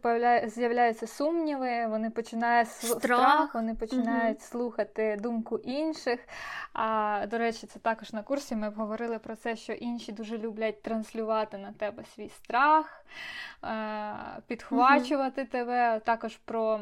з'являються 0.47 1.07
сумніви, 1.07 1.87
вони 1.87 2.11
починають 2.11 2.69
страх, 2.69 2.99
страх 2.99 3.55
вони 3.55 3.75
починають 3.75 4.39
угу. 4.39 4.47
слухати 4.51 5.19
думку 5.21 5.59
інших. 5.59 6.21
А 6.73 7.21
до 7.31 7.39
речі, 7.39 7.67
це 7.67 7.79
також 7.79 8.13
на 8.13 8.23
курсі 8.23 8.57
ми 8.57 8.69
говорили 8.71 9.19
про 9.19 9.37
це, 9.37 9.57
що 9.57 9.73
інші 9.73 10.13
дуже 10.13 10.39
люблять 10.39 10.83
транслювати 10.83 11.59
на 11.59 11.73
тебе 11.73 12.05
свій 12.15 12.29
страх, 12.29 13.05
е, 13.65 14.15
підхвачувати 14.47 15.41
угу. 15.43 15.51
тебе. 15.51 16.01
Також 16.05 16.37
про 16.37 16.81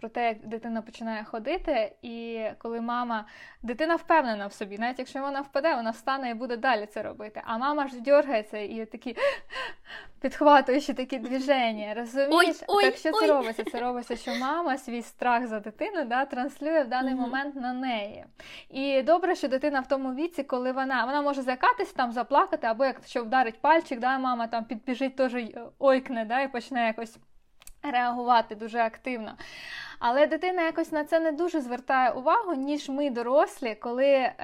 про 0.00 0.08
те, 0.08 0.28
як 0.28 0.46
дитина 0.46 0.82
починає 0.82 1.24
ходити, 1.24 1.92
і 2.02 2.44
коли 2.58 2.80
мама, 2.80 3.24
дитина 3.62 3.96
впевнена 3.96 4.46
в 4.46 4.52
собі, 4.52 4.78
навіть 4.78 4.98
якщо 4.98 5.20
вона 5.20 5.40
впаде, 5.40 5.74
вона 5.74 5.90
встане 5.90 6.30
і 6.30 6.34
буде 6.34 6.56
далі 6.56 6.86
це 6.86 7.02
робити. 7.02 7.42
А 7.44 7.58
мама 7.58 7.88
ж 7.88 8.00
дергається 8.00 8.58
і 8.58 8.86
такі 8.86 9.16
підхватуючи 10.20 10.94
такі 10.94 11.18
движення. 11.18 11.94
Розумієш? 11.94 12.56
Ой, 12.66 12.66
ой, 12.66 12.84
так 12.84 12.96
що 12.96 13.10
ой. 13.12 13.20
це 13.20 13.26
робиться? 13.32 13.64
Це 13.64 13.80
робиться, 13.80 14.16
що 14.16 14.34
мама 14.34 14.78
свій 14.78 15.02
страх 15.02 15.46
за 15.46 15.60
дитину 15.60 16.04
да, 16.04 16.24
транслює 16.24 16.82
в 16.82 16.88
даний 16.88 17.14
mm-hmm. 17.14 17.18
момент 17.18 17.54
на 17.54 17.72
неї. 17.72 18.24
І 18.70 19.02
добре, 19.02 19.36
що 19.36 19.48
дитина 19.48 19.80
в 19.80 19.88
тому 19.88 20.14
віці, 20.14 20.42
коли 20.42 20.72
вона 20.72 21.04
вона 21.04 21.22
може 21.22 21.42
злякатись, 21.42 21.92
там 21.92 22.12
заплакати, 22.12 22.66
або 22.66 22.84
якщо 22.84 23.22
вдарить 23.22 23.60
пальчик, 23.60 24.00
да, 24.00 24.18
мама 24.18 24.46
там 24.46 24.64
підбіжить, 24.64 25.16
теж 25.16 25.32
ойкне 25.78 26.24
да, 26.24 26.40
і 26.40 26.52
почне 26.52 26.86
якось 26.86 27.18
реагувати 27.82 28.54
дуже 28.54 28.78
активно. 28.78 29.32
Але 29.98 30.26
дитина 30.26 30.62
якось 30.62 30.92
на 30.92 31.04
це 31.04 31.20
не 31.20 31.32
дуже 31.32 31.60
звертає 31.60 32.10
увагу, 32.10 32.54
ніж 32.54 32.88
ми, 32.88 33.10
дорослі, 33.10 33.74
коли 33.74 34.06
е, 34.06 34.34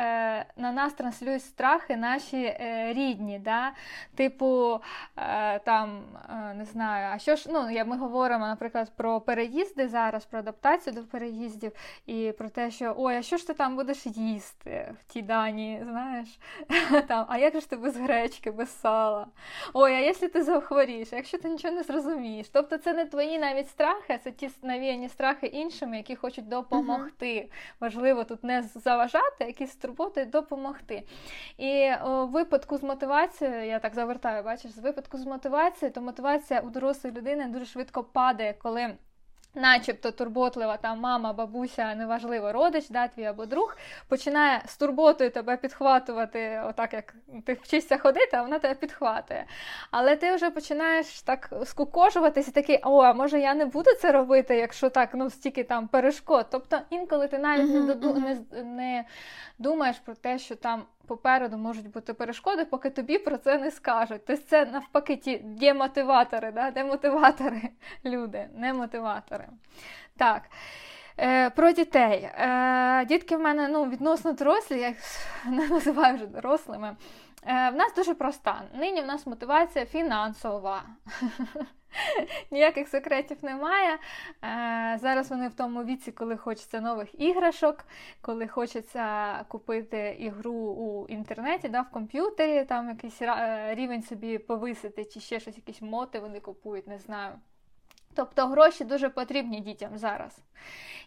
на 0.56 0.72
нас 0.72 0.92
транслюють 0.92 1.44
страхи 1.44 1.96
наші 1.96 2.44
е, 2.44 2.92
рідні. 2.92 3.38
Да? 3.38 3.72
Типу, 4.14 4.80
е, 5.16 5.58
там, 5.58 6.02
е, 6.30 6.54
не 6.54 6.64
знаю, 6.64 7.10
а 7.14 7.18
що 7.18 7.36
ж, 7.36 7.48
ну, 7.52 7.84
ми 7.86 7.98
говоримо, 7.98 8.46
наприклад, 8.46 8.92
про 8.96 9.20
переїзди 9.20 9.88
зараз, 9.88 10.24
про 10.24 10.38
адаптацію 10.38 10.94
до 10.94 11.04
переїздів 11.04 11.72
і 12.06 12.32
про 12.38 12.48
те, 12.48 12.70
що 12.70 12.94
ой, 12.98 13.16
а 13.16 13.22
що 13.22 13.36
ж 13.36 13.46
ти 13.46 13.54
там 13.54 13.76
будеш 13.76 14.06
їсти 14.06 14.94
в 15.00 15.12
тій 15.12 15.22
дані, 15.22 15.82
знаєш? 15.84 16.38
там, 17.08 17.26
А 17.28 17.38
як 17.38 17.54
же 17.54 17.60
ж 17.60 17.70
ти 17.70 17.76
без 17.76 17.96
гречки, 17.96 18.50
без 18.50 18.80
сала? 18.80 19.26
Ой, 19.72 19.94
а 19.94 19.98
якщо 19.98 20.28
ти 20.28 20.42
захворієш, 20.42 21.08
якщо 21.12 21.38
ти 21.38 21.48
нічого 21.48 21.74
не 21.74 21.82
зрозумієш? 21.82 22.48
Тобто 22.52 22.78
це 22.78 22.92
не 22.92 23.04
твої 23.04 23.38
навіть 23.38 23.68
страхи, 23.68 24.18
це 24.24 24.30
ті 24.30 24.50
навіяні 24.62 25.08
страхи 25.08 25.43
іншими, 25.46 25.96
які 25.96 26.16
хочуть 26.16 26.48
допомогти. 26.48 27.26
Uh-huh. 27.26 27.50
Важливо 27.80 28.24
тут 28.24 28.44
не 28.44 28.62
заважати, 28.62 29.44
якісь 29.44 29.76
турботи 29.76 30.24
допомогти. 30.24 31.02
І 31.58 31.90
у 32.06 32.26
випадку 32.26 32.76
з 32.76 32.82
мотивацією, 32.82 33.66
я 33.66 33.78
так 33.78 33.94
завертаю, 33.94 34.42
бачиш, 34.42 34.70
з 34.70 34.78
випадку 34.78 35.18
з 35.18 35.26
мотивацією, 35.26 35.92
то 35.94 36.00
мотивація 36.00 36.60
у 36.60 36.70
дорослої 36.70 37.16
людини 37.16 37.48
дуже 37.48 37.64
швидко 37.64 38.04
падає, 38.04 38.54
коли 38.62 38.96
начебто 39.54 40.10
турботлива 40.10 40.76
там 40.76 41.00
мама, 41.00 41.32
бабуся, 41.32 41.94
неважливо, 41.94 42.52
родич, 42.52 42.88
да, 42.88 43.08
твій 43.08 43.24
або 43.24 43.46
друг, 43.46 43.76
починає 44.08 44.62
з 44.66 44.76
турботою 44.76 45.30
тебе 45.30 45.56
підхватувати, 45.56 46.62
отак 46.68 46.92
як 46.92 47.14
ти 47.46 47.52
вчишся 47.52 47.98
ходити, 47.98 48.36
а 48.36 48.42
вона 48.42 48.58
тебе 48.58 48.74
підхватує. 48.74 49.46
Але 49.90 50.16
ти 50.16 50.34
вже 50.34 50.50
починаєш 50.50 51.22
так 51.22 51.52
скукожуватися, 51.64 52.50
такий, 52.50 52.80
о, 52.82 53.00
а 53.00 53.12
може 53.12 53.40
я 53.40 53.54
не 53.54 53.64
буду 53.64 53.90
це 54.00 54.12
робити, 54.12 54.56
якщо 54.56 54.90
так, 54.90 55.10
ну 55.14 55.30
стільки 55.30 55.64
там 55.64 55.88
перешкод. 55.88 56.46
Тобто 56.50 56.78
інколи 56.90 57.28
ти 57.28 57.38
навіть 57.38 57.70
uh-huh, 57.70 57.86
не, 57.86 57.94
доду, 57.94 58.08
uh-huh. 58.08 58.44
не, 58.52 58.62
не 58.62 59.04
думаєш 59.58 59.96
про 59.98 60.14
те, 60.14 60.38
що 60.38 60.56
там 60.56 60.82
попереду 61.06 61.56
можуть 61.56 61.90
бути 61.90 62.14
перешкоди, 62.14 62.64
поки 62.64 62.90
тобі 62.90 63.18
про 63.18 63.36
це 63.38 63.58
не 63.58 63.70
скажуть. 63.70 64.22
Тобто 64.26 64.42
це 64.48 64.64
навпаки 64.66 65.16
ті 65.16 65.38
демотиватори, 65.38 66.52
да? 66.52 66.70
демотиватори 66.70 67.62
люди, 68.04 68.48
не 68.54 68.72
мотиватори. 68.74 69.48
Так. 70.16 70.42
Е, 71.20 71.50
Про 71.50 71.72
дітей. 71.72 72.22
Е, 72.22 73.04
Дітки 73.08 73.36
в 73.36 73.40
мене 73.40 73.68
ну, 73.68 73.84
відносно 73.84 74.32
дорослі, 74.32 74.80
я 74.80 74.88
їх 74.88 74.98
не 75.46 75.68
називаю 75.68 76.14
вже 76.14 76.26
дорослими. 76.26 76.96
Е, 77.46 77.70
В 77.70 77.74
нас 77.76 77.94
дуже 77.96 78.14
проста. 78.14 78.62
Нині 78.74 79.00
в 79.02 79.06
нас 79.06 79.26
мотивація 79.26 79.86
фінансова. 79.86 80.82
Ніяких 82.50 82.88
секретів 82.88 83.36
немає. 83.42 83.98
Е, 84.44 84.98
Зараз 85.02 85.30
вони 85.30 85.48
в 85.48 85.54
тому 85.54 85.84
віці, 85.84 86.12
коли 86.12 86.36
хочеться 86.36 86.80
нових 86.80 87.20
іграшок, 87.20 87.84
коли 88.20 88.48
хочеться 88.48 89.34
купити 89.48 90.16
ігру 90.18 90.52
у 90.52 91.06
інтернеті, 91.08 91.68
да, 91.68 91.80
в 91.80 91.90
комп'ютері, 91.90 92.64
там 92.64 92.88
якийсь 92.88 93.22
е, 93.22 93.74
рівень 93.74 94.02
собі 94.02 94.38
повисити, 94.38 95.04
чи 95.04 95.20
ще 95.20 95.40
щось, 95.40 95.56
якісь 95.56 95.82
моти 95.82 96.18
вони 96.18 96.40
купують, 96.40 96.86
не 96.86 96.98
знаю. 96.98 97.32
Тобто 98.14 98.46
гроші 98.46 98.84
дуже 98.84 99.08
потрібні 99.08 99.60
дітям 99.60 99.98
зараз. 99.98 100.38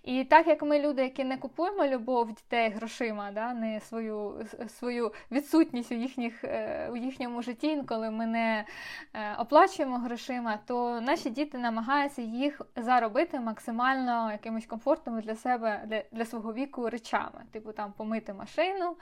І 0.03 0.23
так 0.23 0.47
як 0.47 0.61
ми 0.61 0.79
люди, 0.79 1.01
які 1.01 1.23
не 1.23 1.37
купуємо 1.37 1.85
любов 1.85 2.27
дітей 2.33 2.69
грошима, 2.69 3.31
да, 3.31 3.53
не 3.53 3.79
свою 3.79 4.45
свою 4.67 5.11
відсутність 5.31 5.91
у 5.91 5.95
їхніх, 5.95 6.43
е, 6.43 6.89
у 6.91 6.97
їхньому 6.97 7.41
житті, 7.41 7.67
інколи 7.67 8.11
ми 8.11 8.25
не 8.25 8.65
е, 9.13 9.35
оплачуємо 9.39 9.97
грошима, 9.97 10.59
то 10.65 11.01
наші 11.01 11.29
діти 11.29 11.57
намагаються 11.57 12.21
їх 12.21 12.61
заробити 12.75 13.39
максимально 13.39 14.31
якимось 14.31 14.65
комфортними 14.65 15.21
для 15.21 15.35
себе, 15.35 15.83
для, 15.85 16.03
для 16.11 16.25
свого 16.25 16.53
віку 16.53 16.89
речами, 16.89 17.43
типу 17.51 17.71
там 17.71 17.93
помити 17.93 18.33
машину 18.33 18.97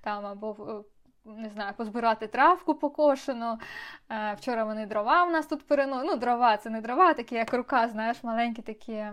там 0.00 0.26
або 0.26 0.84
не 1.36 1.48
знаю, 1.48 1.74
позбирати 1.76 2.26
травку 2.26 2.74
покошену. 2.74 3.58
Е, 4.10 4.34
вчора 4.34 4.64
вони 4.64 4.86
дрова 4.86 5.24
в 5.24 5.30
нас 5.30 5.46
тут 5.46 5.66
переносили. 5.66 6.12
Ну, 6.12 6.16
дрова 6.16 6.56
це 6.56 6.70
не 6.70 6.80
дрова, 6.80 7.14
такі, 7.14 7.34
як 7.34 7.54
рука, 7.54 7.88
знаєш, 7.88 8.22
маленькі 8.22 8.62
такі, 8.62 9.06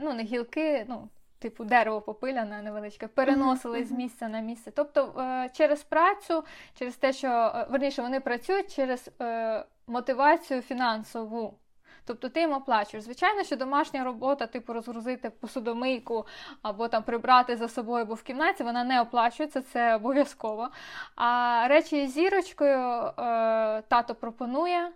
ну, 0.00 0.12
не 0.14 0.22
гілки, 0.22 0.84
ну, 0.88 1.08
типу 1.38 1.64
дерево 1.64 2.00
попиляне 2.00 2.62
невеличке, 2.62 3.08
переносили 3.08 3.84
з 3.84 3.90
місця 3.90 4.28
на 4.28 4.40
місце. 4.40 4.70
Тобто 4.70 5.14
е, 5.18 5.48
через 5.52 5.82
працю, 5.82 6.44
через 6.74 6.96
те, 6.96 7.12
що 7.12 7.28
е, 7.28 7.66
верніше 7.70 8.02
вони 8.02 8.20
працюють 8.20 8.74
через 8.74 9.10
мотивацію 9.86 10.62
фінансову. 10.62 11.54
Тобто 12.04 12.28
ти 12.28 12.40
їм 12.40 12.52
оплачуєш. 12.52 13.04
Звичайно, 13.04 13.42
що 13.42 13.56
домашня 13.56 14.04
робота, 14.04 14.46
типу 14.46 14.72
розгрузити 14.72 15.30
посудомийку 15.30 16.26
або 16.62 16.88
там 16.88 17.02
прибрати 17.02 17.56
за 17.56 17.68
собою, 17.68 18.02
або 18.02 18.14
в 18.14 18.22
кімнаті, 18.22 18.62
вона 18.62 18.84
не 18.84 19.00
оплачується, 19.00 19.62
це 19.62 19.94
обов'язково. 19.94 20.68
А 21.16 21.64
речі 21.68 22.06
з 22.06 22.12
зірочкою 22.12 22.78
е, 22.78 23.12
тато 23.88 24.14
пропонує. 24.14 24.92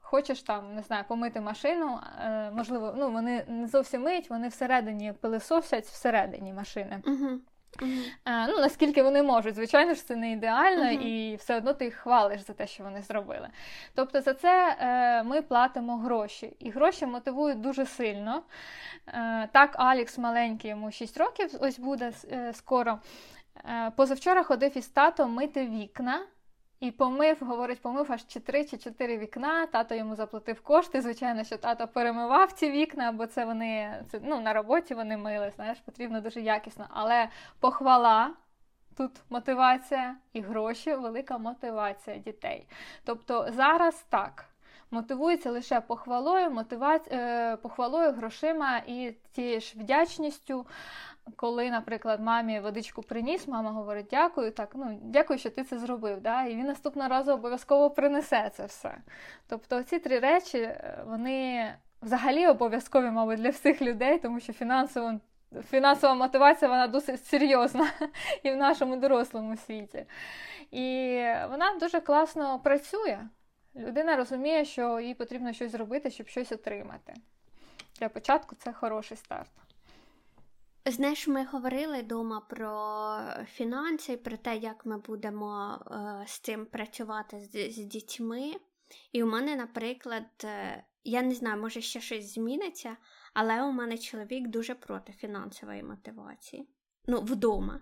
Хочеш 0.00 0.42
там, 0.42 0.74
не 0.74 0.82
знаю, 0.82 1.04
помити 1.08 1.40
машину, 1.40 2.00
е, 2.20 2.50
можливо, 2.50 2.94
ну 2.96 3.10
вони 3.10 3.44
не 3.48 3.66
зовсім 3.66 4.02
миють, 4.02 4.30
вони 4.30 4.48
всередині 4.48 5.12
пилисосять 5.12 5.84
всередині 5.84 6.52
машини. 6.52 7.02
Uh-huh. 7.04 7.38
Uh-huh. 7.78 8.46
Ну, 8.48 8.58
Наскільки 8.58 9.02
вони 9.02 9.22
можуть, 9.22 9.54
звичайно 9.54 9.94
ж, 9.94 10.06
це 10.06 10.16
не 10.16 10.32
ідеально, 10.32 10.84
uh-huh. 10.84 11.06
і 11.06 11.36
все 11.36 11.56
одно 11.56 11.72
ти 11.72 11.84
їх 11.84 11.94
хвалиш 11.94 12.40
за 12.40 12.52
те, 12.52 12.66
що 12.66 12.84
вони 12.84 13.02
зробили. 13.02 13.48
Тобто 13.94 14.20
за 14.20 14.34
це 14.34 14.76
е, 14.80 15.22
ми 15.22 15.42
платимо 15.42 15.96
гроші. 15.96 16.56
І 16.58 16.70
гроші 16.70 17.06
мотивують 17.06 17.60
дуже 17.60 17.86
сильно. 17.86 18.42
Е, 19.08 19.48
так, 19.52 19.70
Алікс 19.74 20.18
маленький, 20.18 20.70
йому 20.70 20.90
6 20.90 21.18
років 21.18 21.50
ось 21.60 21.78
буде 21.78 22.12
е, 22.32 22.52
скоро. 22.52 22.98
Е, 23.64 23.92
позавчора 23.96 24.42
ходив 24.42 24.76
із 24.76 24.88
татом 24.88 25.34
мити 25.34 25.66
вікна. 25.66 26.20
І 26.80 26.90
помив, 26.90 27.36
говорить, 27.40 27.82
помив 27.82 28.12
аж 28.12 28.26
чи 28.26 28.40
три 28.40 28.64
чи 28.64 28.76
чотири 28.76 29.18
вікна. 29.18 29.66
Тато 29.66 29.94
йому 29.94 30.14
заплатив 30.14 30.60
кошти. 30.60 31.02
Звичайно, 31.02 31.44
що 31.44 31.56
тато 31.56 31.88
перемивав 31.88 32.52
ці 32.52 32.70
вікна, 32.70 33.12
бо 33.12 33.26
це 33.26 33.44
вони 33.44 34.04
це, 34.10 34.20
ну, 34.22 34.40
на 34.40 34.52
роботі 34.52 34.94
вони 34.94 35.16
мили, 35.16 35.52
знаєш, 35.56 35.78
потрібно 35.78 36.20
дуже 36.20 36.40
якісно. 36.40 36.86
Але 36.90 37.28
похвала. 37.60 38.34
Тут 38.96 39.10
мотивація 39.30 40.16
і 40.32 40.40
гроші 40.40 40.94
велика 40.94 41.38
мотивація 41.38 42.18
дітей. 42.18 42.66
Тобто 43.04 43.52
зараз 43.52 44.06
так 44.08 44.49
мотивується 44.90 45.50
лише 45.50 45.80
похвалою, 45.80 46.50
мотиваці... 46.50 47.10
Е, 47.12 47.56
похвалою, 47.56 48.12
грошима 48.12 48.78
і 48.86 49.14
тією 49.32 49.60
ж 49.60 49.74
вдячністю. 49.78 50.66
Коли, 51.36 51.70
наприклад, 51.70 52.20
мамі 52.20 52.60
водичку 52.60 53.02
приніс, 53.02 53.48
мама 53.48 53.70
говорить, 53.70 54.06
дякую, 54.10 54.50
так, 54.50 54.70
ну, 54.74 55.00
дякую, 55.02 55.38
що 55.38 55.50
ти 55.50 55.64
це 55.64 55.78
зробив. 55.78 56.20
Да? 56.20 56.44
І 56.44 56.56
він 56.56 56.66
наступного 56.66 57.08
разу 57.08 57.32
обов'язково 57.32 57.90
принесе 57.90 58.50
це 58.54 58.66
все. 58.66 58.96
Тобто 59.48 59.82
ці 59.82 59.98
три 59.98 60.18
речі, 60.18 60.58
е, 60.58 61.04
вони 61.06 61.68
взагалі 62.02 62.46
обов'язкові, 62.46 63.10
мабуть, 63.10 63.38
для 63.38 63.50
всіх 63.50 63.82
людей, 63.82 64.18
тому 64.18 64.40
що 64.40 64.52
фінансово. 64.52 65.20
Фінансова 65.70 66.14
мотивація 66.14 66.70
вона 66.70 66.86
досить 66.86 67.26
серйозна 67.26 67.86
і 68.42 68.50
в 68.50 68.56
нашому 68.56 68.96
дорослому 68.96 69.56
світі. 69.56 70.04
І 70.70 71.16
вона 71.50 71.76
дуже 71.80 72.00
класно 72.00 72.58
працює. 72.58 73.18
Людина 73.76 74.16
розуміє, 74.16 74.64
що 74.64 75.00
їй 75.00 75.14
потрібно 75.14 75.52
щось 75.52 75.72
зробити, 75.72 76.10
щоб 76.10 76.28
щось 76.28 76.52
отримати. 76.52 77.14
Для 77.98 78.08
початку 78.08 78.56
це 78.58 78.72
хороший 78.72 79.16
старт. 79.16 79.50
Знаєш, 80.86 81.28
ми 81.28 81.44
говорили 81.44 82.02
вдома 82.02 82.40
про 82.40 83.18
фінанси, 83.44 84.16
про 84.16 84.36
те, 84.36 84.56
як 84.56 84.86
ми 84.86 84.98
будемо 84.98 85.78
е, 85.90 86.26
з 86.26 86.38
цим 86.38 86.66
працювати 86.66 87.40
з, 87.40 87.72
з 87.72 87.78
дітьми. 87.78 88.52
І 89.12 89.22
у 89.22 89.26
мене, 89.26 89.56
наприклад, 89.56 90.26
е, 90.44 90.84
я 91.04 91.22
не 91.22 91.34
знаю, 91.34 91.60
може 91.60 91.80
ще 91.80 92.00
щось 92.00 92.34
зміниться, 92.34 92.96
але 93.34 93.62
у 93.62 93.72
мене 93.72 93.98
чоловік 93.98 94.48
дуже 94.48 94.74
проти 94.74 95.12
фінансової 95.12 95.82
мотивації. 95.82 96.68
Ну, 97.06 97.20
вдома. 97.20 97.80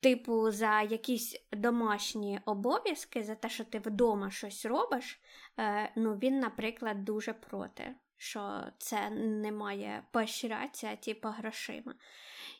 Типу, 0.00 0.50
за 0.50 0.82
якісь 0.82 1.46
домашні 1.52 2.40
обов'язки, 2.44 3.22
за 3.22 3.34
те, 3.34 3.48
що 3.48 3.64
ти 3.64 3.78
вдома 3.78 4.30
щось 4.30 4.66
робиш, 4.66 5.20
е, 5.58 5.92
ну, 5.96 6.14
він, 6.14 6.40
наприклад, 6.40 7.04
дуже 7.04 7.32
проти 7.32 7.94
що 8.16 8.62
це 8.78 9.10
не 9.10 9.52
має 9.52 10.04
поощрятися, 10.12 10.96
типу, 10.96 11.28
грошима. 11.28 11.94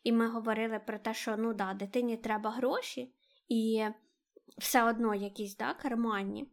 І 0.05 0.12
ми 0.12 0.28
говорили 0.28 0.78
про 0.78 0.99
те, 0.99 1.14
що 1.14 1.37
ну 1.37 1.55
да, 1.55 1.74
дитині 1.74 2.16
треба 2.16 2.51
гроші, 2.51 3.14
і 3.49 3.84
все 4.59 4.84
одно 4.84 5.14
якісь 5.14 5.57
да, 5.57 5.74
карманні. 5.74 6.49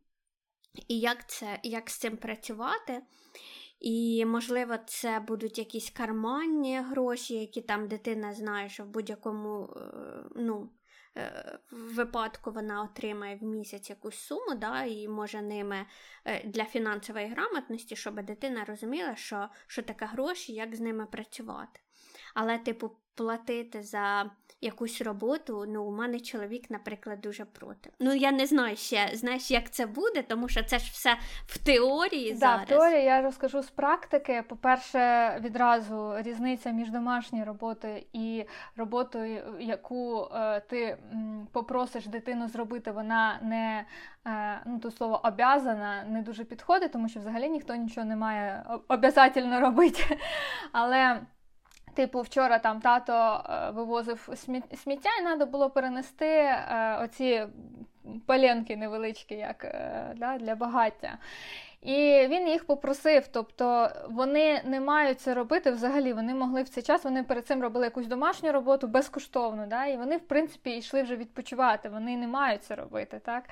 І 0.87 0.99
як 0.99 1.29
це, 1.29 1.59
як 1.63 1.89
з 1.89 1.97
цим 1.97 2.17
працювати? 2.17 3.01
І, 3.83 4.25
можливо, 4.25 4.77
це 4.85 5.19
будуть 5.19 5.57
якісь 5.57 5.89
карманні 5.89 6.79
гроші, 6.79 7.33
які 7.33 7.61
там 7.61 7.87
дитина 7.87 8.33
знає, 8.33 8.69
що 8.69 8.83
в 8.83 8.87
будь-якому 8.87 9.73
е, 9.77 9.79
ну, 10.35 10.69
випадку 11.71 12.51
вона 12.51 12.83
отримає 12.83 13.35
в 13.35 13.43
місяць 13.43 13.89
якусь 13.89 14.17
суму, 14.19 14.55
да, 14.55 14.83
і 14.83 15.07
може 15.07 15.41
ними 15.41 15.85
для 16.45 16.65
фінансової 16.65 17.27
грамотності, 17.27 17.95
щоб 17.95 18.23
дитина 18.23 18.65
розуміла, 18.65 19.15
що 19.15 19.49
що 19.67 19.81
таке 19.81 20.05
гроші, 20.05 20.53
як 20.53 20.75
з 20.75 20.79
ними 20.79 21.05
працювати. 21.05 21.79
Але, 22.33 22.57
типу, 22.57 22.91
платити 23.15 23.83
за 23.83 24.31
якусь 24.63 25.01
роботу, 25.01 25.65
ну, 25.67 25.83
у 25.83 25.91
мене 25.91 26.19
чоловік, 26.19 26.69
наприклад, 26.69 27.21
дуже 27.21 27.45
проти. 27.45 27.89
Ну, 27.99 28.13
я 28.13 28.31
не 28.31 28.45
знаю 28.45 28.75
ще, 28.75 29.09
знаєш, 29.13 29.51
як 29.51 29.71
це 29.71 29.85
буде, 29.85 30.21
тому 30.21 30.49
що 30.49 30.63
це 30.63 30.79
ж 30.79 30.91
все 30.91 31.17
в 31.45 31.57
теорії 31.57 32.31
да, 32.31 32.37
зараз. 32.37 32.65
в 32.65 32.67
теорії 32.67 33.03
я 33.03 33.21
розкажу 33.21 33.61
з 33.61 33.69
практики. 33.69 34.43
По-перше, 34.49 35.37
відразу 35.39 36.13
різниця 36.17 36.71
між 36.71 36.89
домашньою 36.89 37.45
роботою 37.45 38.03
і 38.13 38.45
роботою, 38.75 39.43
яку 39.59 40.27
е, 40.35 40.59
ти 40.59 40.97
м, 41.13 41.47
попросиш 41.51 42.05
дитину 42.05 42.47
зробити, 42.47 42.91
вона 42.91 43.39
не 43.41 43.85
е, 44.27 44.61
ну, 44.65 44.79
то 44.79 44.91
слово 44.91 45.21
обязана 45.23 46.03
не 46.03 46.21
дуже 46.21 46.43
підходить, 46.43 46.91
тому 46.91 47.09
що 47.09 47.19
взагалі 47.19 47.49
ніхто 47.49 47.75
нічого 47.75 48.07
не 48.07 48.15
має 48.15 48.65
обязательно 48.87 49.59
робити. 49.59 50.17
Але 50.71 51.21
Типу, 51.93 52.21
вчора 52.21 52.59
там 52.59 52.81
тато 52.81 53.43
е, 53.49 53.71
вивозив 53.71 54.29
сміття, 54.75 55.09
і 55.21 55.23
треба 55.23 55.45
було 55.45 55.69
перенести 55.69 56.25
е, 56.27 56.99
оці 57.03 57.47
паленки 58.25 58.77
невеличкі, 58.77 59.35
як 59.35 59.65
е, 59.65 60.13
да, 60.17 60.37
для 60.37 60.55
багаття. 60.55 61.17
І 61.83 62.27
він 62.27 62.47
їх 62.47 62.65
попросив, 62.65 63.27
тобто 63.31 63.89
вони 64.09 64.61
не 64.65 64.79
мають 64.79 65.21
це 65.21 65.33
робити 65.33 65.71
взагалі. 65.71 66.13
Вони 66.13 66.33
могли 66.33 66.63
в 66.63 66.69
цей 66.69 66.83
час, 66.83 67.03
вони 67.03 67.23
перед 67.23 67.47
цим 67.47 67.61
робили 67.61 67.85
якусь 67.85 68.07
домашню 68.07 68.51
роботу 68.51 68.87
безкоштовно, 68.87 69.67
да, 69.67 69.85
і 69.85 69.97
вони, 69.97 70.17
в 70.17 70.27
принципі, 70.27 70.77
йшли 70.77 71.03
вже 71.03 71.15
відпочивати. 71.15 71.89
Вони 71.89 72.17
не 72.17 72.27
мають 72.27 72.63
це 72.63 72.75
робити. 72.75 73.21
так. 73.25 73.43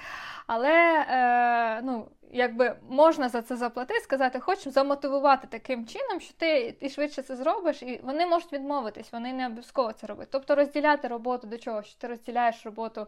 Але 0.47 1.05
е, 1.09 1.81
ну, 1.83 2.07
якби 2.31 2.75
можна 2.89 3.29
за 3.29 3.41
це 3.41 3.55
заплатити, 3.55 3.99
сказати, 3.99 4.39
хочу 4.39 4.71
замотивувати 4.71 5.47
таким 5.47 5.87
чином, 5.87 6.19
що 6.19 6.33
ти 6.33 6.75
і 6.79 6.89
швидше 6.89 7.21
це 7.21 7.35
зробиш, 7.35 7.83
і 7.83 7.99
вони 8.03 8.25
можуть 8.25 8.53
відмовитись, 8.53 9.11
вони 9.11 9.33
не 9.33 9.45
обов'язково 9.45 9.91
це 9.91 10.07
робити. 10.07 10.29
Тобто 10.31 10.55
розділяти 10.55 11.07
роботу 11.07 11.47
до 11.47 11.57
чого, 11.57 11.83
що 11.83 11.99
ти 11.99 12.07
розділяєш 12.07 12.65
роботу 12.65 13.07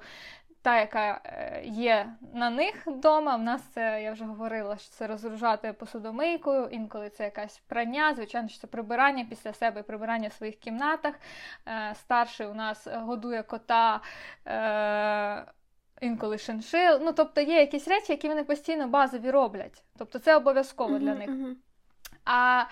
та, 0.63 0.79
яка 0.79 1.21
е, 1.25 1.61
є 1.65 2.13
на 2.33 2.49
них 2.49 2.87
вдома. 2.87 3.35
В 3.35 3.41
нас 3.41 3.61
це, 3.61 4.03
я 4.03 4.11
вже 4.11 4.25
говорила, 4.25 4.77
що 4.77 4.89
це 4.89 5.07
розгружати 5.07 5.73
посудомийкою, 5.73 6.67
інколи 6.71 7.09
це 7.09 7.23
якась 7.23 7.59
прання, 7.67 8.13
звичайно, 8.15 8.47
що 8.49 8.59
це 8.59 8.67
прибирання 8.67 9.25
після 9.29 9.53
себе, 9.53 9.83
прибирання 9.83 10.27
в 10.27 10.33
своїх 10.33 10.55
кімнатах. 10.55 11.15
Е, 11.67 11.95
старший 11.95 12.47
у 12.47 12.53
нас 12.53 12.87
годує 12.91 13.43
кота. 13.43 14.01
Е, 14.47 15.45
інколи 16.01 16.37
шиншил. 16.37 16.99
Ну, 17.01 17.13
тобто 17.13 17.41
є 17.41 17.59
якісь 17.59 17.87
речі, 17.87 18.11
які 18.11 18.27
вони 18.27 18.43
постійно 18.43 18.87
базові 18.87 19.31
роблять. 19.31 19.83
Тобто 19.97 20.19
це 20.19 20.35
обов'язково 20.35 20.95
uh-huh, 20.95 20.99
для 20.99 21.15
них. 21.15 21.29
Uh-huh. 21.29 21.55
А 22.25 22.63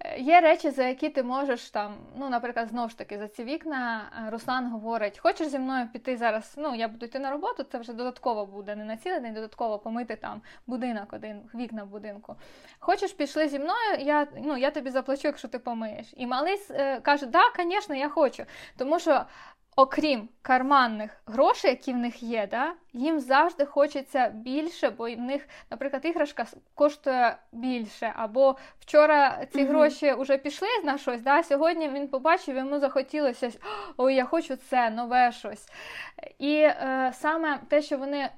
е, 0.00 0.20
є 0.20 0.40
речі, 0.40 0.70
за 0.70 0.84
які 0.84 1.08
ти 1.08 1.22
можеш 1.22 1.70
там, 1.70 1.94
ну, 2.16 2.28
наприклад, 2.28 2.68
знову 2.68 2.88
ж 2.88 2.98
таки, 2.98 3.18
за 3.18 3.28
ці 3.28 3.44
вікна 3.44 4.10
е, 4.26 4.30
Руслан 4.30 4.70
говорить: 4.70 5.18
хочеш 5.18 5.48
зі 5.48 5.58
мною 5.58 5.88
піти 5.92 6.16
зараз? 6.16 6.54
Ну, 6.56 6.74
я 6.74 6.88
буду 6.88 7.06
йти 7.06 7.18
на 7.18 7.30
роботу, 7.30 7.62
це 7.62 7.78
вже 7.78 7.92
додатково 7.92 8.46
буде, 8.46 8.76
не 8.76 8.84
на 8.84 8.96
цілий 8.96 9.20
день, 9.20 9.34
додатково 9.34 9.78
помити 9.78 10.16
там 10.16 10.42
будинок, 10.66 11.12
один, 11.12 11.50
вікна 11.54 11.84
в 11.84 11.86
будинку. 11.86 12.36
Хочеш, 12.78 13.12
пішли 13.12 13.48
зі 13.48 13.58
мною, 13.58 13.98
я 13.98 14.26
ну, 14.44 14.56
я 14.56 14.70
тобі 14.70 14.90
заплачу, 14.90 15.28
якщо 15.28 15.48
ти 15.48 15.58
помиєш. 15.58 16.14
І 16.16 16.26
малий 16.26 16.60
е, 16.70 17.00
каже, 17.00 17.26
да, 17.26 17.42
звісно, 17.56 17.94
я 17.94 18.08
хочу. 18.08 18.44
Тому 18.76 18.98
що 18.98 19.24
окрім 19.76 20.28
карманних 20.42 21.22
грошей, 21.26 21.70
які 21.70 21.92
в 21.92 21.96
них 21.96 22.22
є, 22.22 22.48
да, 22.50 22.72
їм 22.92 23.20
завжди 23.20 23.64
хочеться 23.64 24.28
більше, 24.28 24.90
бо 24.90 25.04
в 25.04 25.20
них, 25.20 25.48
наприклад, 25.70 26.04
іграшка 26.04 26.46
коштує 26.74 27.36
більше. 27.52 28.12
Або 28.16 28.56
вчора 28.80 29.46
ці 29.52 29.64
гроші 29.64 30.14
вже 30.18 30.38
пішли 30.38 30.68
на 30.84 30.98
щось, 30.98 31.22
да, 31.22 31.42
сьогодні 31.42 31.88
він 31.88 32.08
побачив, 32.08 32.56
йому 32.56 32.78
захотілося 32.78 33.50
ой, 33.96 34.14
я 34.14 34.24
хочу 34.24 34.56
це, 34.56 34.90
нове 34.90 35.32
щось. 35.32 35.68
І 36.38 36.54
е, 36.54 37.12
саме 37.14 37.58
те, 37.68 37.82
що 37.82 37.98
вони 37.98 38.30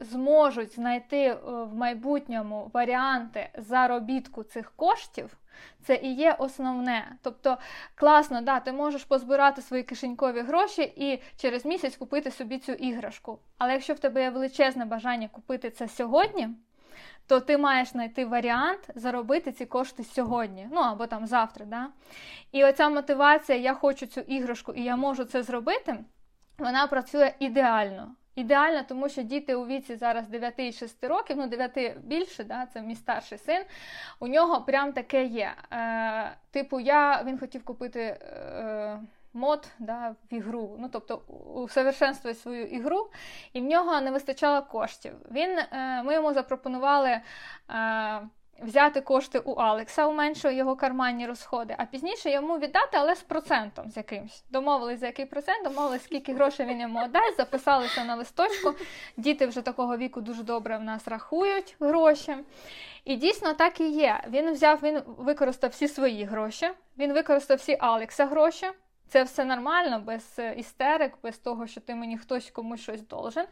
зможуть 0.00 0.74
знайти 0.74 1.16
е, 1.16 1.36
в 1.44 1.74
майбутньому 1.74 2.70
варіанти 2.74 3.48
заробітку 3.58 4.42
цих 4.42 4.72
коштів, 4.76 5.36
це 5.82 5.94
і 5.94 6.14
є 6.14 6.36
основне. 6.38 7.16
Тобто, 7.22 7.58
класно, 7.94 8.40
да, 8.40 8.60
ти 8.60 8.72
можеш 8.72 9.04
позбирати 9.04 9.62
свої 9.62 9.82
кишенькові 9.82 10.40
гроші 10.40 10.82
і 10.96 11.22
через 11.36 11.64
місяць 11.64 11.96
купити 11.96 12.30
собі 12.30 12.58
цю 12.58 12.72
іграшку. 12.72 13.38
Але 13.58 13.72
якщо 13.72 13.94
в 13.94 13.98
тебе 13.98 14.22
є 14.22 14.30
величезне 14.30 14.84
бажання 14.84 15.28
купити 15.28 15.70
це 15.70 15.88
сьогодні, 15.88 16.48
то 17.26 17.40
ти 17.40 17.58
маєш 17.58 17.88
знайти 17.88 18.24
варіант 18.24 18.90
заробити 18.94 19.52
ці 19.52 19.66
кошти 19.66 20.04
сьогодні, 20.04 20.68
ну 20.72 20.80
або 20.80 21.06
там 21.06 21.26
завтра. 21.26 21.66
Да? 21.66 21.88
І 22.52 22.64
оця 22.64 22.88
мотивація, 22.88 23.58
я 23.58 23.74
хочу 23.74 24.06
цю 24.06 24.20
іграшку 24.20 24.72
і 24.72 24.82
я 24.82 24.96
можу 24.96 25.24
це 25.24 25.42
зробити, 25.42 25.98
вона 26.58 26.86
працює 26.86 27.34
ідеально. 27.38 28.14
Ідеально, 28.40 28.82
тому 28.88 29.08
що 29.08 29.22
діти 29.22 29.54
у 29.54 29.66
віці 29.66 29.96
зараз 29.96 30.28
9 30.28 30.54
і 30.56 30.72
6 30.72 31.04
років, 31.04 31.36
ну 31.36 31.46
9 31.46 31.98
більше, 31.98 32.44
да, 32.44 32.66
це 32.66 32.82
мій 32.82 32.94
старший 32.94 33.38
син. 33.38 33.64
У 34.20 34.28
нього 34.28 34.60
прям 34.60 34.92
таке 34.92 35.24
є. 35.24 35.52
Е, 35.72 36.36
Типу, 36.50 36.80
я 36.80 37.22
він 37.22 37.38
хотів 37.38 37.64
купити 37.64 38.00
е, 38.00 39.00
мод 39.32 39.68
да, 39.78 40.14
в 40.30 40.34
ігру, 40.34 40.76
ну 40.78 40.88
тобто 40.92 41.16
усовершенствує 41.54 42.34
свою 42.34 42.66
ігру, 42.66 43.10
і 43.52 43.60
в 43.60 43.64
нього 43.64 44.00
не 44.00 44.10
вистачало 44.10 44.62
коштів. 44.62 45.12
Він, 45.30 45.58
е, 45.58 46.02
Ми 46.02 46.14
йому 46.14 46.32
запропонували. 46.32 47.20
Е, 47.70 48.20
взяти 48.62 49.00
кошти 49.00 49.38
у 49.38 49.52
Алекса, 49.52 50.06
у 50.06 50.12
меншого 50.12 50.54
його 50.54 50.76
карманні 50.76 51.26
розходи, 51.26 51.74
а 51.78 51.84
пізніше 51.84 52.30
йому 52.30 52.58
віддати, 52.58 52.96
але 52.96 53.14
з 53.14 53.22
процентом 53.22 53.90
з 53.90 53.96
якимсь. 53.96 54.44
Домовились 54.50 55.00
за 55.00 55.06
який 55.06 55.26
процент, 55.26 55.64
домовились, 55.64 56.04
скільки 56.04 56.32
грошей 56.32 56.66
він 56.66 56.80
йому 56.80 57.08
дасть, 57.08 57.36
записалися 57.36 58.04
на 58.04 58.14
листочку. 58.14 58.74
Діти 59.16 59.46
вже 59.46 59.60
такого 59.60 59.96
віку 59.96 60.20
дуже 60.20 60.42
добре 60.42 60.78
в 60.78 60.82
нас 60.82 61.08
рахують 61.08 61.76
гроші. 61.80 62.36
І 63.04 63.16
дійсно 63.16 63.52
так 63.52 63.80
і 63.80 63.88
є. 63.88 64.20
Він 64.28 64.52
взяв, 64.52 64.78
він 64.82 65.02
використав 65.06 65.70
всі 65.70 65.88
свої 65.88 66.24
гроші, 66.24 66.70
він 66.98 67.12
використав 67.12 67.56
всі 67.56 67.76
Алекса 67.80 68.26
гроші. 68.26 68.66
Це 69.10 69.22
все 69.22 69.44
нормально, 69.44 70.02
без 70.06 70.38
е, 70.38 70.54
істерик, 70.54 71.12
без 71.22 71.38
того, 71.38 71.66
що 71.66 71.80
ти 71.80 71.94
мені 71.94 72.18
хтось 72.18 72.50
комусь 72.50 72.80
щось 72.80 73.06
должен. 73.06 73.46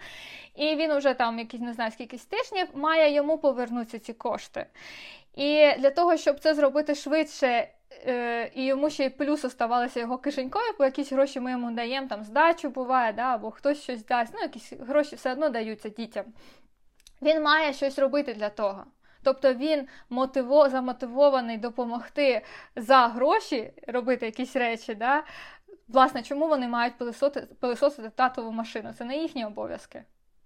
І 0.54 0.76
він 0.76 0.92
уже 0.92 1.14
там, 1.14 1.38
якісь 1.38 1.60
не 1.60 1.72
знаю, 1.72 1.90
скільки 1.90 2.18
тижнів, 2.18 2.68
має 2.74 3.14
йому 3.14 3.38
повернутися 3.38 3.98
ці 3.98 4.12
кошти. 4.12 4.66
І 5.34 5.72
для 5.78 5.90
того, 5.90 6.16
щоб 6.16 6.40
це 6.40 6.54
зробити 6.54 6.94
швидше. 6.94 7.68
Е, 8.06 8.50
і 8.54 8.64
йому 8.64 8.90
ще 8.90 9.04
й 9.04 9.10
плюс 9.10 9.44
оставалися 9.44 10.00
його 10.00 10.18
кишенькові, 10.18 10.74
бо 10.78 10.84
якісь 10.84 11.12
гроші 11.12 11.40
ми 11.40 11.50
йому 11.50 11.70
даємо, 11.70 12.08
там 12.08 12.24
здачу 12.24 12.68
буває, 12.68 13.12
да, 13.12 13.34
або 13.34 13.50
хтось 13.50 13.82
щось 13.82 14.04
дасть, 14.04 14.32
ну 14.34 14.40
якісь 14.40 14.72
гроші 14.72 15.16
все 15.16 15.32
одно 15.32 15.48
даються 15.48 15.88
дітям. 15.88 16.24
Він 17.22 17.42
має 17.42 17.72
щось 17.72 17.98
робити 17.98 18.34
для 18.34 18.48
того. 18.48 18.84
Тобто 19.22 19.54
він 19.54 19.88
мотиво, 20.10 20.68
замотивований 20.68 21.58
допомогти 21.58 22.44
за 22.76 23.08
гроші 23.08 23.72
робити 23.86 24.26
якісь 24.26 24.56
речі. 24.56 24.94
Да? 24.94 25.22
Власне, 25.88 26.22
чому 26.22 26.48
вони 26.48 26.68
мають 26.68 26.98
пилисосити, 26.98 27.54
пилисосити 27.60 28.10
татову 28.10 28.52
машину? 28.52 28.92
Це 28.92 29.04
не 29.04 29.16
їхні 29.16 29.46
обов'язки. 29.46 30.04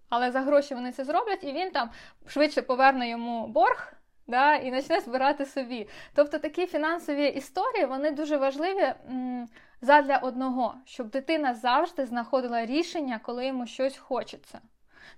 Але 0.09 0.31
за 0.31 0.41
гроші 0.41 0.75
вони 0.75 0.93
це 0.93 1.05
зроблять, 1.05 1.45
і 1.45 1.53
він 1.53 1.70
там 1.70 1.91
швидше 2.27 2.62
поверне 2.62 3.09
йому 3.09 3.47
борг 3.47 3.93
да, 4.27 4.55
і 4.55 4.70
почне 4.70 5.01
збирати 5.01 5.47
собі. 5.47 5.89
Тобто 6.14 6.39
такі 6.39 6.66
фінансові 6.66 7.27
історії 7.27 7.87
вони 7.87 8.11
дуже 8.11 8.37
важливі 8.37 8.95
м, 9.11 9.49
задля 9.81 10.16
одного, 10.16 10.75
щоб 10.85 11.11
дитина 11.11 11.55
завжди 11.55 12.07
знаходила 12.07 12.66
рішення, 12.66 13.20
коли 13.23 13.47
йому 13.47 13.66
щось 13.66 13.97
хочеться 13.97 14.61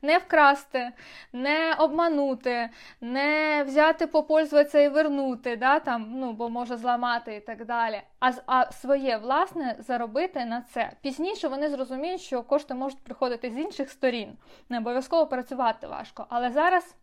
не 0.03 0.19
вкрасти, 0.19 0.93
не 1.33 1.75
обманути, 1.79 2.71
не 3.01 3.63
взяти, 3.67 4.07
попользуватися 4.07 4.81
і 4.81 4.89
вернути, 4.89 5.57
да, 5.57 5.81
там, 5.81 6.13
ну, 6.15 6.33
бо 6.33 6.49
може 6.49 6.77
зламати 6.77 7.35
і 7.35 7.41
так 7.41 7.65
далі. 7.65 8.03
А 8.21 8.33
а 8.47 8.73
своє 8.73 9.17
власне 9.17 9.77
заробити 9.79 10.45
на 10.45 10.61
це. 10.61 10.93
Пізніше 11.01 11.49
вони 11.49 11.69
зрозуміють, 11.69 12.21
що 12.21 12.43
кошти 12.43 12.75
можуть 12.75 13.05
приходити 13.05 13.51
з 13.51 13.59
інших 13.59 13.91
сторін. 13.91 14.37
Не 14.69 14.79
обов'язково 14.79 15.27
працювати 15.27 15.87
важко. 15.87 16.27
Але 16.29 16.51
зараз. 16.51 16.97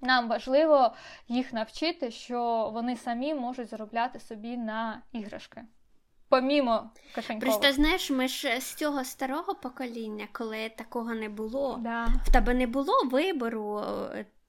Нам 0.00 0.28
важливо 0.28 0.94
їх 1.28 1.52
навчити, 1.52 2.10
що 2.10 2.70
вони 2.72 2.96
самі 2.96 3.34
можуть 3.34 3.68
заробляти 3.68 4.20
собі 4.20 4.56
на 4.56 5.02
іграшки 5.12 5.62
помімо 6.28 6.90
кишенькових. 7.14 7.54
Просто 7.54 7.74
знаєш, 7.74 8.10
ми 8.10 8.28
ж 8.28 8.60
з 8.60 8.74
цього 8.74 9.04
старого 9.04 9.54
покоління, 9.54 10.28
коли 10.32 10.68
такого 10.68 11.14
не 11.14 11.28
було, 11.28 11.78
да. 11.82 12.06
в 12.26 12.32
тебе 12.32 12.54
не 12.54 12.66
було 12.66 12.92
вибору. 13.10 13.82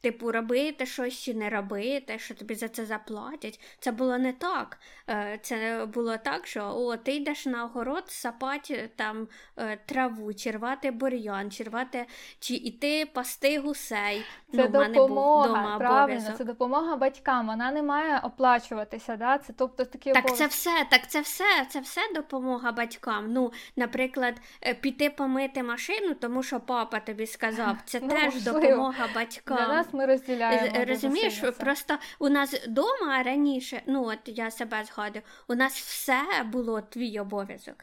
Типу, 0.02 0.32
робити 0.32 0.86
щось 0.86 1.24
чи 1.24 1.34
не 1.34 1.50
робити, 1.50 2.20
що 2.20 2.36
тобі 2.36 2.56
за 2.56 2.68
це 2.68 2.86
заплатять. 2.86 3.60
Це 3.80 3.92
було 3.92 4.18
не 4.18 4.34
так. 4.34 4.78
Е, 5.10 5.40
це 5.42 5.88
було 5.94 6.18
так, 6.18 6.48
що 6.48 6.74
о, 6.76 6.98
ти 6.98 7.16
йдеш 7.16 7.46
на 7.46 7.66
огород 7.66 8.04
сапати 8.08 8.90
там 8.96 9.28
е, 9.58 9.78
траву, 9.86 10.34
чирвати 10.34 10.92
бур'ян, 10.92 11.52
чирвати 11.52 12.06
чи 12.40 12.54
йти 12.54 13.06
пасти 13.06 13.60
гусей. 13.60 14.26
Це 14.54 14.70
ну, 14.74 14.86
допомога, 14.86 15.78
правильно, 15.78 16.32
це 16.38 16.44
допомога 16.44 16.96
батькам. 16.96 17.48
Вона 17.48 17.72
не 17.72 17.84
має 17.84 18.20
оплачуватися. 18.20 19.16
Да? 19.16 19.38
Це 19.38 19.54
тобто 19.54 19.86
такі 19.86 20.12
Так 20.12 20.36
це 20.36 20.48
все, 20.48 20.88
так 20.92 21.10
це 21.10 21.22
все, 21.22 21.66
це 21.70 21.80
все 21.80 22.02
допомога 22.16 22.72
батькам. 22.72 23.34
Ну, 23.34 23.52
наприклад, 23.76 24.36
е, 24.62 24.74
піти 24.74 25.10
помити 25.10 25.64
машину, 25.64 26.14
тому 26.14 26.44
що 26.44 26.60
папа 26.60 27.00
тобі 27.00 27.28
сказав, 27.28 27.78
це 27.86 28.00
ну, 28.02 28.08
теж 28.08 28.34
можливо. 28.34 28.60
допомога 28.60 29.08
батькам. 29.16 29.87
Нас 29.88 29.94
ми 29.94 30.06
розділяємо. 30.06 30.86
Розумієш, 30.86 31.44
просто 31.60 31.98
у 32.20 32.30
нас 32.30 32.54
вдома 32.54 33.24
раніше, 33.24 33.82
ну 33.88 34.06
от 34.06 34.20
я 34.26 34.52
себе 34.52 34.84
згадую, 34.84 35.24
у 35.48 35.56
нас 35.56 35.80
все 35.80 36.24
було 36.52 36.82
твій 36.82 37.20
обов'язок. 37.20 37.76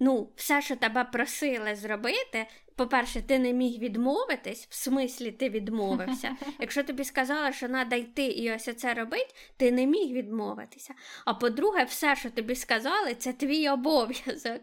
Ну, 0.00 0.28
все, 0.36 0.62
що 0.62 0.76
тебе 0.76 1.04
просили 1.04 1.74
зробити, 1.74 2.46
по-перше, 2.76 3.22
ти 3.22 3.38
не 3.38 3.52
міг 3.52 3.78
відмовитись, 3.78 4.66
в 4.70 4.74
смислі 4.74 5.32
ти 5.32 5.48
відмовився. 5.48 6.36
Якщо 6.60 6.84
тобі 6.84 7.04
сказали, 7.04 7.52
що 7.52 7.68
треба 7.68 7.96
йти 7.96 8.26
і 8.26 8.52
ось 8.52 8.76
це 8.76 8.94
робити, 8.94 9.34
ти 9.56 9.72
не 9.72 9.86
міг 9.86 10.12
відмовитися. 10.12 10.94
А 11.24 11.34
по-друге, 11.34 11.84
все, 11.84 12.16
що 12.16 12.30
тобі 12.30 12.54
сказали, 12.54 13.14
це 13.14 13.32
твій 13.32 13.68
обов'язок. 13.68 14.60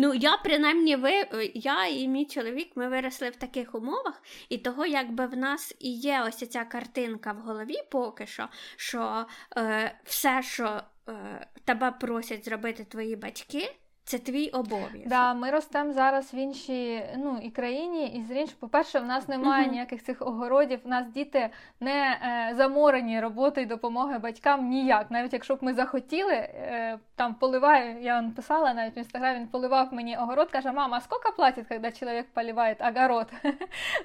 Ну, 0.00 0.14
я 0.14 0.36
принаймні 0.36 0.96
ви, 0.96 1.12
я 1.54 1.86
і 1.86 2.08
мій 2.08 2.26
чоловік, 2.26 2.72
ми 2.74 2.88
виросли 2.88 3.30
в 3.30 3.36
таких 3.36 3.74
умовах, 3.74 4.22
і 4.48 4.58
того, 4.58 4.86
якби 4.86 5.26
в 5.26 5.36
нас 5.36 5.74
і 5.78 5.92
є 5.92 6.22
ось 6.26 6.48
ця 6.48 6.64
картинка 6.64 7.32
в 7.32 7.36
голові 7.36 7.76
поки 7.90 8.26
що, 8.26 8.48
що 8.76 9.26
е, 9.56 9.98
все, 10.04 10.42
що 10.42 10.82
е, 11.08 11.46
тебе 11.64 11.90
просять 11.90 12.44
зробити 12.44 12.84
твої 12.84 13.16
батьки. 13.16 13.74
Це 14.08 14.18
твій 14.18 14.48
обов'язок. 14.48 15.06
Да, 15.06 15.34
Ми 15.34 15.50
ростемо 15.50 15.92
зараз 15.92 16.34
в 16.34 16.36
іншій 16.36 17.02
ну, 17.16 17.38
і 17.42 17.50
країні, 17.50 18.06
і 18.06 18.22
з 18.22 18.30
іншої, 18.30 18.56
по-перше, 18.60 18.98
в 18.98 19.04
нас 19.04 19.28
немає 19.28 19.66
uh-huh. 19.66 19.70
ніяких 19.70 20.02
цих 20.02 20.22
огородів. 20.22 20.80
У 20.84 20.88
нас 20.88 21.06
діти 21.06 21.50
не 21.80 22.18
е, 22.22 22.54
заморені 22.56 23.20
роботою 23.20 23.66
допомоги 23.66 24.18
батькам 24.18 24.68
ніяк. 24.68 25.10
Навіть 25.10 25.32
якщо 25.32 25.54
б 25.54 25.58
ми 25.60 25.74
захотіли, 25.74 26.32
е, 26.32 26.98
там 27.16 27.34
поливаю, 27.34 28.02
я 28.02 28.14
вам 28.14 28.32
писала 28.32 28.74
навіть 28.74 28.96
в 28.96 28.98
інстаграмі, 28.98 29.38
він 29.38 29.48
поливав 29.48 29.94
мені 29.94 30.16
огород, 30.16 30.50
каже, 30.50 30.72
мама, 30.72 30.96
а 30.96 31.00
скільки 31.00 31.36
платить, 31.36 31.66
коли 31.68 31.92
чоловік 31.92 32.26
поливає 32.34 32.76
огород? 32.80 33.32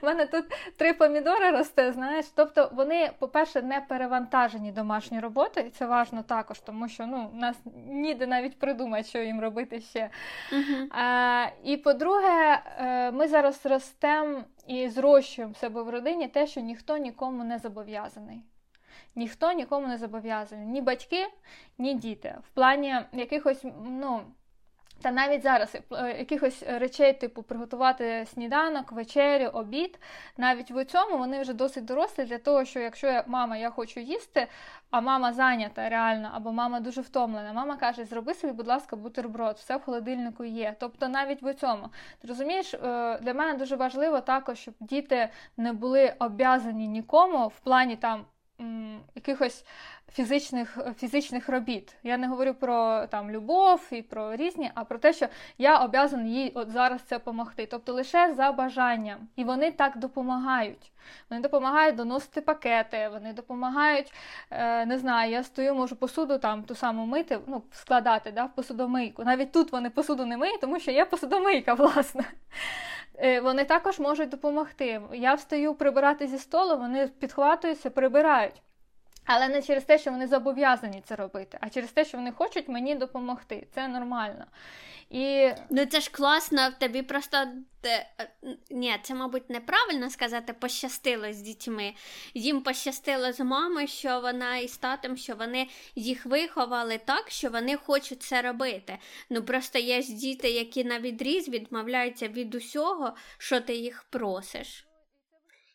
У 0.02 0.06
мене 0.06 0.26
тут 0.26 0.46
три 0.78 0.94
помідори 0.94 1.52
росте, 1.52 1.92
знаєш. 1.92 2.26
Тобто 2.36 2.70
вони, 2.74 3.12
по-перше, 3.20 3.62
не 3.62 3.82
перевантажені 3.82 4.72
домашньою 4.72 5.24
роботою, 5.24 5.68
і 5.68 5.70
це 5.70 5.86
важливо 5.86 6.24
також, 6.24 6.60
тому 6.60 6.88
що 6.88 7.06
ну, 7.06 7.30
нас 7.34 7.58
ніде 7.88 8.28
навіть 8.28 8.60
придумати, 8.60 9.04
що 9.04 9.20
їм 9.20 9.42
робити 9.42 9.80
ще. 9.94 10.10
Uh-huh. 10.52 10.88
А, 10.90 11.48
І 11.64 11.78
по-друге, 11.78 12.62
е, 12.78 13.12
ми 13.12 13.28
зараз 13.28 13.66
ростемо 13.66 14.44
і 14.68 14.90
зрощуємо 14.90 15.54
в 15.54 15.58
себе 15.58 15.84
в 15.84 15.90
родині 15.90 16.28
те, 16.28 16.48
що 16.48 16.62
ніхто 16.62 16.98
нікому 16.98 17.44
не 17.44 17.60
зобов'язаний. 17.60 18.44
Ніхто 19.16 19.52
нікому 19.52 19.88
не 19.88 19.98
зобов'язаний. 19.98 20.66
Ні 20.66 20.82
батьки, 20.82 21.28
ні 21.78 21.94
діти. 21.94 22.36
В 22.44 22.50
плані 22.50 22.96
якихось, 23.14 23.66
ну. 23.86 24.22
Та 25.04 25.12
навіть 25.12 25.44
зараз 25.44 25.76
е, 25.76 26.18
якихось 26.18 26.64
речей, 26.68 27.14
типу 27.14 27.44
приготувати 27.44 28.26
сніданок, 28.34 28.92
вечерю, 28.92 29.50
обід, 29.54 30.00
навіть 30.38 30.72
в 30.72 30.86
цьому 30.86 31.18
вони 31.18 31.42
вже 31.42 31.54
досить 31.54 31.86
дорослі 31.86 32.24
для 32.24 32.38
того, 32.38 32.66
що 32.66 32.80
якщо 32.80 33.08
я 33.08 33.24
мама, 33.28 33.58
я 33.58 33.70
хочу 33.70 34.00
їсти, 34.00 34.48
а 34.92 35.02
мама 35.02 35.34
зайнята 35.34 35.90
реально, 35.90 36.32
або 36.34 36.52
мама 36.52 36.80
дуже 36.80 37.02
втомлена, 37.02 37.54
мама 37.54 37.76
каже, 37.76 38.06
зроби 38.06 38.34
собі, 38.34 38.54
будь 38.54 38.68
ласка, 38.68 38.96
бутерброд, 38.96 39.56
все 39.56 39.78
в 39.78 39.82
холодильнику 39.82 40.44
є. 40.44 40.76
Тобто 40.80 41.08
навіть 41.08 41.42
в 41.42 41.54
цьому. 41.54 41.90
Ти 42.22 42.28
розумієш, 42.28 42.74
е, 42.74 42.80
для 43.22 43.34
мене 43.34 43.54
дуже 43.54 43.76
важливо 43.76 44.22
також, 44.22 44.60
щоб 44.60 44.74
діти 44.80 45.30
не 45.58 45.74
були 45.74 46.14
об'язані 46.20 46.88
нікому 46.88 47.48
в 47.48 47.60
плані 47.60 47.96
там 47.96 48.26
якихось 49.16 49.66
фізичних 50.14 50.78
фізичних 50.98 51.50
робіт. 51.50 51.96
Я 52.04 52.18
не 52.18 52.28
говорю 52.28 52.54
про 52.54 53.08
там 53.08 53.32
любов 53.32 53.88
і 53.92 54.02
про 54.02 54.36
різні, 54.36 54.72
а 54.76 54.84
про 54.84 54.98
те, 54.98 55.14
що 55.14 55.28
я 55.58 55.78
обязаний 55.78 56.34
їй 56.34 56.52
от 56.56 56.70
зараз 56.70 57.02
це 57.02 57.18
допомогти. 57.18 57.68
Тобто 57.72 57.94
лише 57.94 58.34
за 58.34 58.52
бажанням. 58.52 59.18
І 59.36 59.44
вони 59.44 59.72
так 59.72 59.98
допомагають. 59.98 60.92
Вони 61.30 61.42
допомагають 61.42 61.96
доносити 61.96 62.42
пакети, 62.42 63.10
вони 63.14 63.34
допомагають, 63.34 64.14
е, 64.52 64.86
не 64.86 64.98
знаю, 64.98 65.32
я 65.32 65.44
стою, 65.44 65.76
можу 65.76 65.96
посуду 65.96 66.38
там 66.38 66.64
ту 66.64 66.76
саму 66.76 67.06
мити, 67.06 67.40
ну, 67.48 67.64
складати 67.72 68.32
да, 68.32 68.46
в 68.46 68.56
посудомийку. 68.56 69.24
Навіть 69.24 69.52
тут 69.52 69.72
вони 69.72 69.90
посуду 69.90 70.26
не 70.26 70.38
миють, 70.38 70.62
тому 70.62 70.80
що 70.80 70.92
є 70.92 71.06
посудомийка, 71.06 71.74
власне. 71.84 72.24
Е, 73.24 73.42
вони 73.42 73.66
також 73.66 74.00
можуть 74.00 74.30
допомогти. 74.30 75.02
Я 75.14 75.34
встаю 75.34 75.76
прибирати 75.76 76.28
зі 76.28 76.38
столу, 76.38 76.78
вони 76.78 77.08
підхватуються, 77.08 77.90
прибирають. 77.90 78.62
Але 79.26 79.48
не 79.48 79.62
через 79.62 79.84
те, 79.84 80.00
що 80.00 80.12
вони 80.12 80.28
зобов'язані 80.28 81.02
це 81.06 81.16
робити, 81.16 81.58
а 81.62 81.70
через 81.70 81.92
те, 81.92 82.06
що 82.06 82.18
вони 82.18 82.32
хочуть 82.32 82.70
мені 82.70 82.96
допомогти. 82.96 83.68
Це 83.76 83.88
нормально. 83.88 84.46
І... 85.10 85.52
Ну 85.70 85.86
це 85.86 86.02
ж 86.02 86.12
класно, 86.12 86.72
тобі 86.80 87.02
просто 87.02 87.38
е, 87.86 88.08
ні, 88.72 88.96
це, 89.04 89.14
мабуть, 89.14 89.50
неправильно 89.50 90.10
сказати, 90.10 90.54
пощастило 90.54 91.34
з 91.34 91.42
дітьми. 91.42 91.94
Їм 92.34 92.62
пощастило 92.62 93.32
з 93.32 93.40
мамою, 93.40 93.88
що 93.88 94.20
вона 94.20 94.58
і 94.58 94.68
з 94.68 94.78
татом, 94.78 95.18
що 95.18 95.36
вони 95.36 95.68
їх 95.96 96.26
виховали 96.26 96.98
так, 96.98 97.30
що 97.30 97.50
вони 97.50 97.76
хочуть 97.76 98.24
це 98.24 98.42
робити. 98.42 98.98
Ну 99.30 99.44
просто 99.44 99.80
є 99.80 100.02
ж 100.02 100.14
діти, 100.14 100.50
які 100.50 100.84
на 100.84 101.00
відріз 101.00 101.50
відмовляються 101.50 102.28
від 102.28 102.56
усього, 102.56 103.14
що 103.38 103.62
ти 103.62 103.76
їх 103.76 104.04
просиш. 104.10 104.86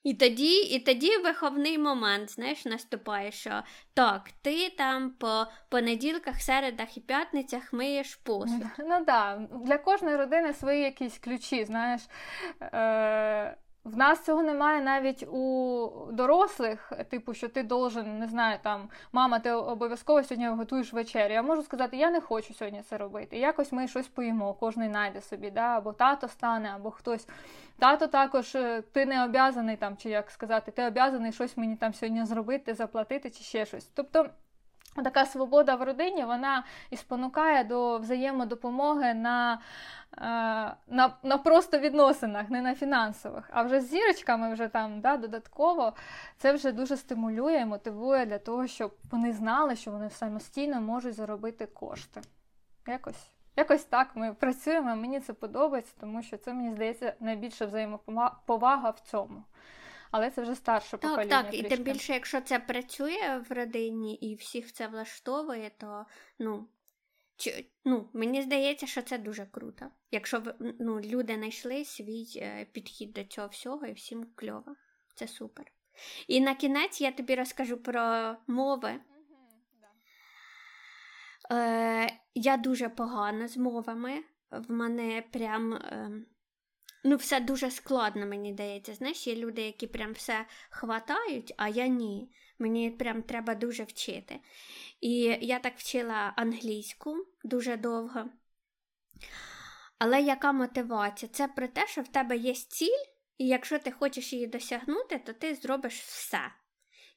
І 0.09 0.15
тоді 0.15 0.61
і 0.61 0.79
тоді 0.79 1.17
виховний 1.17 1.79
момент, 1.79 2.31
знаєш, 2.31 2.65
наступає, 2.65 3.33
що 3.33 3.63
так, 3.95 4.31
ти 4.43 4.71
там 4.71 5.11
по 5.11 5.47
понеділках, 5.69 6.41
середах 6.41 6.97
і 6.97 7.01
п'ятницях 7.01 7.73
миєш 7.73 8.15
посуд. 8.17 8.67
Ну 8.79 8.89
так, 8.89 9.05
да. 9.07 9.49
для 9.65 9.79
кожної 9.79 10.17
родини 10.17 10.55
свої 10.55 10.81
якісь 10.81 11.19
ключі, 11.19 11.65
знаєш. 11.65 12.03
Е- 12.63 13.57
в 13.89 13.97
нас 13.97 14.25
цього 14.25 14.43
немає 14.43 14.83
навіть 14.83 15.23
у 15.23 15.91
дорослих, 16.13 16.93
типу, 17.11 17.35
що 17.35 17.49
ти 17.49 17.63
должен, 17.63 18.19
не 18.19 18.29
знаю, 18.29 18.59
там, 18.63 18.89
мама, 19.13 19.39
ти 19.39 19.53
обов'язково 19.53 20.23
сьогодні 20.23 20.49
готуєш 20.49 20.93
вечерю. 20.93 21.35
Я 21.35 21.43
можу 21.43 21.63
сказати, 21.63 21.97
я 21.97 22.11
не 22.11 22.21
хочу 22.21 22.55
сьогодні 22.55 22.83
це 22.83 22.99
робити. 22.99 23.39
якось 23.39 23.73
ми 23.73 23.89
щось 23.89 24.09
поїмо, 24.09 24.55
кожен 24.55 24.89
знайде 24.99 25.21
собі, 25.21 25.51
да? 25.51 25.77
або 25.77 25.93
тато 25.93 26.29
стане, 26.29 26.73
або 26.75 26.91
хтось. 26.91 27.29
Тато 27.79 28.07
також, 28.07 28.55
е, 28.55 28.83
ти 28.93 29.07
не 29.07 29.25
об'язаний 29.25 29.77
там, 29.77 29.97
чи 29.97 30.11
як 30.11 30.31
сказати, 30.31 30.71
ти 30.71 30.87
об'язаний 30.87 31.33
щось 31.33 31.57
мені 31.57 31.77
там 31.77 31.95
сьогодні 31.95 32.25
зробити, 32.25 32.75
заплатити, 32.75 33.31
чи 33.31 33.45
ще 33.45 33.67
щось. 33.67 33.91
Тобто. 33.95 34.27
Така 35.05 35.27
свобода 35.27 35.75
в 35.75 35.83
родині 35.83 36.25
вона 36.25 36.65
і 36.91 36.97
спонукає 36.97 37.65
до 37.65 37.99
взаємодопомоги 37.99 39.15
на 39.15 39.53
е, 39.53 40.21
на, 40.89 41.15
на 41.23 41.39
просто 41.39 41.79
відносинах, 41.79 42.51
не 42.51 42.63
на 42.63 42.75
фінансових. 42.75 43.51
А 43.53 43.63
вже 43.63 43.81
з 43.81 43.89
зірочками, 43.89 44.53
вже 44.53 44.69
там 44.69 45.01
да, 45.01 45.17
додатково, 45.17 45.93
це 46.37 46.53
вже 46.53 46.73
дуже 46.73 46.97
стимулює 46.97 47.55
і 47.55 47.65
мотивує 47.65 48.27
для 48.27 48.39
того, 48.39 48.67
щоб 48.67 48.95
вони 49.11 49.33
знали, 49.33 49.77
що 49.77 49.91
вони 49.91 50.11
самостійно 50.11 50.81
можуть 50.81 51.15
заробити 51.15 51.67
кошти. 51.67 52.21
Якось 52.87 53.31
якось 53.59 53.85
так 53.85 54.09
ми 54.15 54.35
працюємо, 54.35 54.97
мені 54.97 55.21
це 55.21 55.33
подобається, 55.33 55.95
тому 56.01 56.23
що 56.23 56.37
це, 56.37 56.53
мені 56.53 56.71
здається, 56.71 57.15
найбільша 57.21 57.67
взаємоповага 57.67 58.91
в 58.91 59.01
цьому 59.01 59.43
але 60.11 60.31
це 60.31 60.43
вже 60.43 60.55
старше 60.55 60.91
так, 60.91 61.01
покоління. 61.01 61.43
Так, 61.43 61.47
так, 61.51 61.55
і 61.55 61.63
тим 61.63 61.83
більше, 61.83 62.13
якщо 62.13 62.41
це 62.41 62.59
працює 62.59 63.45
в 63.49 63.53
родині 63.53 64.15
і 64.15 64.35
всіх 64.35 64.73
це 64.73 64.87
влаштовує, 64.87 65.71
то 65.79 66.07
ну. 66.39 66.69
Чи, 67.37 67.71
ну, 67.85 68.09
Мені 68.13 68.43
здається, 68.43 68.87
що 68.87 69.03
це 69.03 69.19
дуже 69.19 69.47
круто. 69.47 69.87
Якщо 70.11 70.43
ну, 70.81 71.01
люди 71.01 71.35
знайшли 71.35 71.85
свій 71.85 72.27
е, 72.37 72.65
підхід 72.73 73.13
до 73.13 73.25
цього 73.25 73.49
всього 73.49 73.87
і 73.87 73.93
всім 73.93 74.27
кльово. 74.35 74.77
Це 75.15 75.29
супер. 75.29 75.73
І 76.29 76.41
на 76.41 76.55
кінець 76.55 77.01
я 77.01 77.13
тобі 77.13 77.35
розкажу 77.35 77.77
про 77.77 78.37
мови. 78.47 79.01
Е, 81.53 82.19
Я 82.35 82.57
дуже 82.57 82.89
погана 82.89 83.49
з 83.49 83.57
мовами. 83.57 84.23
В 84.51 84.71
мене 84.71 85.25
прям. 85.33 85.73
Е, 85.73 86.11
Ну, 87.05 87.17
все 87.17 87.41
дуже 87.41 87.71
складно, 87.71 88.27
мені 88.27 88.53
здається. 88.53 88.95
Знаєш, 88.95 89.27
є 89.27 89.37
люди, 89.37 89.63
які 89.63 89.87
прям 89.87 90.13
все 90.13 90.47
хватають, 90.71 91.55
а 91.57 91.69
я 91.69 91.87
ні. 91.87 92.31
Мені 92.59 92.91
прям 92.91 93.23
треба 93.23 93.55
дуже 93.55 93.85
вчити. 93.85 94.41
І 95.01 95.39
я 95.41 95.59
так 95.59 95.73
вчила 95.77 96.33
англійську 96.37 97.27
дуже 97.45 97.77
довго. 97.77 98.25
Але 99.99 100.23
яка 100.23 100.53
мотивація? 100.53 101.31
Це 101.33 101.49
про 101.49 101.69
те, 101.69 101.87
що 101.87 102.03
в 102.03 102.09
тебе 102.09 102.37
є 102.37 102.55
ціль, 102.55 103.05
і 103.39 103.47
якщо 103.47 103.79
ти 103.79 103.91
хочеш 103.91 104.33
її 104.33 104.47
досягнути, 104.47 105.19
то 105.19 105.33
ти 105.33 105.55
зробиш 105.55 106.01
все. 106.01 106.41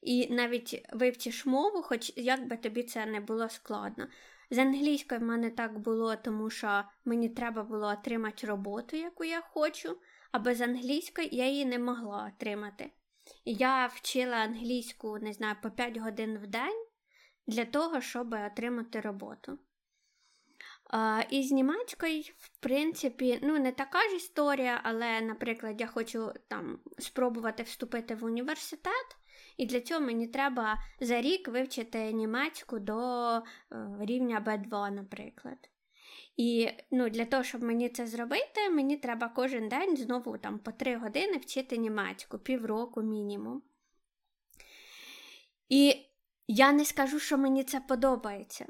І 0.02 0.34
навіть 0.34 0.86
вивчиш 0.92 1.46
мову, 1.46 1.82
хоч 1.82 2.12
як 2.16 2.46
би 2.48 2.56
тобі 2.56 2.82
це 2.82 3.06
не 3.06 3.20
було 3.20 3.48
складно. 3.48 4.06
З 4.52 4.58
англійською 4.58 5.20
в 5.20 5.24
мене 5.24 5.50
так 5.50 5.78
було, 5.78 6.16
тому 6.16 6.50
що 6.50 6.84
мені 7.04 7.28
треба 7.28 7.62
було 7.62 7.86
отримати 7.86 8.46
роботу, 8.46 8.96
яку 8.96 9.24
я 9.24 9.40
хочу, 9.40 9.98
а 10.32 10.38
без 10.38 10.60
англійської 10.60 11.28
я 11.32 11.48
її 11.48 11.64
не 11.64 11.78
могла 11.78 12.32
отримати. 12.34 12.90
Я 13.44 13.86
вчила 13.86 14.36
англійську, 14.36 15.18
не 15.18 15.32
знаю, 15.32 15.56
по 15.62 15.70
5 15.70 15.96
годин 15.96 16.38
в 16.38 16.46
день 16.46 16.86
для 17.46 17.64
того, 17.64 18.00
щоб 18.00 18.34
отримати 18.46 19.00
роботу. 19.00 19.58
А, 20.90 21.22
І 21.30 21.42
з 21.42 21.52
німецькою, 21.52 22.22
в 22.38 22.48
принципі, 22.60 23.38
ну, 23.42 23.58
не 23.58 23.72
така 23.72 24.08
ж 24.08 24.16
історія, 24.16 24.80
але, 24.82 25.20
наприклад, 25.20 25.80
я 25.80 25.86
хочу 25.86 26.32
там 26.48 26.78
спробувати 26.98 27.62
вступити 27.62 28.14
в 28.14 28.24
університет, 28.24 29.16
і 29.56 29.66
для 29.66 29.80
цього 29.80 30.00
мені 30.00 30.26
треба 30.26 30.78
за 31.00 31.20
рік 31.20 31.48
вивчити 31.48 32.12
німецьку 32.12 32.78
до 32.78 33.28
е, 33.36 33.42
рівня 34.00 34.44
B2, 34.46 34.90
наприклад. 34.90 35.68
І 36.36 36.70
ну, 36.90 37.10
для 37.10 37.24
того, 37.24 37.42
щоб 37.42 37.62
мені 37.62 37.88
це 37.88 38.06
зробити, 38.06 38.70
мені 38.70 38.96
треба 38.96 39.28
кожен 39.28 39.68
день 39.68 39.96
знову 39.96 40.38
там 40.38 40.58
по 40.58 40.72
три 40.72 40.96
години 40.96 41.36
вчити 41.36 41.76
німецьку, 41.76 42.38
півроку 42.38 43.02
мінімум. 43.02 43.62
І 45.68 45.96
я 46.48 46.72
не 46.72 46.84
скажу, 46.84 47.18
що 47.18 47.38
мені 47.38 47.64
це 47.64 47.80
подобається. 47.80 48.66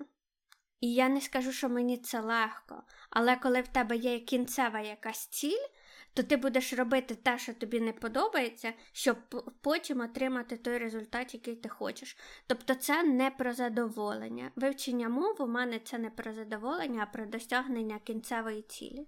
І 0.81 0.95
я 0.95 1.09
не 1.09 1.21
скажу, 1.21 1.53
що 1.53 1.69
мені 1.69 1.97
це 1.99 2.21
легко. 2.21 2.83
Але 3.11 3.37
коли 3.37 3.61
в 3.61 3.69
тебе 3.69 3.97
є 3.97 4.21
кінцева 4.21 4.81
якась 4.81 5.27
ціль, 5.27 5.67
то 6.15 6.23
ти 6.23 6.37
будеш 6.37 6.73
робити 6.73 7.15
те, 7.15 7.39
що 7.39 7.55
тобі 7.55 7.81
не 7.81 7.93
подобається, 7.93 8.73
щоб 8.93 9.17
потім 9.61 10.01
отримати 10.01 10.57
той 10.57 10.79
результат, 10.79 11.35
який 11.35 11.57
ти 11.57 11.69
хочеш. 11.69 12.17
Тобто 12.47 12.75
це 12.75 13.03
не 13.03 13.31
про 13.31 13.53
задоволення. 13.53 14.51
Вивчення 14.57 15.09
мови 15.09 15.45
у 15.45 15.49
мене 15.49 15.79
це 15.79 15.99
не 15.99 16.11
про 16.11 16.33
задоволення, 16.33 17.01
а 17.03 17.13
про 17.17 17.27
досягнення 17.27 17.99
кінцевої 18.05 18.63
цілі. 18.63 19.07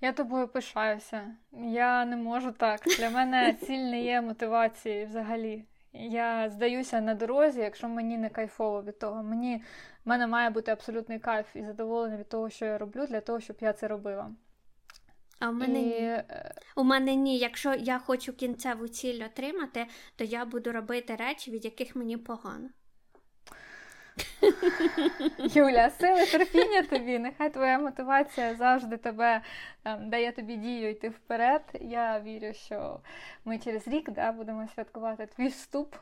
Я 0.00 0.12
тобою 0.12 0.48
пишаюся. 0.48 1.34
Я 1.52 2.04
не 2.04 2.16
можу 2.16 2.52
так. 2.52 2.80
Для 2.98 3.10
мене 3.10 3.52
ціль 3.66 3.78
не 3.78 4.02
є 4.02 4.20
мотивацією 4.20 5.06
взагалі. 5.06 5.64
Я 5.92 6.50
здаюся 6.50 7.00
на 7.00 7.14
дорозі, 7.14 7.60
якщо 7.60 7.88
мені 7.88 8.18
не 8.18 8.28
кайфово 8.28 8.82
від 8.82 8.98
того. 8.98 9.22
Мені 9.22 9.62
в 10.04 10.08
мене 10.08 10.26
має 10.26 10.50
бути 10.50 10.70
абсолютний 10.70 11.18
кайф 11.18 11.56
і 11.56 11.64
задоволення 11.64 12.16
від 12.16 12.28
того, 12.28 12.50
що 12.50 12.64
я 12.64 12.78
роблю, 12.78 13.06
для 13.06 13.20
того, 13.20 13.40
щоб 13.40 13.56
я 13.60 13.72
це 13.72 13.88
робила. 13.88 14.30
А 15.38 15.50
в 15.50 15.54
мене 15.54 15.80
і... 15.80 15.84
ні. 15.84 15.92
Е, 16.00 16.54
У 16.76 16.84
мене 16.84 17.14
ні. 17.14 17.38
Якщо 17.38 17.74
я 17.74 17.98
хочу 17.98 18.32
кінцеву 18.32 18.88
ціль 18.88 19.24
отримати, 19.24 19.86
то 20.16 20.24
я 20.24 20.44
буду 20.44 20.72
робити 20.72 21.16
речі, 21.16 21.50
від 21.50 21.64
яких 21.64 21.96
мені 21.96 22.16
погано. 22.16 22.68
Юля, 25.38 25.90
сили 25.90 26.26
терпіння 26.26 26.82
тобі, 26.82 27.18
нехай 27.18 27.52
твоя 27.52 27.78
мотивація 27.78 28.54
завжди 28.54 28.96
тебе 28.96 29.42
там, 29.82 30.10
дає 30.10 30.32
тобі 30.32 30.56
дію 30.56 30.90
йти 30.90 31.08
вперед. 31.08 31.62
Я 31.80 32.20
вірю, 32.20 32.54
що 32.54 33.00
ми 33.44 33.58
через 33.58 33.88
рік 33.88 34.10
да, 34.10 34.32
будемо 34.32 34.68
святкувати 34.74 35.26
твій 35.26 35.48
вступ 35.48 35.94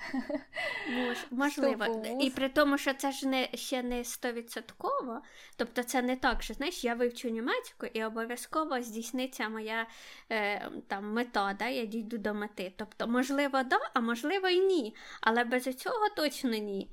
Можливо. 1.30 2.02
І 2.20 2.30
при 2.30 2.48
тому, 2.48 2.78
що 2.78 2.94
це 2.94 3.12
ж 3.12 3.28
не 3.28 3.48
ще 3.54 3.82
не 3.82 4.04
стовідсотково. 4.04 5.22
Тобто 5.56 5.82
це 5.82 6.02
не 6.02 6.16
так, 6.16 6.42
що 6.42 6.54
знаєш, 6.54 6.84
я 6.84 6.94
вивчу 6.94 7.28
німецьку 7.28 7.86
і 7.86 8.04
обов'язково 8.04 8.82
здійсниться 8.82 9.48
моя 9.48 9.86
е, 10.30 10.70
там 10.88 11.12
мета, 11.12 11.56
да, 11.58 11.68
я 11.68 11.84
дійду 11.84 12.18
до 12.18 12.34
мети. 12.34 12.72
Тобто, 12.76 13.06
можливо, 13.08 13.62
да, 13.62 13.78
а 13.94 14.00
можливо 14.00 14.48
і 14.48 14.60
ні. 14.60 14.96
Але 15.20 15.44
без 15.44 15.62
цього 15.62 16.08
точно 16.16 16.50
ні. 16.50 16.90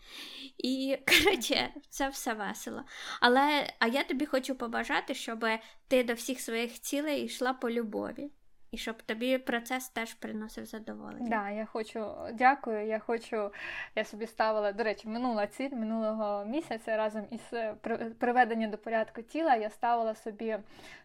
І 0.57 0.97
коротше, 1.07 1.73
це 1.89 2.09
все 2.09 2.33
весело. 2.33 2.83
Але 3.21 3.73
а 3.79 3.87
я 3.87 4.03
тобі 4.03 4.25
хочу 4.25 4.55
побажати, 4.55 5.13
щоб 5.13 5.45
ти 5.87 6.03
до 6.03 6.13
всіх 6.13 6.39
своїх 6.39 6.79
цілей 6.79 7.23
йшла 7.23 7.53
по 7.53 7.69
любові. 7.69 8.29
І 8.71 8.77
щоб 8.77 9.01
тобі 9.01 9.37
процес 9.37 9.89
теж 9.89 10.13
приносив 10.13 10.65
задоволення. 10.65 11.27
Да, 11.29 11.49
я 11.49 11.65
хочу 11.65 12.05
дякую. 12.33 12.87
Я 12.87 12.99
хочу, 12.99 13.51
я 13.95 14.03
собі 14.03 14.27
ставила, 14.27 14.71
до 14.71 14.83
речі, 14.83 15.07
минула 15.07 15.47
ціль 15.47 15.71
минулого 15.71 16.45
місяця 16.45 16.97
разом 16.97 17.25
із 17.31 17.41
приведення 17.81 18.37
приведенням 18.37 18.71
до 18.71 18.77
порядку 18.77 19.21
тіла. 19.21 19.55
Я 19.55 19.69
ставила 19.69 20.15
собі 20.15 20.57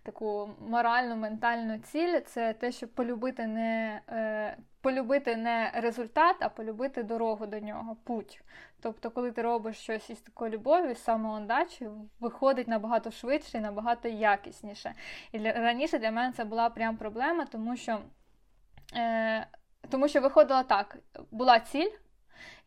таку 0.03 0.51
моральну, 0.69 1.17
ментальну 1.17 1.79
ціль. 1.79 2.21
Це 2.21 2.53
те, 2.53 2.73
щоб 2.73 2.89
полюбити 2.89 3.47
не 3.47 4.01
е, 4.09 4.57
полюбити 4.83 5.37
не 5.37 5.73
результат, 5.75 6.37
а 6.41 6.49
полюбити 6.49 7.03
дорогу 7.03 7.47
до 7.47 7.61
нього, 7.61 7.97
путь. 8.05 8.43
Тобто, 8.81 9.11
коли 9.11 9.33
ти 9.33 9.43
робиш 9.43 9.77
щось 9.77 10.11
із 10.11 10.21
такою 10.21 10.51
любов'ю, 10.51 10.95
з 10.95 11.05
самоотдачею, 11.05 12.09
виходить 12.21 12.69
набагато 12.69 13.11
швидше 13.11 13.59
і 13.59 13.61
набагато 13.61 14.09
якісніше. 14.09 14.95
І 15.33 15.39
раніше 15.39 15.99
для 15.99 16.11
мене 16.11 16.33
це 16.33 16.45
була 16.45 16.71
прям 16.71 16.97
проблема, 16.97 17.45
тому 17.45 17.77
що, 17.77 17.99
е, 18.97 19.47
тому 19.91 20.09
що 20.09 20.21
виходило 20.21 20.63
так: 20.63 20.99
була 21.31 21.61
ціль. 21.61 21.91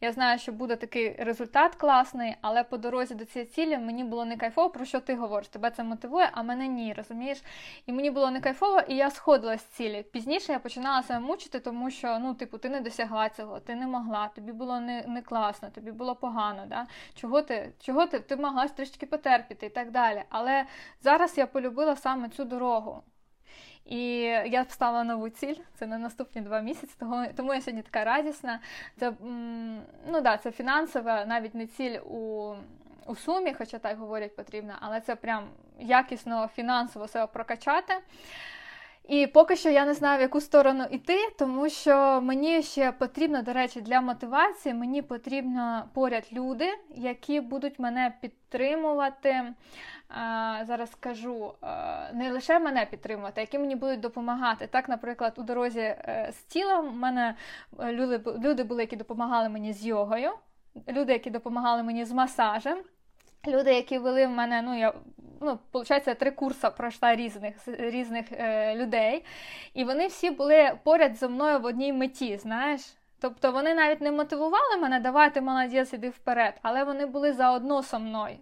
Я 0.02 0.12
знаю, 0.12 0.40
що 0.40 0.52
буде 0.52 0.76
такий 0.76 1.16
результат 1.20 1.76
класний, 1.76 2.36
але 2.42 2.64
по 2.64 2.78
дорозі 2.78 3.16
до 3.16 3.26
цієї 3.26 3.52
цілі 3.52 3.78
мені 3.78 4.04
було 4.04 4.26
не 4.26 4.38
кайфово, 4.38 4.70
про 4.70 4.86
що 4.86 5.00
ти 5.00 5.16
говориш. 5.16 5.48
Тебе 5.48 5.72
це 5.72 5.84
мотивує, 5.84 6.30
а 6.32 6.44
мене 6.44 6.68
ні, 6.68 6.94
розумієш? 6.94 7.44
І 7.86 7.94
мені 7.94 8.12
було 8.12 8.32
не 8.32 8.42
кайфово, 8.42 8.80
і 8.88 8.96
я 8.96 9.12
сходила 9.12 9.58
з 9.58 9.64
цілі. 9.64 10.04
Пізніше 10.12 10.52
я 10.52 10.60
починала 10.60 11.04
себе 11.04 11.20
мучити, 11.20 11.60
тому 11.60 11.92
що 11.92 12.20
ну, 12.20 12.34
типу, 12.34 12.58
ти 12.58 12.70
не 12.70 12.82
досягла 12.82 13.30
цього, 13.30 13.60
ти 13.60 13.76
не 13.76 13.88
могла, 13.88 14.28
тобі 14.28 14.52
було 14.52 14.80
не 14.80 15.04
не 15.08 15.22
класно, 15.22 15.70
тобі 15.70 15.92
було 15.92 16.16
погано. 16.16 16.66
Да? 16.66 16.88
Чого 17.16 17.42
ти 17.42 17.74
чого 17.80 18.06
ти, 18.06 18.20
ти 18.20 18.36
могла 18.36 18.68
трішки 18.68 19.06
потерпіти 19.06 19.66
і 19.66 19.70
так 19.70 19.92
далі. 19.92 20.24
Але 20.30 20.66
зараз 21.02 21.38
я 21.38 21.48
полюбила 21.48 21.96
саме 21.96 22.30
цю 22.30 22.46
дорогу. 22.46 23.04
І 23.86 24.18
я 24.46 24.62
встала 24.62 25.04
нову 25.04 25.30
ціль, 25.30 25.56
це 25.80 25.88
на 25.88 25.98
наступні 25.98 26.42
два 26.42 26.60
місяці, 26.60 26.96
тому 27.00 27.28
тому 27.36 27.54
я 27.54 27.62
сьогодні 27.62 27.82
така 27.82 28.04
радісна. 28.04 28.60
Це 29.00 29.14
ну 30.08 30.22
да, 30.22 30.38
це 30.38 30.52
фінансова, 30.52 31.26
навіть 31.26 31.56
не 31.56 31.68
ціль 31.68 32.00
у 32.00 32.54
у 33.08 33.16
сумі, 33.16 33.54
хоча 33.54 33.80
так 33.80 33.98
говорять 33.98 34.36
потрібно, 34.36 34.74
але 34.80 35.02
це 35.02 35.16
прям 35.16 35.48
якісно 35.80 36.50
фінансово 36.56 37.08
себе 37.08 37.28
прокачати. 37.28 37.94
І 39.08 39.28
поки 39.28 39.56
що 39.56 39.70
я 39.70 39.86
не 39.86 39.94
знаю, 39.94 40.18
в 40.18 40.22
яку 40.22 40.42
сторону 40.42 40.86
йти, 40.92 41.18
тому 41.40 41.70
що 41.70 42.22
мені 42.22 42.64
ще 42.64 42.92
потрібно, 42.92 43.42
до 43.42 43.54
речі, 43.54 43.82
для 43.82 44.02
мотивації 44.02 44.76
мені 44.76 45.02
потрібно 45.02 45.86
поряд 45.94 46.28
люди, 46.34 46.68
які 46.96 47.42
будуть 47.42 47.80
мене 47.80 48.14
підтримувати 48.22 49.54
зараз 50.64 50.92
скажу, 50.92 51.54
не 52.14 52.32
лише 52.32 52.60
мене 52.60 52.86
підтримувати, 52.86 53.42
які 53.42 53.60
мені 53.60 53.76
будуть 53.76 54.00
допомагати. 54.00 54.68
Так, 54.68 54.90
наприклад, 54.90 55.34
у 55.38 55.44
дорозі 55.44 55.80
е, 55.80 56.32
з 56.34 56.44
тілом 56.44 56.90
в 56.90 56.96
мене 56.96 57.36
е, 57.80 57.92
люди, 57.94 58.64
були, 58.64 58.82
які 58.82 58.96
допомагали 58.96 59.50
мені 59.50 59.74
з 59.74 59.86
йогою, 59.86 60.32
люди, 60.88 61.14
які 61.14 61.30
допомагали 61.30 61.84
мені 61.84 62.06
з 62.06 62.12
масажем. 62.12 62.78
Люди, 63.48 63.74
які 63.74 63.98
вели 63.98 64.28
в 64.28 64.30
мене, 64.30 64.62
ну 64.62 64.78
я 64.80 64.94
ну, 65.42 65.60
виходить, 65.74 66.20
три 66.20 66.32
курси 66.32 66.70
пройшла 66.78 67.16
різних 67.16 67.56
різних 67.68 68.26
е, 68.32 68.76
людей, 68.76 69.26
і 69.74 69.84
вони 69.84 70.08
всі 70.08 70.32
були 70.32 70.72
поряд 70.84 71.18
зі 71.18 71.28
мною 71.28 71.60
в 71.60 71.66
одній 71.66 71.94
меті, 71.94 72.38
знаєш. 72.38 72.82
Тобто 73.20 73.52
вони 73.52 73.74
навіть 73.74 74.02
не 74.02 74.12
мотивували 74.12 74.78
мене, 74.82 75.00
давати 75.00 75.42
молодець, 75.42 75.94
іди 75.94 76.10
вперед, 76.10 76.54
але 76.62 76.84
вони 76.84 77.06
були 77.06 77.34
заодно 77.34 77.84
со 77.84 78.00
мною. 78.00 78.36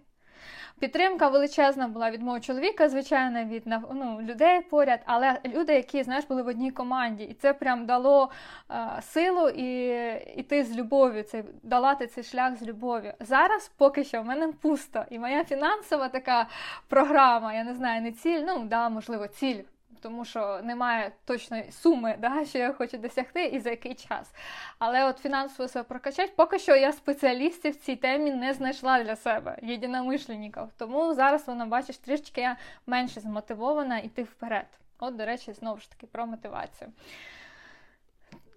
Підтримка 0.80 1.28
величезна 1.28 1.88
була 1.88 2.10
від 2.10 2.22
мого 2.22 2.40
чоловіка, 2.40 2.88
звичайно, 2.88 3.44
від 3.44 3.62
ну, 3.92 4.20
людей 4.22 4.60
поряд, 4.60 5.00
але 5.04 5.38
люди, 5.44 5.74
які 5.74 6.02
знаєш, 6.02 6.24
були 6.24 6.42
в 6.42 6.46
одній 6.46 6.70
команді, 6.70 7.24
і 7.24 7.34
це 7.34 7.52
прям 7.52 7.86
дало 7.86 8.30
е, 8.70 9.02
силу 9.02 9.48
і 9.48 9.88
іти 10.36 10.64
з 10.64 10.76
любов'ю, 10.76 11.22
це 11.22 11.44
долати 11.62 12.06
цей 12.06 12.24
шлях 12.24 12.56
з 12.56 12.62
любов'ю. 12.62 13.12
Зараз 13.20 13.72
поки 13.76 14.04
що 14.04 14.22
в 14.22 14.24
мене 14.24 14.52
пусто, 14.52 15.04
і 15.10 15.18
моя 15.18 15.44
фінансова 15.44 16.08
така 16.08 16.46
програма, 16.88 17.54
я 17.54 17.64
не 17.64 17.74
знаю, 17.74 18.02
не 18.02 18.12
ціль, 18.12 18.40
ну 18.46 18.64
да, 18.64 18.88
можливо, 18.88 19.28
ціль 19.28 19.62
тому 20.04 20.24
що 20.24 20.60
немає 20.62 21.12
точної 21.24 21.72
суми, 21.72 22.16
да, 22.18 22.44
що 22.44 22.58
я 22.58 22.72
хочу 22.72 22.98
досягти 22.98 23.44
і 23.44 23.60
за 23.60 23.70
який 23.70 23.94
час. 23.94 24.32
Але 24.78 25.04
от 25.04 25.18
фінансово 25.18 25.68
себе 25.68 25.84
прокачати, 25.84 26.32
поки 26.36 26.58
що 26.58 26.76
я 26.76 26.92
спеціалістів 26.92 27.72
в 27.72 27.76
цій 27.76 27.96
темі 27.96 28.30
не 28.30 28.54
знайшла 28.54 29.04
для 29.04 29.16
себе, 29.16 29.58
єдиномишленників. 29.62 30.62
Тому 30.78 31.14
зараз 31.14 31.48
вона, 31.48 31.66
бачиш, 31.66 31.96
трішки 31.96 32.40
я 32.40 32.56
менше 32.86 33.20
змотивована 33.20 33.98
йти 33.98 34.22
вперед. 34.22 34.66
От, 34.98 35.16
до 35.16 35.26
речі, 35.26 35.52
знову 35.52 35.80
ж 35.80 35.90
таки 35.90 36.06
про 36.06 36.26
мотивацію. 36.26 36.92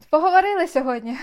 Поговорили 0.09 0.67
сьогодні. 0.67 1.17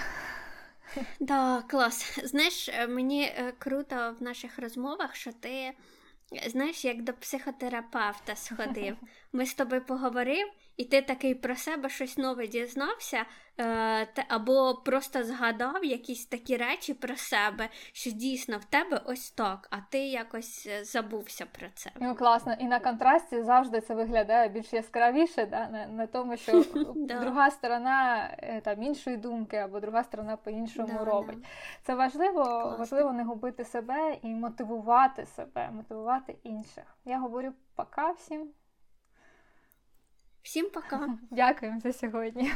Да, 1.21 1.63
клас. 1.69 2.19
Знаєш, 2.25 2.71
мені 2.89 3.23
е, 3.23 3.53
круто 3.59 4.15
в 4.21 4.23
наших 4.23 4.59
розмовах, 4.59 5.15
що 5.15 5.33
ти 5.33 5.73
знаєш, 6.47 6.85
як 6.85 7.03
до 7.03 7.13
психотерапевта 7.13 8.37
сходив. 8.37 8.97
Ми 9.33 9.47
з 9.47 9.55
тобою 9.55 9.85
поговорив, 9.85 10.49
і 10.77 10.85
ти 10.85 11.03
такий 11.03 11.35
про 11.35 11.57
себе 11.57 11.89
щось 11.89 12.19
нове 12.19 12.47
дізнався, 12.47 13.25
е, 13.61 14.25
або 14.29 14.75
просто 14.75 15.25
згадав 15.25 15.85
якісь 15.85 16.27
такі 16.27 16.57
речі 16.57 16.95
про 16.95 17.17
себе, 17.17 17.69
що 17.93 18.11
дійсно 18.11 18.59
в 18.59 18.65
тебе 18.65 19.01
ось 19.05 19.31
так, 19.31 19.69
а 19.71 19.77
ти 19.91 19.99
якось 19.99 20.67
е, 20.71 20.85
забувся 20.85 21.47
про 21.47 21.67
це. 21.75 21.91
Ну 22.01 22.15
класно, 22.15 22.57
і 22.59 22.65
на 22.65 22.81
контрасті 22.81 23.43
завжди 23.43 23.81
це 23.81 23.95
виглядає 23.95 24.49
більш 24.49 24.73
яскравіше, 24.73 25.47
да? 25.47 25.69
не, 25.69 25.87
не 25.87 26.07
тому, 26.07 26.37
що 26.37 26.65
друга 26.97 27.51
сторона 27.51 28.31
е, 28.39 28.61
там 28.61 28.83
іншої 28.83 29.17
думки, 29.17 29.57
або 29.57 29.81
друга 29.81 30.05
сторона 30.05 30.37
по-іншому 30.37 31.05
робить. 31.05 31.39
Це 31.83 31.95
важливо, 31.95 32.77
важливо 32.79 33.13
не 33.13 33.25
губити 33.25 33.65
себе 33.65 34.19
і 34.23 34.29
мотивувати 34.29 35.27
себе, 35.27 35.71
мотивувати 35.71 36.37
інших. 36.43 36.85
Я 37.05 37.19
говорю 37.19 37.53
пока 37.75 38.11
всім. 38.11 38.51
Всім 40.45 40.71
пока. 40.71 41.09
Дякуємо 41.31 41.81
за 41.81 41.93
сьогодні. 41.93 42.53